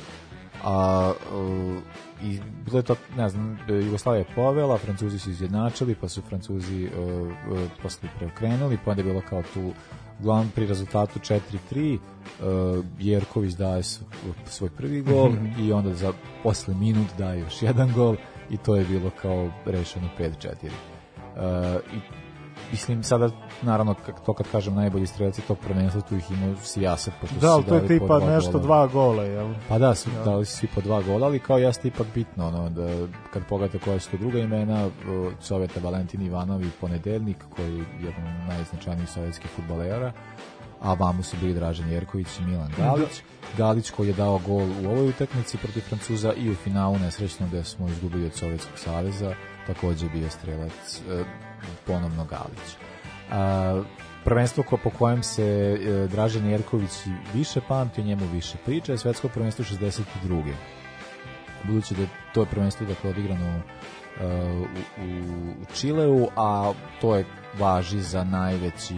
a 0.64 1.12
uh, 1.34 1.76
i 2.22 2.40
bilo 2.64 2.78
je 2.78 2.82
to, 2.82 2.96
ne 3.16 3.28
znam, 3.28 3.58
Jugoslavija 3.68 4.18
je 4.18 4.34
povela, 4.34 4.78
Francuzi 4.78 5.18
su 5.18 5.30
izjednačili, 5.30 5.94
pa 5.94 6.08
su 6.08 6.22
Francuzi 6.22 6.84
uh, 6.84 7.58
posle 7.82 8.08
preokrenuli, 8.18 8.78
pa 8.84 8.90
onda 8.90 9.00
je 9.00 9.06
bilo 9.06 9.22
kao 9.28 9.42
tu 9.54 9.72
uglavnom 10.20 10.50
pri 10.54 10.66
rezultatu 10.66 11.18
4-3 11.18 11.98
uh, 11.98 12.84
Jerković 12.98 13.52
daje 13.52 13.82
svoj 14.44 14.70
prvi 14.70 15.02
gol 15.02 15.32
i 15.58 15.72
onda 15.72 15.94
za 15.94 16.12
posle 16.42 16.74
minut 16.74 17.06
daje 17.18 17.40
još 17.40 17.62
jedan 17.62 17.92
gol 17.92 18.16
i 18.50 18.56
to 18.56 18.76
je 18.76 18.84
bilo 18.84 19.10
kao 19.22 19.50
rešeno 19.66 20.08
5-4 20.18 20.30
uh, 20.32 20.70
i 21.96 22.25
mislim 22.70 23.02
sada 23.02 23.30
naravno 23.62 23.94
to 24.26 24.34
kad 24.34 24.46
kažem 24.52 24.74
najbolji 24.74 25.06
strelci 25.06 25.42
tog 25.42 25.58
prvenstva 25.58 26.00
tu 26.00 26.16
ih 26.16 26.30
ima 26.30 26.56
sijasat 26.62 27.14
pošto 27.20 27.34
su 27.34 27.40
Da, 27.40 27.52
ali 27.52 27.64
to 27.64 27.74
je 27.74 27.86
tipa 27.86 28.18
dva 28.18 28.30
nešto 28.30 28.52
gola. 28.52 28.62
dva 28.64 28.86
gola, 28.86 29.22
jel? 29.22 29.54
Pa 29.68 29.78
da, 29.78 29.94
su, 29.94 30.10
Da. 30.10 30.24
dali 30.24 30.44
svi 30.46 30.68
po 30.74 30.80
dva 30.80 31.02
gola, 31.02 31.26
ali 31.26 31.38
kao 31.38 31.58
jeste 31.58 31.88
ipak 31.88 32.06
bitno, 32.14 32.46
ono, 32.46 32.70
da, 32.70 33.06
kad 33.32 33.46
pogledate 33.48 33.78
koja 33.78 34.00
su 34.00 34.10
to 34.10 34.16
druga 34.16 34.38
imena, 34.38 34.88
Sovjeta 35.40 35.80
Valentin 35.80 36.22
Ivanov 36.22 36.62
i 36.62 36.70
Ponedeljnik, 36.80 37.44
koji 37.56 37.72
je 37.72 37.84
jedan 38.00 38.26
od 38.26 38.48
najznačajnijih 38.48 39.10
sovjetskih 39.10 39.50
a 40.80 40.94
vamo 40.94 41.22
su 41.22 41.36
bili 41.40 41.54
Dražen 41.54 41.90
Jerković 41.90 42.38
i 42.38 42.42
Milan 42.42 42.72
Galić. 42.78 43.22
Galić 43.58 43.90
koji 43.90 44.08
je 44.08 44.14
dao 44.14 44.38
gol 44.46 44.68
u 44.84 44.90
ovoj 44.90 45.08
utakmici 45.08 45.58
protiv 45.58 45.80
Francuza 45.80 46.32
i 46.32 46.50
u 46.50 46.54
finalu 46.54 46.98
nesrećno 46.98 47.46
gde 47.46 47.64
smo 47.64 47.88
izgubili 47.88 48.26
od 48.26 48.34
Sovjetskog 48.34 48.78
saveza, 48.78 49.34
takođe 49.66 50.08
bio 50.08 50.30
strelac 50.30 51.02
e, 51.10 51.24
ponovno 51.86 52.24
Galić. 52.24 52.76
A, 53.30 53.82
prvenstvo 54.24 54.62
ko, 54.62 54.76
po 54.76 54.90
kojem 54.90 55.22
se 55.22 55.44
e, 55.44 56.08
Dražen 56.08 56.46
Jerković 56.46 56.90
više 57.34 57.60
pamti, 57.68 58.00
o 58.00 58.04
njemu 58.04 58.26
više 58.32 58.58
priča, 58.64 58.92
je 58.92 58.98
svetsko 58.98 59.28
prvenstvo 59.28 59.64
62. 59.64 60.52
Budući 61.64 61.94
da 61.94 62.02
je 62.02 62.08
to 62.34 62.40
je 62.40 62.46
prvenstvo 62.46 62.86
dakle 62.86 63.10
odigrano 63.10 63.46
e, 63.46 63.62
u, 64.98 65.10
u 65.62 65.74
Čileu, 65.74 66.28
a 66.36 66.72
to 67.00 67.16
je 67.16 67.24
važi 67.58 68.00
za 68.00 68.24
najveći 68.24 68.94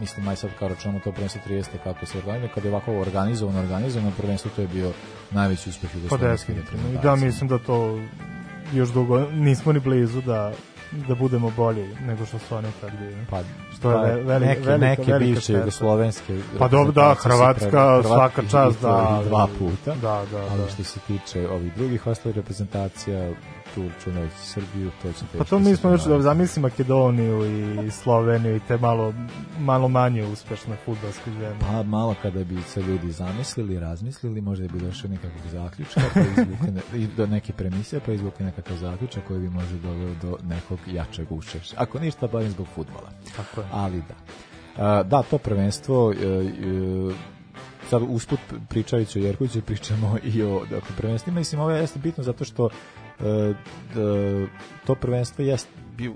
mislim 0.00 0.28
aj 0.28 0.36
sad 0.36 0.50
kao 0.58 0.68
računamo 0.68 1.00
to 1.00 1.12
prvenstvo 1.12 1.40
30 1.48 1.66
kako 1.84 2.06
se 2.06 2.18
organizuje, 2.18 2.50
kada 2.54 2.68
je 2.68 2.74
ovako 2.74 2.92
organizovano, 2.92 3.60
organizovano 3.60 4.12
prvenstvo, 4.16 4.50
to 4.56 4.62
je 4.62 4.68
bio 4.68 4.92
najveći 5.30 5.70
uspeh 5.70 5.90
Pa 6.10 6.16
definitivno. 6.16 6.92
I 6.94 7.02
da, 7.02 7.16
mislim 7.16 7.48
da 7.48 7.58
to 7.58 8.00
još 8.72 8.92
dugo 8.92 9.20
nismo 9.30 9.72
ni 9.72 9.80
blizu 9.80 10.20
da 10.20 10.52
da 10.92 11.14
budemo 11.14 11.50
bolji 11.50 11.96
nego 12.00 12.26
što 12.26 12.38
su 12.38 12.56
oni 12.56 12.68
tad 12.80 12.90
bili. 12.92 13.16
Pa, 13.30 13.40
Što 13.72 13.90
je 13.90 13.96
pa, 13.96 14.02
ve- 14.02 14.22
velika- 14.24 14.38
neke, 14.40 14.60
velika- 14.60 14.78
neke 14.78 15.02
velika 15.02 15.18
bivše 15.20 15.40
šteta. 15.40 15.58
jugoslovenske 15.58 16.38
Pa 16.58 16.68
dobro, 16.68 16.92
da, 16.92 17.14
Hrvatska, 17.14 17.70
pre- 17.70 18.02
svaka 18.04 18.42
čast, 18.42 18.82
da, 18.82 19.20
i 19.22 19.28
dva 19.28 19.46
da. 19.46 19.58
puta. 19.58 19.94
Da, 19.94 20.22
da, 20.32 20.38
Ali 20.50 20.60
da. 20.60 20.68
što 20.68 20.84
se 20.84 21.00
tiče 21.00 21.48
ovih 21.48 21.74
drugih 21.74 22.06
ostalih 22.06 22.36
reprezentacija, 22.36 23.30
tu 23.74 23.88
računajući 23.88 24.36
Srbiju, 24.36 24.90
to 25.02 25.12
će 25.12 25.24
Pa 25.38 25.44
to 25.44 25.58
mi 25.58 25.76
smo 25.76 25.82
ponoviti. 25.82 26.08
da 26.08 26.22
zamisli 26.22 26.62
Makedoniju 26.62 27.44
i 27.86 27.90
Sloveniju 27.90 28.56
i 28.56 28.60
te 28.68 28.76
malo, 28.76 29.14
malo 29.58 29.88
manje 29.88 30.24
uspešne 30.24 30.76
futbolske 30.84 31.30
zemlje. 31.30 31.56
Pa 31.60 31.82
malo 31.82 32.14
kada 32.22 32.44
bi 32.44 32.62
se 32.62 32.82
ljudi 32.82 33.12
zamislili, 33.12 33.78
razmislili, 33.78 34.40
možda 34.40 34.68
bi 34.68 34.78
došao 34.78 35.10
nekakvog 35.10 35.42
zaključka, 35.52 36.00
pa 36.14 36.20
izvukli 36.20 37.06
do 37.16 37.26
neke 37.26 37.52
premisije, 37.52 38.00
pa 38.06 38.12
izvukli 38.12 38.46
nekakav 38.46 38.76
zaključak 38.76 39.24
koji 39.28 39.40
bi 39.40 39.48
možda 39.48 39.78
doveo 39.78 40.14
do 40.22 40.38
nekog 40.42 40.78
jačeg 40.86 41.32
učešća. 41.32 41.76
Ako 41.78 41.98
ništa, 41.98 42.26
barem 42.26 42.50
zbog 42.50 42.66
futbola. 42.74 43.10
Tako 43.36 43.60
je. 43.60 43.66
Ali 43.72 44.02
da. 44.08 44.14
A, 44.76 45.02
da, 45.02 45.22
to 45.22 45.38
prvenstvo, 45.38 46.12
e, 46.12 46.16
e, 46.16 47.14
sad 47.90 48.02
usput 48.08 48.40
pričajući 48.68 49.20
o 49.20 49.22
Jerkoviću, 49.22 49.62
pričamo 49.62 50.18
i 50.24 50.42
o 50.42 50.60
dakle, 50.60 50.96
prvenstvima. 50.96 51.38
Mislim, 51.38 51.60
ovo 51.60 51.70
jeste 51.70 51.98
bitno 51.98 52.24
zato 52.24 52.44
što 52.44 52.68
to 54.86 54.94
prvenstvo 54.94 55.44
jest 55.44 55.68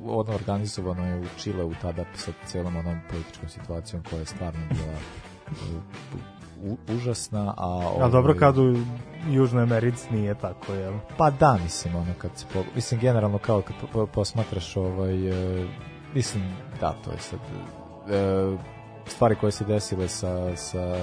ono 0.05 0.35
organizovano 0.35 1.07
je 1.07 1.19
u 1.21 1.25
Čileu 1.39 1.73
tada 1.83 2.05
sa 2.15 2.33
celom 2.47 2.77
onom 2.77 3.01
političkom 3.11 3.49
situacijom 3.49 4.03
koja 4.11 4.21
je 4.21 4.27
stvarno 4.27 4.61
bila 4.71 4.99
u, 6.63 6.77
užasna, 6.95 7.55
a 7.57 7.93
A 8.01 8.09
dobro 8.09 8.31
ovaj, 8.31 8.39
kad 8.39 8.59
u 8.59 8.77
Južnoj 9.29 9.63
Americi 9.63 10.11
nije 10.11 10.35
tako, 10.35 10.73
jel? 10.73 10.95
Pa 11.17 11.31
da, 11.31 11.59
mislim, 11.63 11.95
ono, 11.95 12.15
kad 12.19 12.31
se, 12.35 12.47
po, 12.53 12.65
mislim, 12.75 13.01
generalno, 13.01 13.39
kao 13.39 13.63
kad 13.63 13.77
po, 13.81 13.87
po, 13.87 14.07
posmatraš, 14.07 14.77
ovaj, 14.77 15.29
e, 15.63 15.67
mislim, 16.15 16.45
da, 16.81 16.95
to 17.05 17.11
je 17.11 17.19
sad, 17.19 17.39
e, 18.11 18.57
stvari 19.07 19.37
koje 19.37 19.53
se 19.53 19.65
desile 19.65 20.09
sa, 20.09 20.57
sa, 20.57 20.97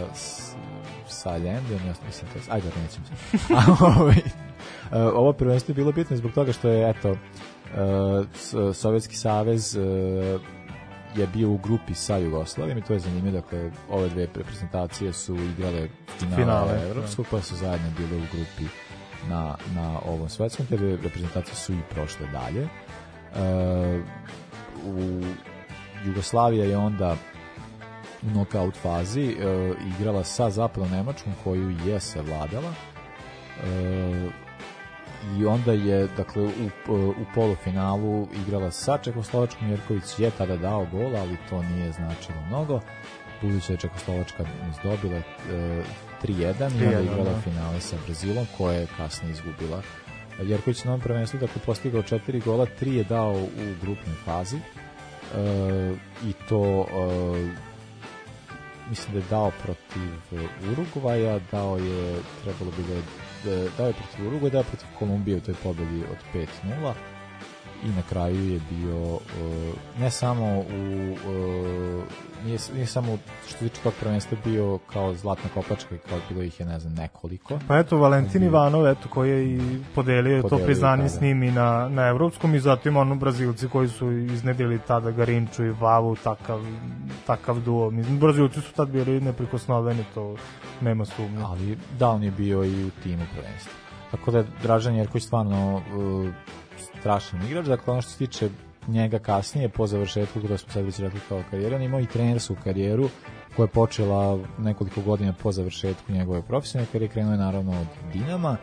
sa 1.07 1.29
Allendem, 1.29 1.79
ja 1.87 1.93
mislim, 2.05 2.31
to 2.33 2.39
je, 2.39 2.43
ajde, 2.49 2.67
nećemo 2.67 3.05
se. 3.05 3.37
A, 3.57 3.99
ovaj, 3.99 4.15
ovo 4.91 5.33
prvenstvo 5.33 5.71
je 5.71 5.75
bilo 5.75 5.91
bitno 5.91 6.17
zbog 6.17 6.31
toga 6.31 6.53
što 6.53 6.69
je, 6.69 6.89
eto, 6.89 7.15
S- 8.33 8.55
Sovjetski 8.73 9.15
savez 9.15 9.75
e, 9.75 9.79
je 11.15 11.27
bio 11.27 11.49
u 11.49 11.57
grupi 11.57 11.93
sa 11.93 12.17
Jugoslavijom 12.17 12.77
i 12.77 12.81
to 12.81 12.93
je 12.93 12.99
zanimljivo, 12.99 13.41
dakle, 13.41 13.71
ove 13.89 14.09
dve 14.09 14.27
reprezentacije 14.35 15.13
su 15.13 15.35
igrale 15.35 15.87
finale, 16.19 16.35
Finale, 16.35 16.89
evropskog, 16.89 17.25
pa 17.31 17.41
su 17.41 17.55
zajedno 17.55 17.87
bile 17.97 18.17
u 18.17 18.25
grupi 18.35 18.71
na, 19.29 19.55
na 19.75 19.99
ovom 20.05 20.29
svetskom, 20.29 20.65
te 20.65 20.77
reprezentacije 20.77 21.55
su 21.55 21.73
i 21.73 21.79
prošle 21.89 22.27
dalje. 22.27 22.61
E, 22.63 24.01
u 24.85 25.21
Jugoslavija 26.05 26.65
je 26.65 26.77
onda 26.77 27.15
u 28.23 28.31
knockout 28.31 28.75
fazi 28.75 29.21
e, 29.21 29.73
igrala 29.99 30.23
sa 30.23 30.49
zapadnom 30.49 30.91
Nemačkom 30.91 31.33
koju 31.43 31.69
je 31.85 31.99
se 31.99 32.21
vladala 32.21 32.73
e, 33.63 34.29
i 35.38 35.45
onda 35.45 35.72
je 35.72 36.07
dakle 36.17 36.43
u, 36.43 36.49
u 36.93 37.26
polufinalu 37.36 38.28
igrala 38.47 38.72
sa 38.72 38.97
Čekoslovačkom 38.97 39.69
Jerković 39.69 40.19
je 40.19 40.32
tada 40.38 40.57
dao 40.57 40.88
gol 40.91 41.15
ali 41.17 41.38
to 41.49 41.63
nije 41.63 41.91
značilo 41.91 42.41
mnogo. 42.47 42.80
Budući 43.41 43.67
da 43.67 43.74
je 43.74 43.78
Čekoslovačka 43.78 44.45
dobila 44.84 45.17
e, 45.17 45.24
3-1 46.24 46.39
i 46.39 46.45
onda 46.45 46.69
3:1, 46.69 46.82
je 46.82 47.03
igrala 47.03 47.24
da. 47.24 47.41
finale 47.41 47.80
sa 47.80 47.95
Brazilom 48.05 48.45
koja 48.57 48.78
je 48.78 48.88
kasnije 48.97 49.32
izgubila. 49.32 49.82
Jerković 50.41 50.84
na 50.84 50.91
ovom 50.91 51.01
prvenstvu 51.01 51.39
dakle 51.39 51.61
postigao 51.65 52.03
četiri 52.03 52.39
gola, 52.39 52.65
tri 52.65 52.95
je 52.95 53.03
dao 53.03 53.34
u 53.34 53.82
grupnoj 53.82 54.15
fazi. 54.26 54.57
E, 54.57 55.93
i 56.26 56.34
to 56.49 56.86
e, 56.86 57.72
mislim 58.89 59.13
da 59.13 59.19
je 59.19 59.26
dao 59.30 59.51
protiv 59.63 60.38
Urugvaja, 60.72 61.39
dao 61.51 61.78
je, 61.78 62.15
trebalo 62.43 62.72
bi 62.78 62.84
da 62.84 62.93
je, 62.93 63.01
dao 63.77 63.87
je 63.87 63.93
protiv 63.93 64.27
Urugvaja, 64.27 64.51
dao 64.51 64.59
je 64.59 64.65
protiv 64.65 64.87
Kolumbije 64.99 65.37
u 65.37 65.41
toj 65.41 65.55
pobedi 65.63 66.03
od 66.11 66.17
5-0 66.63 66.93
i 67.83 67.89
na 67.89 68.01
kraju 68.09 68.53
je 68.53 68.59
bio 68.69 69.15
e, 69.15 69.71
ne 69.99 70.11
samo 70.11 70.59
u 70.59 71.13
e, 71.13 72.03
nije, 72.45 72.59
nije 72.73 72.85
samo 72.85 73.17
što 73.47 73.57
se 73.57 73.69
tiče 73.69 73.81
tog 73.81 73.93
prvenstva 73.99 74.37
bio 74.43 74.79
kao 74.93 75.15
zlatna 75.15 75.49
kopačka 75.53 75.97
kao 76.09 76.19
bilo 76.29 76.41
ih 76.41 76.59
je 76.59 76.65
ne 76.65 76.79
znam 76.79 76.93
nekoliko 76.93 77.59
Pa 77.67 77.77
eto, 77.77 77.97
Valentin 77.97 78.43
Ivanov, 78.43 78.87
eto, 78.87 79.09
koji 79.09 79.29
je 79.29 79.55
i 79.55 79.59
podelio, 79.95 80.41
to 80.41 80.47
Podelio, 80.47 80.65
priznanje 80.65 81.03
da, 81.03 81.09
s 81.09 81.19
da. 81.19 81.25
njim 81.25 81.43
i 81.43 81.51
na, 81.51 81.89
na 81.89 82.07
evropskom 82.07 82.55
i 82.55 82.59
zatim 82.59 82.97
ono 82.97 83.15
Brazilci 83.15 83.67
koji 83.67 83.87
su 83.87 84.11
iznedili 84.11 84.79
tada 84.87 85.11
Garinču 85.11 85.65
i 85.65 85.69
Vavu, 85.69 86.15
takav, 86.15 86.61
takav 87.27 87.59
duo. 87.59 87.91
Mislim, 87.91 88.19
Brazilci 88.19 88.61
su 88.61 88.73
tad 88.73 88.89
bili 88.89 89.21
neprikosnoveni, 89.21 90.03
to 90.13 90.35
nema 90.81 91.05
sumnje. 91.05 91.43
ali 91.43 91.77
da 91.99 92.09
on 92.09 92.23
je 92.23 92.31
bio 92.31 92.63
i 92.63 92.85
u 92.85 92.89
timu 93.03 93.23
prvenstva. 93.33 93.71
Tako 94.11 94.31
da 94.31 94.37
je 94.37 94.45
Dražan 94.61 94.95
Jerković 94.95 95.23
stvarno 95.23 95.75
uh, 95.75 96.29
strašan 96.99 97.41
igrač, 97.47 97.65
dakle 97.65 97.93
ono 97.93 98.01
što 98.01 98.11
se 98.11 98.17
tiče 98.17 98.49
njega 98.91 99.19
kasnije 99.19 99.69
po 99.69 99.87
završetku, 99.87 100.41
kada 100.41 100.57
smo 100.57 100.73
sad 100.73 100.85
već 100.85 100.99
rekli 100.99 101.19
kao 101.29 101.43
karijera, 101.51 101.75
on 101.75 101.81
je 101.81 101.85
imao 101.85 101.99
i 102.01 102.05
trenersku 102.05 102.55
karijeru 102.63 103.09
koja 103.55 103.63
je 103.63 103.67
počela 103.67 104.39
nekoliko 104.57 105.01
godina 105.01 105.33
po 105.43 105.51
završetku 105.51 106.11
njegove 106.11 106.41
profesionalne 106.41 106.91
karijere, 106.91 107.13
krenuo 107.13 107.31
je 107.31 107.37
naravno 107.37 107.71
od 107.71 107.87
Dinama, 108.13 108.57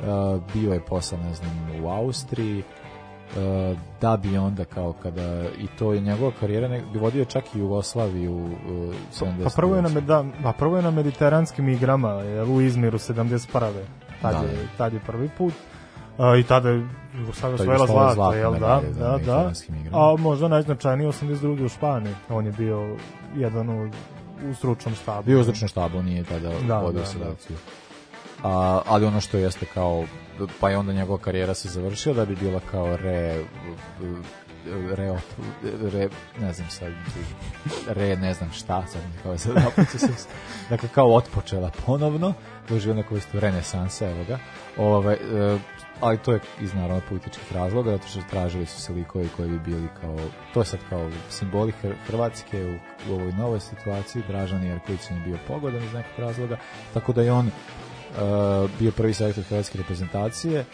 uh, 0.00 0.42
bio 0.54 0.72
je 0.72 0.80
posao, 0.80 1.18
ne 1.18 1.34
znam, 1.34 1.84
u 1.84 1.88
Austriji, 1.88 2.58
uh, 2.58 3.78
da 4.00 4.16
bi 4.16 4.38
onda 4.38 4.64
kao 4.64 4.92
kada 4.92 5.44
i 5.58 5.66
to 5.78 5.92
je 5.92 6.00
njegova 6.00 6.32
karijera 6.40 6.68
ne, 6.68 6.82
bi 6.92 6.98
vodio 6.98 7.24
čak 7.24 7.44
i 7.54 7.58
Jugoslaviju 7.58 8.36
uh, 8.36 8.50
70 9.20 9.44
Pa 9.44 9.50
prvo 9.56 9.76
je 9.76 9.82
na, 9.82 9.88
da, 9.88 10.24
pa 10.42 10.52
prvo 10.52 10.76
je 10.76 10.82
na 10.82 10.90
mediteranskim 10.90 11.68
igrama, 11.68 12.10
jel, 12.12 12.52
u 12.52 12.60
Izmiru 12.60 12.98
71. 12.98 13.70
Tad, 14.22 14.32
Da. 14.32 14.48
je, 14.48 14.68
tad 14.78 14.92
je 14.92 15.00
prvi 15.06 15.30
put. 15.38 15.54
A, 16.18 16.36
I 16.36 16.42
tada 16.42 16.68
je 16.68 16.86
je 17.14 17.28
osvojila 17.30 17.86
zlato, 17.86 18.14
zlatne 18.14 18.38
jel 18.38 18.52
da? 18.52 18.58
da, 18.98 19.18
Da, 19.18 19.18
da. 19.18 19.52
A 19.92 20.16
možda 20.18 20.48
najznačajniji 20.48 21.06
82. 21.08 21.64
u 21.64 21.68
Španiji. 21.68 22.14
On 22.28 22.46
je 22.46 22.52
bio 22.52 22.96
jedan 23.36 23.70
u, 23.70 23.90
u 24.50 24.54
stručnom 24.54 24.94
štabu. 24.94 25.22
Bio 25.22 25.40
u 25.40 25.42
stručnom 25.42 25.68
štabu, 25.68 26.02
nije 26.02 26.24
tada 26.24 26.50
Da, 26.68 26.78
vodio 26.78 27.00
da, 27.00 27.06
selekciju. 27.06 27.56
A, 28.42 28.80
ali 28.86 29.06
ono 29.06 29.20
što 29.20 29.38
jeste 29.38 29.66
kao, 29.74 30.04
pa 30.60 30.70
je 30.70 30.78
onda 30.78 30.92
njegova 30.92 31.18
karijera 31.18 31.54
se 31.54 31.68
završila 31.68 32.14
da 32.14 32.24
bi 32.24 32.36
bila 32.36 32.60
kao 32.70 32.96
re, 32.96 33.44
re, 34.96 35.14
re 35.92 36.08
ne 36.40 36.52
znam 36.52 36.70
sad, 36.70 36.92
re 37.88 38.16
ne 38.16 38.34
znam 38.34 38.50
šta, 38.52 38.86
sad 38.86 39.02
kao 39.22 39.38
sad 39.38 40.00
se. 40.00 40.28
dakle 40.70 40.88
kao 40.88 41.14
otpočela 41.14 41.70
ponovno, 41.86 42.32
doživio 42.68 42.94
neku 42.94 43.14
vrstu 43.14 43.40
renesansa, 43.40 44.10
evo 44.10 44.24
ga, 44.28 44.38
ovaj, 44.76 45.14
e, 45.14 45.58
ali 46.00 46.18
to 46.18 46.32
je 46.32 46.40
iz 46.60 46.74
naravno 46.74 47.02
političkih 47.08 47.52
razloga, 47.52 47.90
zato 47.90 48.08
što 48.08 48.20
tražili 48.30 48.66
su 48.66 48.80
se 48.80 48.92
likovi 48.92 49.28
koji 49.36 49.48
bi 49.48 49.58
bili 49.58 49.88
kao, 50.00 50.16
to 50.54 50.60
je 50.60 50.64
sad 50.64 50.80
kao 50.88 51.10
simboli 51.30 51.72
Hr- 51.82 51.94
Hrvatske 52.06 52.64
u, 52.64 53.10
u 53.10 53.14
ovoj 53.14 53.32
novoj 53.32 53.60
situaciji, 53.60 54.22
Dražan 54.28 54.64
Jerković 54.64 55.00
je 55.10 55.22
bio 55.24 55.38
pogodan 55.48 55.84
iz 55.84 55.92
nekog 55.92 56.18
razloga, 56.18 56.56
tako 56.94 57.12
da 57.12 57.22
je 57.22 57.32
on 57.32 57.46
uh, 57.46 58.70
bio 58.78 58.92
prvi 58.92 59.14
selektor 59.14 59.44
hrvatske 59.44 59.78
reprezentacije 59.78 60.64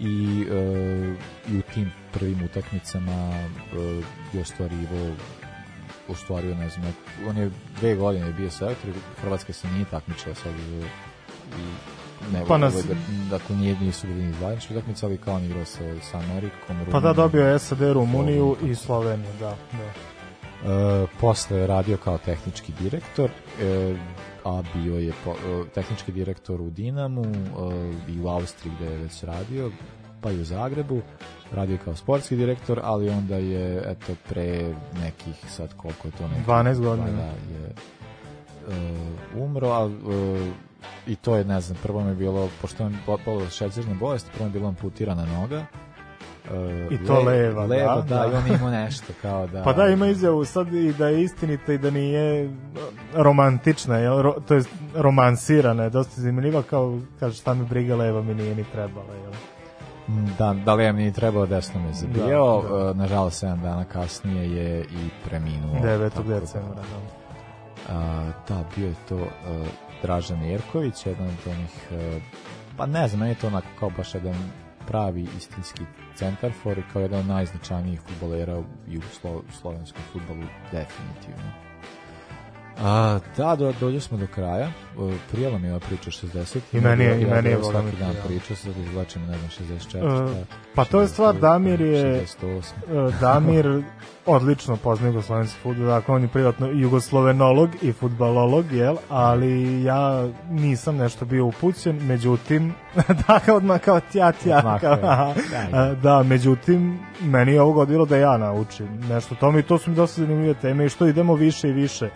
i, 0.00 0.46
uh, 0.50 1.54
i 1.54 1.58
u 1.58 1.62
tim 1.74 1.92
prvim 2.12 2.42
utakmicama 2.44 3.30
uh, 3.30 4.04
je 4.32 4.40
ostvarivo 4.40 5.14
ostvario, 6.08 6.54
ne 6.54 6.68
znam, 6.68 6.96
on 7.28 7.36
je 7.36 7.50
dve 7.80 7.94
godine 7.94 8.32
bio 8.32 8.50
selektor, 8.50 8.90
Hrvatska 9.22 9.52
se 9.52 9.68
nije 9.68 9.84
takmičila 9.84 10.34
sad 10.34 10.52
u 10.52 10.84
ne, 12.32 12.40
Pa 12.40 12.46
pa 12.46 12.58
nas- 12.58 12.84
dakle 13.30 13.56
nije, 13.56 13.76
nisu 13.80 14.06
bili 14.06 14.22
ni 14.22 14.32
zvanične 14.32 14.76
utakmice, 14.76 15.06
ali 15.06 15.18
kao 15.18 15.34
on 15.34 15.44
igrao 15.44 15.64
sa, 15.64 15.78
sa 16.02 16.18
Amerikom, 16.18 16.58
Pa 16.68 16.74
da, 16.74 16.84
Rumunijom. 16.84 17.16
dobio 17.16 17.46
je 17.46 17.58
SAD, 17.58 17.80
Rumuniju 17.82 18.56
i 18.62 18.74
Sloveniju, 18.74 19.30
da. 19.40 19.56
da. 19.72 19.84
E, 20.72 21.06
posle 21.20 21.56
je 21.58 21.66
radio 21.66 21.96
kao 21.96 22.18
tehnički 22.18 22.72
direktor, 22.80 23.30
e, 23.62 23.96
a 24.44 24.62
bio 24.74 24.98
je 24.98 25.12
po, 25.24 25.30
e, 25.30 25.64
tehnički 25.74 26.12
direktor 26.12 26.60
u 26.60 26.70
Dinamu 26.70 27.24
e, 27.24 27.32
i 28.12 28.20
u 28.20 28.28
Austriji 28.28 28.72
gde 28.76 28.86
je 28.86 28.98
već 28.98 29.22
radio, 29.22 29.70
pa 30.20 30.30
i 30.30 30.40
u 30.40 30.44
Zagrebu. 30.44 31.00
Radio 31.52 31.78
kao 31.84 31.96
sportski 31.96 32.36
direktor, 32.36 32.80
ali 32.82 33.08
onda 33.08 33.36
je 33.36 33.82
eto 33.86 34.12
pre 34.28 34.74
nekih 35.02 35.34
sad 35.50 35.74
koliko 35.76 36.08
je 36.08 36.12
to 36.12 36.28
nekih 36.28 36.46
12 36.46 36.80
godina. 36.80 37.06
Da, 37.10 37.22
je 37.24 37.72
e, 38.68 38.94
umro, 39.36 39.68
a 39.68 39.86
e, 39.86 40.52
i 41.06 41.16
to 41.16 41.36
je, 41.36 41.44
ne 41.44 41.60
znam, 41.60 41.78
prvo 41.82 42.00
mi 42.00 42.08
je 42.10 42.14
bilo, 42.14 42.48
pošto 42.60 42.84
je 42.84 42.90
bolio 43.24 43.50
šećerne 43.50 43.94
bolesti, 43.94 44.30
prvo 44.34 44.44
mi 44.44 44.50
je 44.50 44.58
bilo 44.58 44.68
amputirana 44.68 45.26
noga, 45.26 45.66
E, 46.50 46.94
I 46.94 47.06
to 47.06 47.22
leva, 47.22 47.64
leva, 47.66 47.94
da, 47.96 48.02
da, 48.02 48.26
da. 48.26 48.32
i 48.32 48.36
on 48.36 48.46
je 48.46 48.54
imao 48.54 48.70
nešto 48.70 49.12
kao 49.22 49.46
da... 49.46 49.62
Pa 49.62 49.72
da, 49.72 49.86
ima 49.86 50.06
izjavu 50.06 50.44
sad 50.44 50.74
i 50.74 50.92
da 50.92 51.08
je 51.08 51.22
istinita 51.22 51.72
i 51.72 51.78
da 51.78 51.90
nije 51.90 52.50
romantična, 53.14 53.96
jel? 53.96 54.22
Ro, 54.22 54.34
to 54.48 54.54
je 54.54 54.62
romansirana, 54.94 55.82
je 55.82 55.90
dosta 55.90 56.20
zanimljiva, 56.20 56.62
kao, 56.62 56.98
kaže, 57.20 57.36
šta 57.36 57.54
mi 57.54 57.64
briga 57.66 57.96
leva 57.96 58.22
mi 58.22 58.34
nije 58.34 58.54
ni 58.54 58.64
trebala, 58.72 59.14
jel? 59.14 59.32
Da, 60.38 60.54
da 60.64 60.74
li 60.74 60.84
je 60.84 60.92
mi 60.92 61.12
trebao 61.12 61.46
desno 61.46 61.80
me 61.80 61.92
zabijao, 61.92 62.62
Da, 62.62 62.84
da. 62.84 62.90
e, 62.90 62.94
nažalost 62.94 63.44
7 63.44 63.62
dana 63.62 63.84
kasnije 63.84 64.50
je 64.50 64.80
i 64.80 65.28
preminuo. 65.28 65.74
9. 65.82 66.10
tako 66.10 66.28
da, 66.28 66.40
decembra, 66.40 66.74
da. 66.74 67.94
A, 67.94 68.30
da, 68.48 68.64
bio 68.76 68.88
je 68.88 68.94
to 69.08 69.16
uh, 69.16 69.22
Dražan 70.04 70.42
Jerković, 70.42 71.06
jedan 71.06 71.26
od 71.26 71.52
onih, 71.52 71.74
e, 71.92 72.20
pa 72.76 72.86
ne 72.86 73.08
znam, 73.08 73.28
je 73.28 73.34
to 73.34 73.46
onako 73.46 73.66
kao 73.78 73.90
baš 73.90 74.14
jedan 74.14 74.34
pravi 74.86 75.26
istinski 75.36 75.82
centarfor 76.14 76.78
i 76.78 76.82
kao 76.92 77.02
jedan 77.02 77.20
od 77.20 77.26
najznačajnijih 77.26 78.00
futbolera 78.00 78.58
u 78.58 78.64
jugoslo- 78.88 79.42
slovenskom 79.60 80.02
futbolu, 80.12 80.46
definitivno. 80.72 81.63
A, 82.78 83.18
da, 83.36 83.56
do, 83.56 83.72
dođe 83.80 84.00
smo 84.00 84.18
do 84.18 84.26
kraja. 84.26 84.70
Prijela 85.30 85.58
mi 85.58 85.66
je 85.66 85.72
ova 85.72 85.80
priča 85.80 86.10
60. 86.10 86.58
I 86.72 86.80
meni 86.80 87.04
je- 87.04 87.22
i 87.22 87.26
meni 87.26 87.48
je, 87.48 87.58
svaki 87.62 87.96
dan 87.96 88.14
priča, 88.26 88.54
sad 88.56 88.76
izvlačim, 88.78 89.22
ne 89.22 89.38
znam, 89.38 89.50
64. 89.50 90.32
E, 90.32 90.44
pa 90.74 90.84
to 90.84 91.00
je 91.00 91.08
stvar, 91.08 91.34
Damir 91.34 91.80
je 91.80 92.24
68. 92.42 92.72
e, 93.08 93.20
Damir 93.20 93.82
odlično 94.26 94.76
poznaje 94.76 95.08
jugoslovenski 95.08 95.58
fudbal, 95.62 95.86
dakle 95.86 96.14
on 96.14 96.22
je 96.22 96.28
privatno 96.28 96.66
jugoslovenolog 96.66 97.70
i 97.82 97.92
futbalolog, 97.92 98.72
jel, 98.72 98.96
ali 99.08 99.82
ja 99.82 100.28
nisam 100.50 100.96
nešto 100.96 101.24
bio 101.24 101.46
upućen, 101.46 101.96
međutim, 102.02 102.74
da, 103.28 103.54
odmah 103.54 103.80
kao 103.80 104.00
tja, 104.02 104.32
tja, 104.32 104.58
Odmah, 104.58 104.80
kao, 104.80 104.96
da, 104.96 105.34
da. 105.72 105.94
da, 105.94 106.22
međutim, 106.22 106.98
meni 107.20 107.52
je 107.52 107.60
ovo 107.62 107.72
godilo 107.72 108.06
da 108.06 108.16
ja 108.16 108.36
naučim 108.36 108.88
nešto 109.08 109.34
o 109.34 109.38
tome 109.38 109.60
i 109.60 109.62
to 109.62 109.78
su 109.78 109.90
mi 109.90 109.96
dosta 109.96 110.20
zanimljive 110.22 110.54
teme 110.54 110.86
i 110.86 110.88
što 110.88 111.06
idemo 111.06 111.34
više 111.34 111.68
i 111.68 111.72
više 111.72 112.10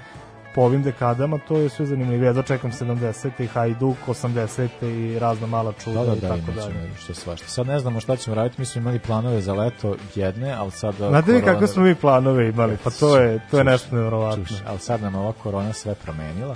po 0.55 0.61
ovim 0.61 0.83
dekadama, 0.83 1.39
to 1.39 1.57
je 1.57 1.69
sve 1.69 1.87
zanimljivo. 1.87 2.25
Ja 2.25 2.33
dočekam 2.33 2.71
70. 2.73 3.49
Hajduk, 3.49 3.97
80. 4.07 4.69
i 4.85 5.19
razna 5.19 5.47
mala 5.47 5.73
čuda 5.75 6.01
Da, 6.01 6.07
da, 6.07 6.13
i 6.13 6.21
da, 6.21 6.29
tako 6.29 6.53
dalje. 6.53 6.91
što 6.99 7.15
svašta. 7.15 7.49
Sad 7.49 7.67
ne 7.67 7.79
znamo 7.79 8.01
šta 8.01 8.17
ćemo 8.17 8.35
raditi, 8.37 8.61
mi 8.61 8.67
smo 8.67 8.81
imali 8.81 8.99
planove 8.99 9.41
za 9.41 9.55
leto 9.55 9.97
jedne, 10.15 10.53
ali 10.53 10.71
sad... 10.71 10.95
Znate 10.95 11.33
vi 11.33 11.43
kakve 11.43 11.67
smo 11.67 11.83
mi 11.83 11.95
planove 11.95 12.49
imali? 12.49 12.77
Pa 12.85 12.91
to 12.91 13.19
je, 13.19 13.41
to 13.51 13.59
je 13.59 13.65
Čuš, 13.65 13.67
nešto 13.67 13.97
nevjerovatno. 13.97 14.45
čuš, 14.45 14.57
ali 14.67 14.79
sad 14.79 15.03
nam 15.03 15.15
ova 15.15 15.33
korona 15.33 15.73
sve 15.73 15.95
promenila. 15.95 16.55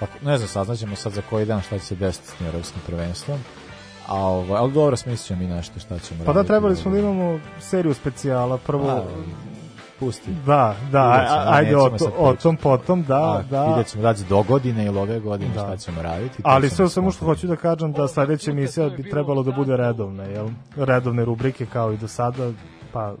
Pa, 0.00 0.06
ne 0.22 0.36
znam, 0.38 0.48
saznaćemo 0.48 0.96
sad 0.96 1.12
za 1.12 1.22
koji 1.22 1.46
dan 1.46 1.60
šta 1.60 1.78
će 1.78 1.84
se 1.84 1.94
desiti 1.94 2.28
s 2.28 2.40
evropskim 2.42 2.82
prvenstvom. 2.86 3.38
A, 4.06 4.16
ovaj, 4.16 4.58
ali 4.58 4.72
dobro, 4.72 4.96
smislit 4.96 5.26
ćemo 5.26 5.40
mi 5.40 5.46
nešto 5.46 5.80
šta 5.80 5.98
ćemo 5.98 6.18
Pa 6.20 6.32
da, 6.32 6.32
raditi. 6.32 6.48
trebali 6.48 6.76
smo 6.76 6.90
da 6.90 6.98
imamo 6.98 7.40
seriju 7.60 7.94
specijala, 7.94 8.58
prvo... 8.58 8.86
Pa, 8.86 9.04
pusti. 10.00 10.30
Da, 10.46 10.74
da, 10.92 11.26
ćemo, 11.28 11.54
ajde 11.54 11.76
o, 11.76 11.90
to, 11.90 12.12
o 12.18 12.34
tom 12.34 12.56
potom, 12.56 13.02
da, 13.02 13.14
A, 13.14 13.42
da. 13.50 13.66
Vidjet 13.66 13.86
ćemo 13.86 14.02
da 14.02 14.14
do 14.28 14.42
godine 14.42 14.86
ili 14.86 14.98
ove 14.98 15.20
godine 15.20 15.54
Da. 15.54 15.60
šta 15.60 15.76
ćemo 15.76 16.02
raditi. 16.02 16.42
Ali 16.44 16.70
sve 16.70 16.88
samo 16.88 17.10
što 17.10 17.24
hoću 17.24 17.46
da 17.46 17.56
kažem 17.56 17.92
da 17.92 18.08
sledeća 18.08 18.50
emisija 18.50 18.88
bi 18.88 19.10
trebalo 19.10 19.42
da 19.42 19.52
bude 19.52 19.76
redovna, 19.76 20.24
jel? 20.24 20.48
Redovne 20.76 21.24
rubrike 21.24 21.66
kao 21.66 21.92
i 21.92 21.96
do 21.96 22.08
sada, 22.08 22.50
pa 22.92 23.14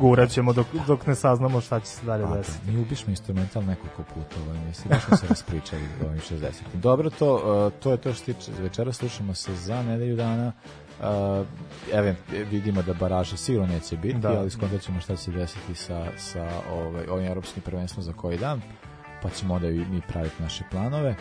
gurat 0.00 0.30
ćemo 0.30 0.52
dok, 0.52 0.66
dok 0.86 1.06
ne 1.06 1.14
saznamo 1.14 1.60
šta 1.60 1.80
će 1.80 1.86
se 1.86 2.06
dalje 2.06 2.24
Pa, 2.24 2.36
desiti. 2.36 2.70
Mi 2.70 2.80
ubiš 2.80 3.06
mi 3.06 3.10
instrumental 3.10 3.64
nekoliko 3.64 4.02
puta 4.02 4.36
ovaj 4.46 4.58
mislim 4.66 4.88
da 4.88 5.00
smo 5.00 5.16
se 5.16 5.26
raspričali 5.28 5.82
do 6.00 6.06
ovih 6.06 6.22
60. 6.22 6.50
Dobro, 6.74 7.10
to, 7.10 7.34
uh, 7.34 7.82
to 7.82 7.90
je 7.90 7.96
to 7.96 8.12
što 8.12 8.24
tiče 8.24 8.52
večera, 8.58 8.92
slušamo 8.92 9.34
se 9.34 9.54
za 9.54 9.82
nedelju 9.82 10.16
dana. 10.16 10.52
Uh, 11.00 11.46
evo, 11.92 12.14
vidimo 12.50 12.82
da 12.82 12.94
baraža 12.94 13.36
sigurno 13.36 13.66
neće 13.66 13.96
biti, 13.96 14.18
Da. 14.18 14.28
ali 14.28 14.50
skontat 14.50 14.80
ćemo 14.80 15.00
šta 15.00 15.16
će 15.16 15.22
se 15.22 15.30
desiti 15.30 15.74
sa, 15.74 16.06
sa 16.16 16.48
ovaj, 16.72 17.06
ovim 17.06 17.26
evropskim 17.26 17.62
prvenstvom 17.62 18.02
za 18.02 18.12
koji 18.12 18.38
dan, 18.38 18.62
pa 19.22 19.30
ćemo 19.30 19.54
onda 19.54 19.68
i 19.68 19.84
mi 19.90 20.00
praviti 20.08 20.42
naše 20.42 20.64
planove. 20.70 21.16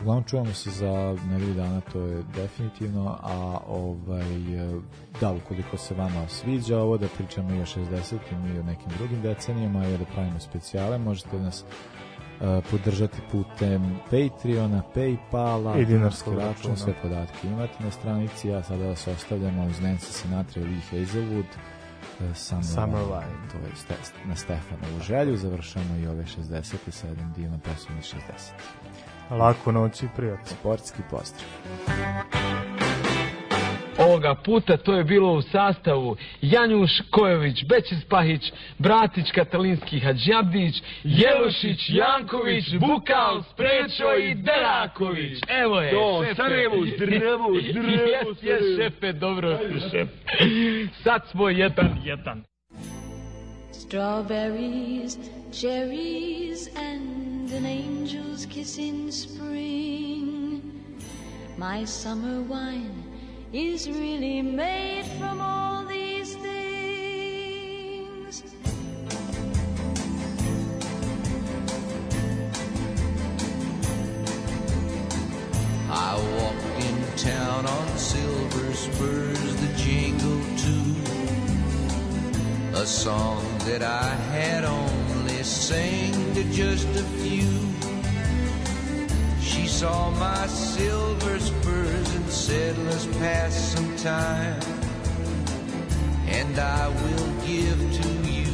Uglavnom 0.00 0.24
čuvamo 0.24 0.52
se 0.52 0.70
za 0.70 1.16
nedelju 1.30 1.54
dana, 1.54 1.80
to 1.80 2.00
je 2.00 2.22
definitivno, 2.34 3.18
a 3.22 3.58
ovaj, 3.68 4.24
da, 5.20 5.32
ukoliko 5.32 5.76
se 5.76 5.94
vama 5.94 6.28
sviđa 6.28 6.78
ovo, 6.78 6.98
da 6.98 7.06
pričamo 7.16 7.54
i 7.54 7.60
o 7.60 7.66
60-im 7.66 8.56
i 8.56 8.58
o 8.58 8.62
nekim 8.62 8.88
drugim 8.98 9.22
decenijama 9.22 9.86
i 9.86 9.98
da 9.98 10.04
pravimo 10.04 10.40
specijale, 10.40 10.98
možete 10.98 11.38
nas 11.38 11.64
e, 11.64 12.60
podržati 12.70 13.18
putem 13.32 13.98
Patreona, 14.04 14.82
Paypala, 14.94 15.80
I 15.80 15.84
dinarskog 15.84 16.34
račun, 16.38 16.76
sve 16.76 16.94
podatke 17.02 17.48
imate 17.48 17.84
na 17.84 17.90
stranici, 17.90 18.52
a 18.52 18.62
sada 18.62 18.84
vas 18.84 19.06
ostavljamo 19.06 19.66
uz 19.66 19.80
Nancy 19.80 20.12
Sinatra 20.12 20.62
i 20.62 20.64
Lee 20.64 20.80
Hazelwood, 20.92 21.46
Summer, 22.34 22.64
Summer 22.64 23.02
Wine. 23.02 23.52
to 23.52 23.58
je 23.58 23.76
ste, 23.76 23.94
na 24.24 24.36
Stefanovu 24.36 25.00
želju, 25.02 25.36
završamo 25.36 25.96
i 25.96 26.06
ove 26.06 26.24
60 26.24 26.90
sa 26.90 27.06
jednom 27.06 27.32
divnom 27.36 27.60
pesmom 27.60 27.98
iz 27.98 28.04
60. 28.04 28.18
Lako 29.30 29.72
noći, 29.72 30.06
prijatno. 30.16 30.46
Sportski 30.46 31.02
pozdrav. 31.10 31.48
Ovoga 33.98 34.34
puta 34.34 34.76
to 34.76 34.94
je 34.94 35.04
bilo 35.04 35.32
u 35.32 35.42
sastavu 35.42 36.16
Janjuš 36.40 36.90
Kojović, 37.10 37.64
Bećis 37.64 38.04
Pahić, 38.04 38.52
Bratić 38.78 39.30
Katalinski 39.34 40.00
Hadžabdić, 40.00 40.82
Jelušić, 41.04 41.90
Janković, 41.90 42.64
Bukal, 42.80 43.42
Sprečo 43.52 44.14
i 44.14 44.34
Deraković. 44.34 45.38
Evo 45.48 45.80
je, 45.80 45.90
To, 45.90 46.22
šefe. 46.24 46.34
Sarajevo, 46.34 46.76
zdravo, 46.96 47.48
zdravo, 47.70 48.06
Jes, 48.08 48.42
jes, 48.42 48.62
šefe, 48.76 49.12
dobro 49.12 49.58
si, 49.58 49.90
šef. 49.90 50.08
Sad 51.04 51.22
smo 51.30 51.48
jedan, 51.48 51.96
jedan. 52.04 52.44
Strawberries, 53.88 55.16
cherries, 55.50 56.68
and 56.76 57.50
an 57.50 57.64
angel's 57.64 58.44
kiss 58.44 58.76
in 58.76 59.10
spring. 59.10 60.84
My 61.56 61.86
summer 61.86 62.42
wine 62.42 63.02
is 63.50 63.88
really 63.88 64.42
made 64.42 65.06
from 65.18 65.40
all 65.40 65.86
these 65.86 66.36
things. 66.36 68.42
I 75.90 76.14
walked 76.36 76.66
in 76.84 77.02
town 77.16 77.64
on 77.64 77.96
silver 77.96 78.74
spurs 78.74 79.56
that 79.62 79.76
jingle 79.78 80.42
too. 80.58 80.88
A 82.78 82.86
song 82.86 83.42
that 83.66 83.82
I 83.82 84.14
had 84.30 84.62
only 84.64 85.42
sang 85.42 86.12
to 86.34 86.44
just 86.44 86.86
a 86.94 87.02
few. 87.18 87.50
She 89.42 89.66
saw 89.66 90.10
my 90.10 90.46
silver 90.46 91.40
spurs 91.40 92.14
and 92.14 92.30
said, 92.30 92.78
Let's 92.86 93.06
pass 93.18 93.52
some 93.74 93.96
time. 93.96 94.60
And 96.28 96.56
I 96.56 96.86
will 96.86 97.32
give 97.44 97.80
to 98.00 98.08
you 98.30 98.46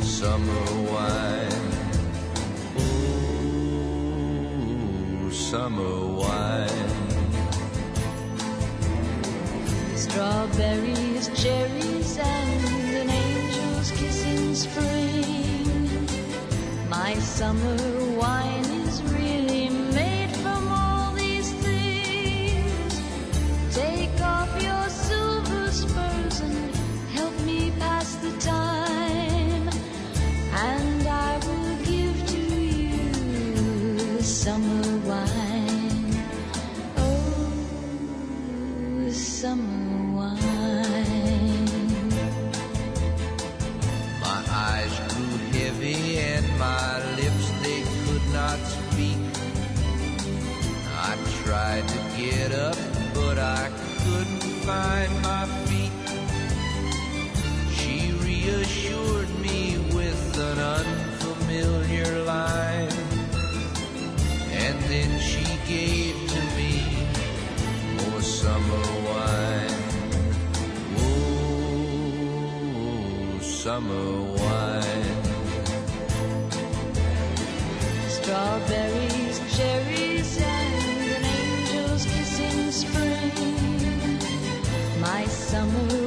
summer 0.00 0.66
wine. 0.92 1.72
Oh, 5.18 5.30
summer 5.32 6.06
wine. 6.22 6.92
Strawberries, 9.96 11.28
cherries, 11.34 11.85
spring. 14.70 16.08
My 16.88 17.14
summer 17.14 17.76
wine 18.18 18.55
summer 73.76 74.22
wine. 74.40 75.22
Strawberries, 78.08 79.38
cherries, 79.54 80.38
and 80.40 81.04
an 81.16 81.24
angel's 81.24 82.04
kiss 82.06 82.40
in 82.40 82.72
spring. 82.72 84.18
My 84.98 85.26
summer 85.26 86.05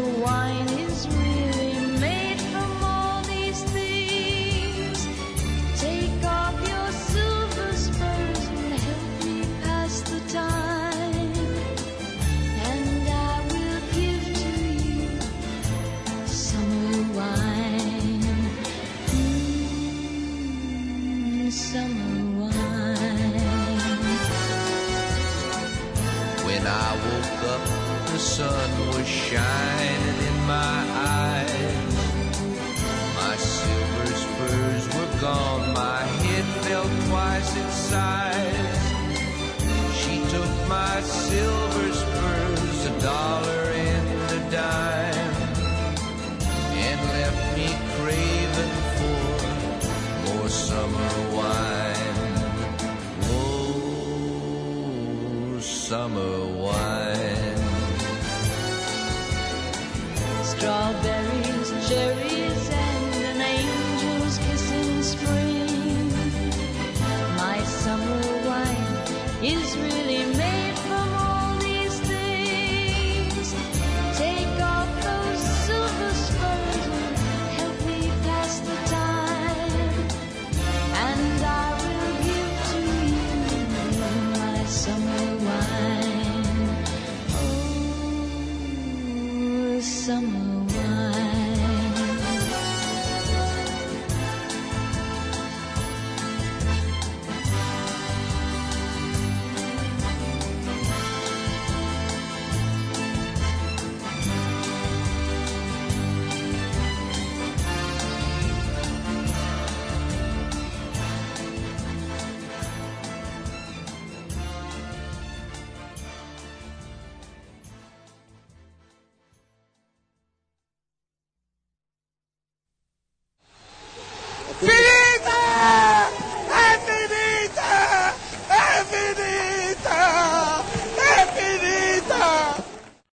summer 21.52 22.42
wine. 22.42 22.54
When 26.46 26.68
I 26.68 26.90
woke 27.06 27.44
up, 27.54 27.64
the 28.12 28.20
sun 28.20 28.70
was 28.90 29.08
shining 29.08 30.18
in 30.30 30.38
my 30.46 30.80
eyes. 31.26 31.96
My 33.16 33.36
silver 33.36 34.06
spurs 34.24 34.86
were 34.96 35.22
gone, 35.22 35.74
my 35.74 36.04
head 36.24 36.46
fell 36.66 36.88
twice 37.08 37.56
its 37.58 37.74
size. 37.74 38.86
She 40.00 40.20
took 40.30 40.68
my 40.68 41.02
silver. 41.02 41.79
Summer 55.90 56.49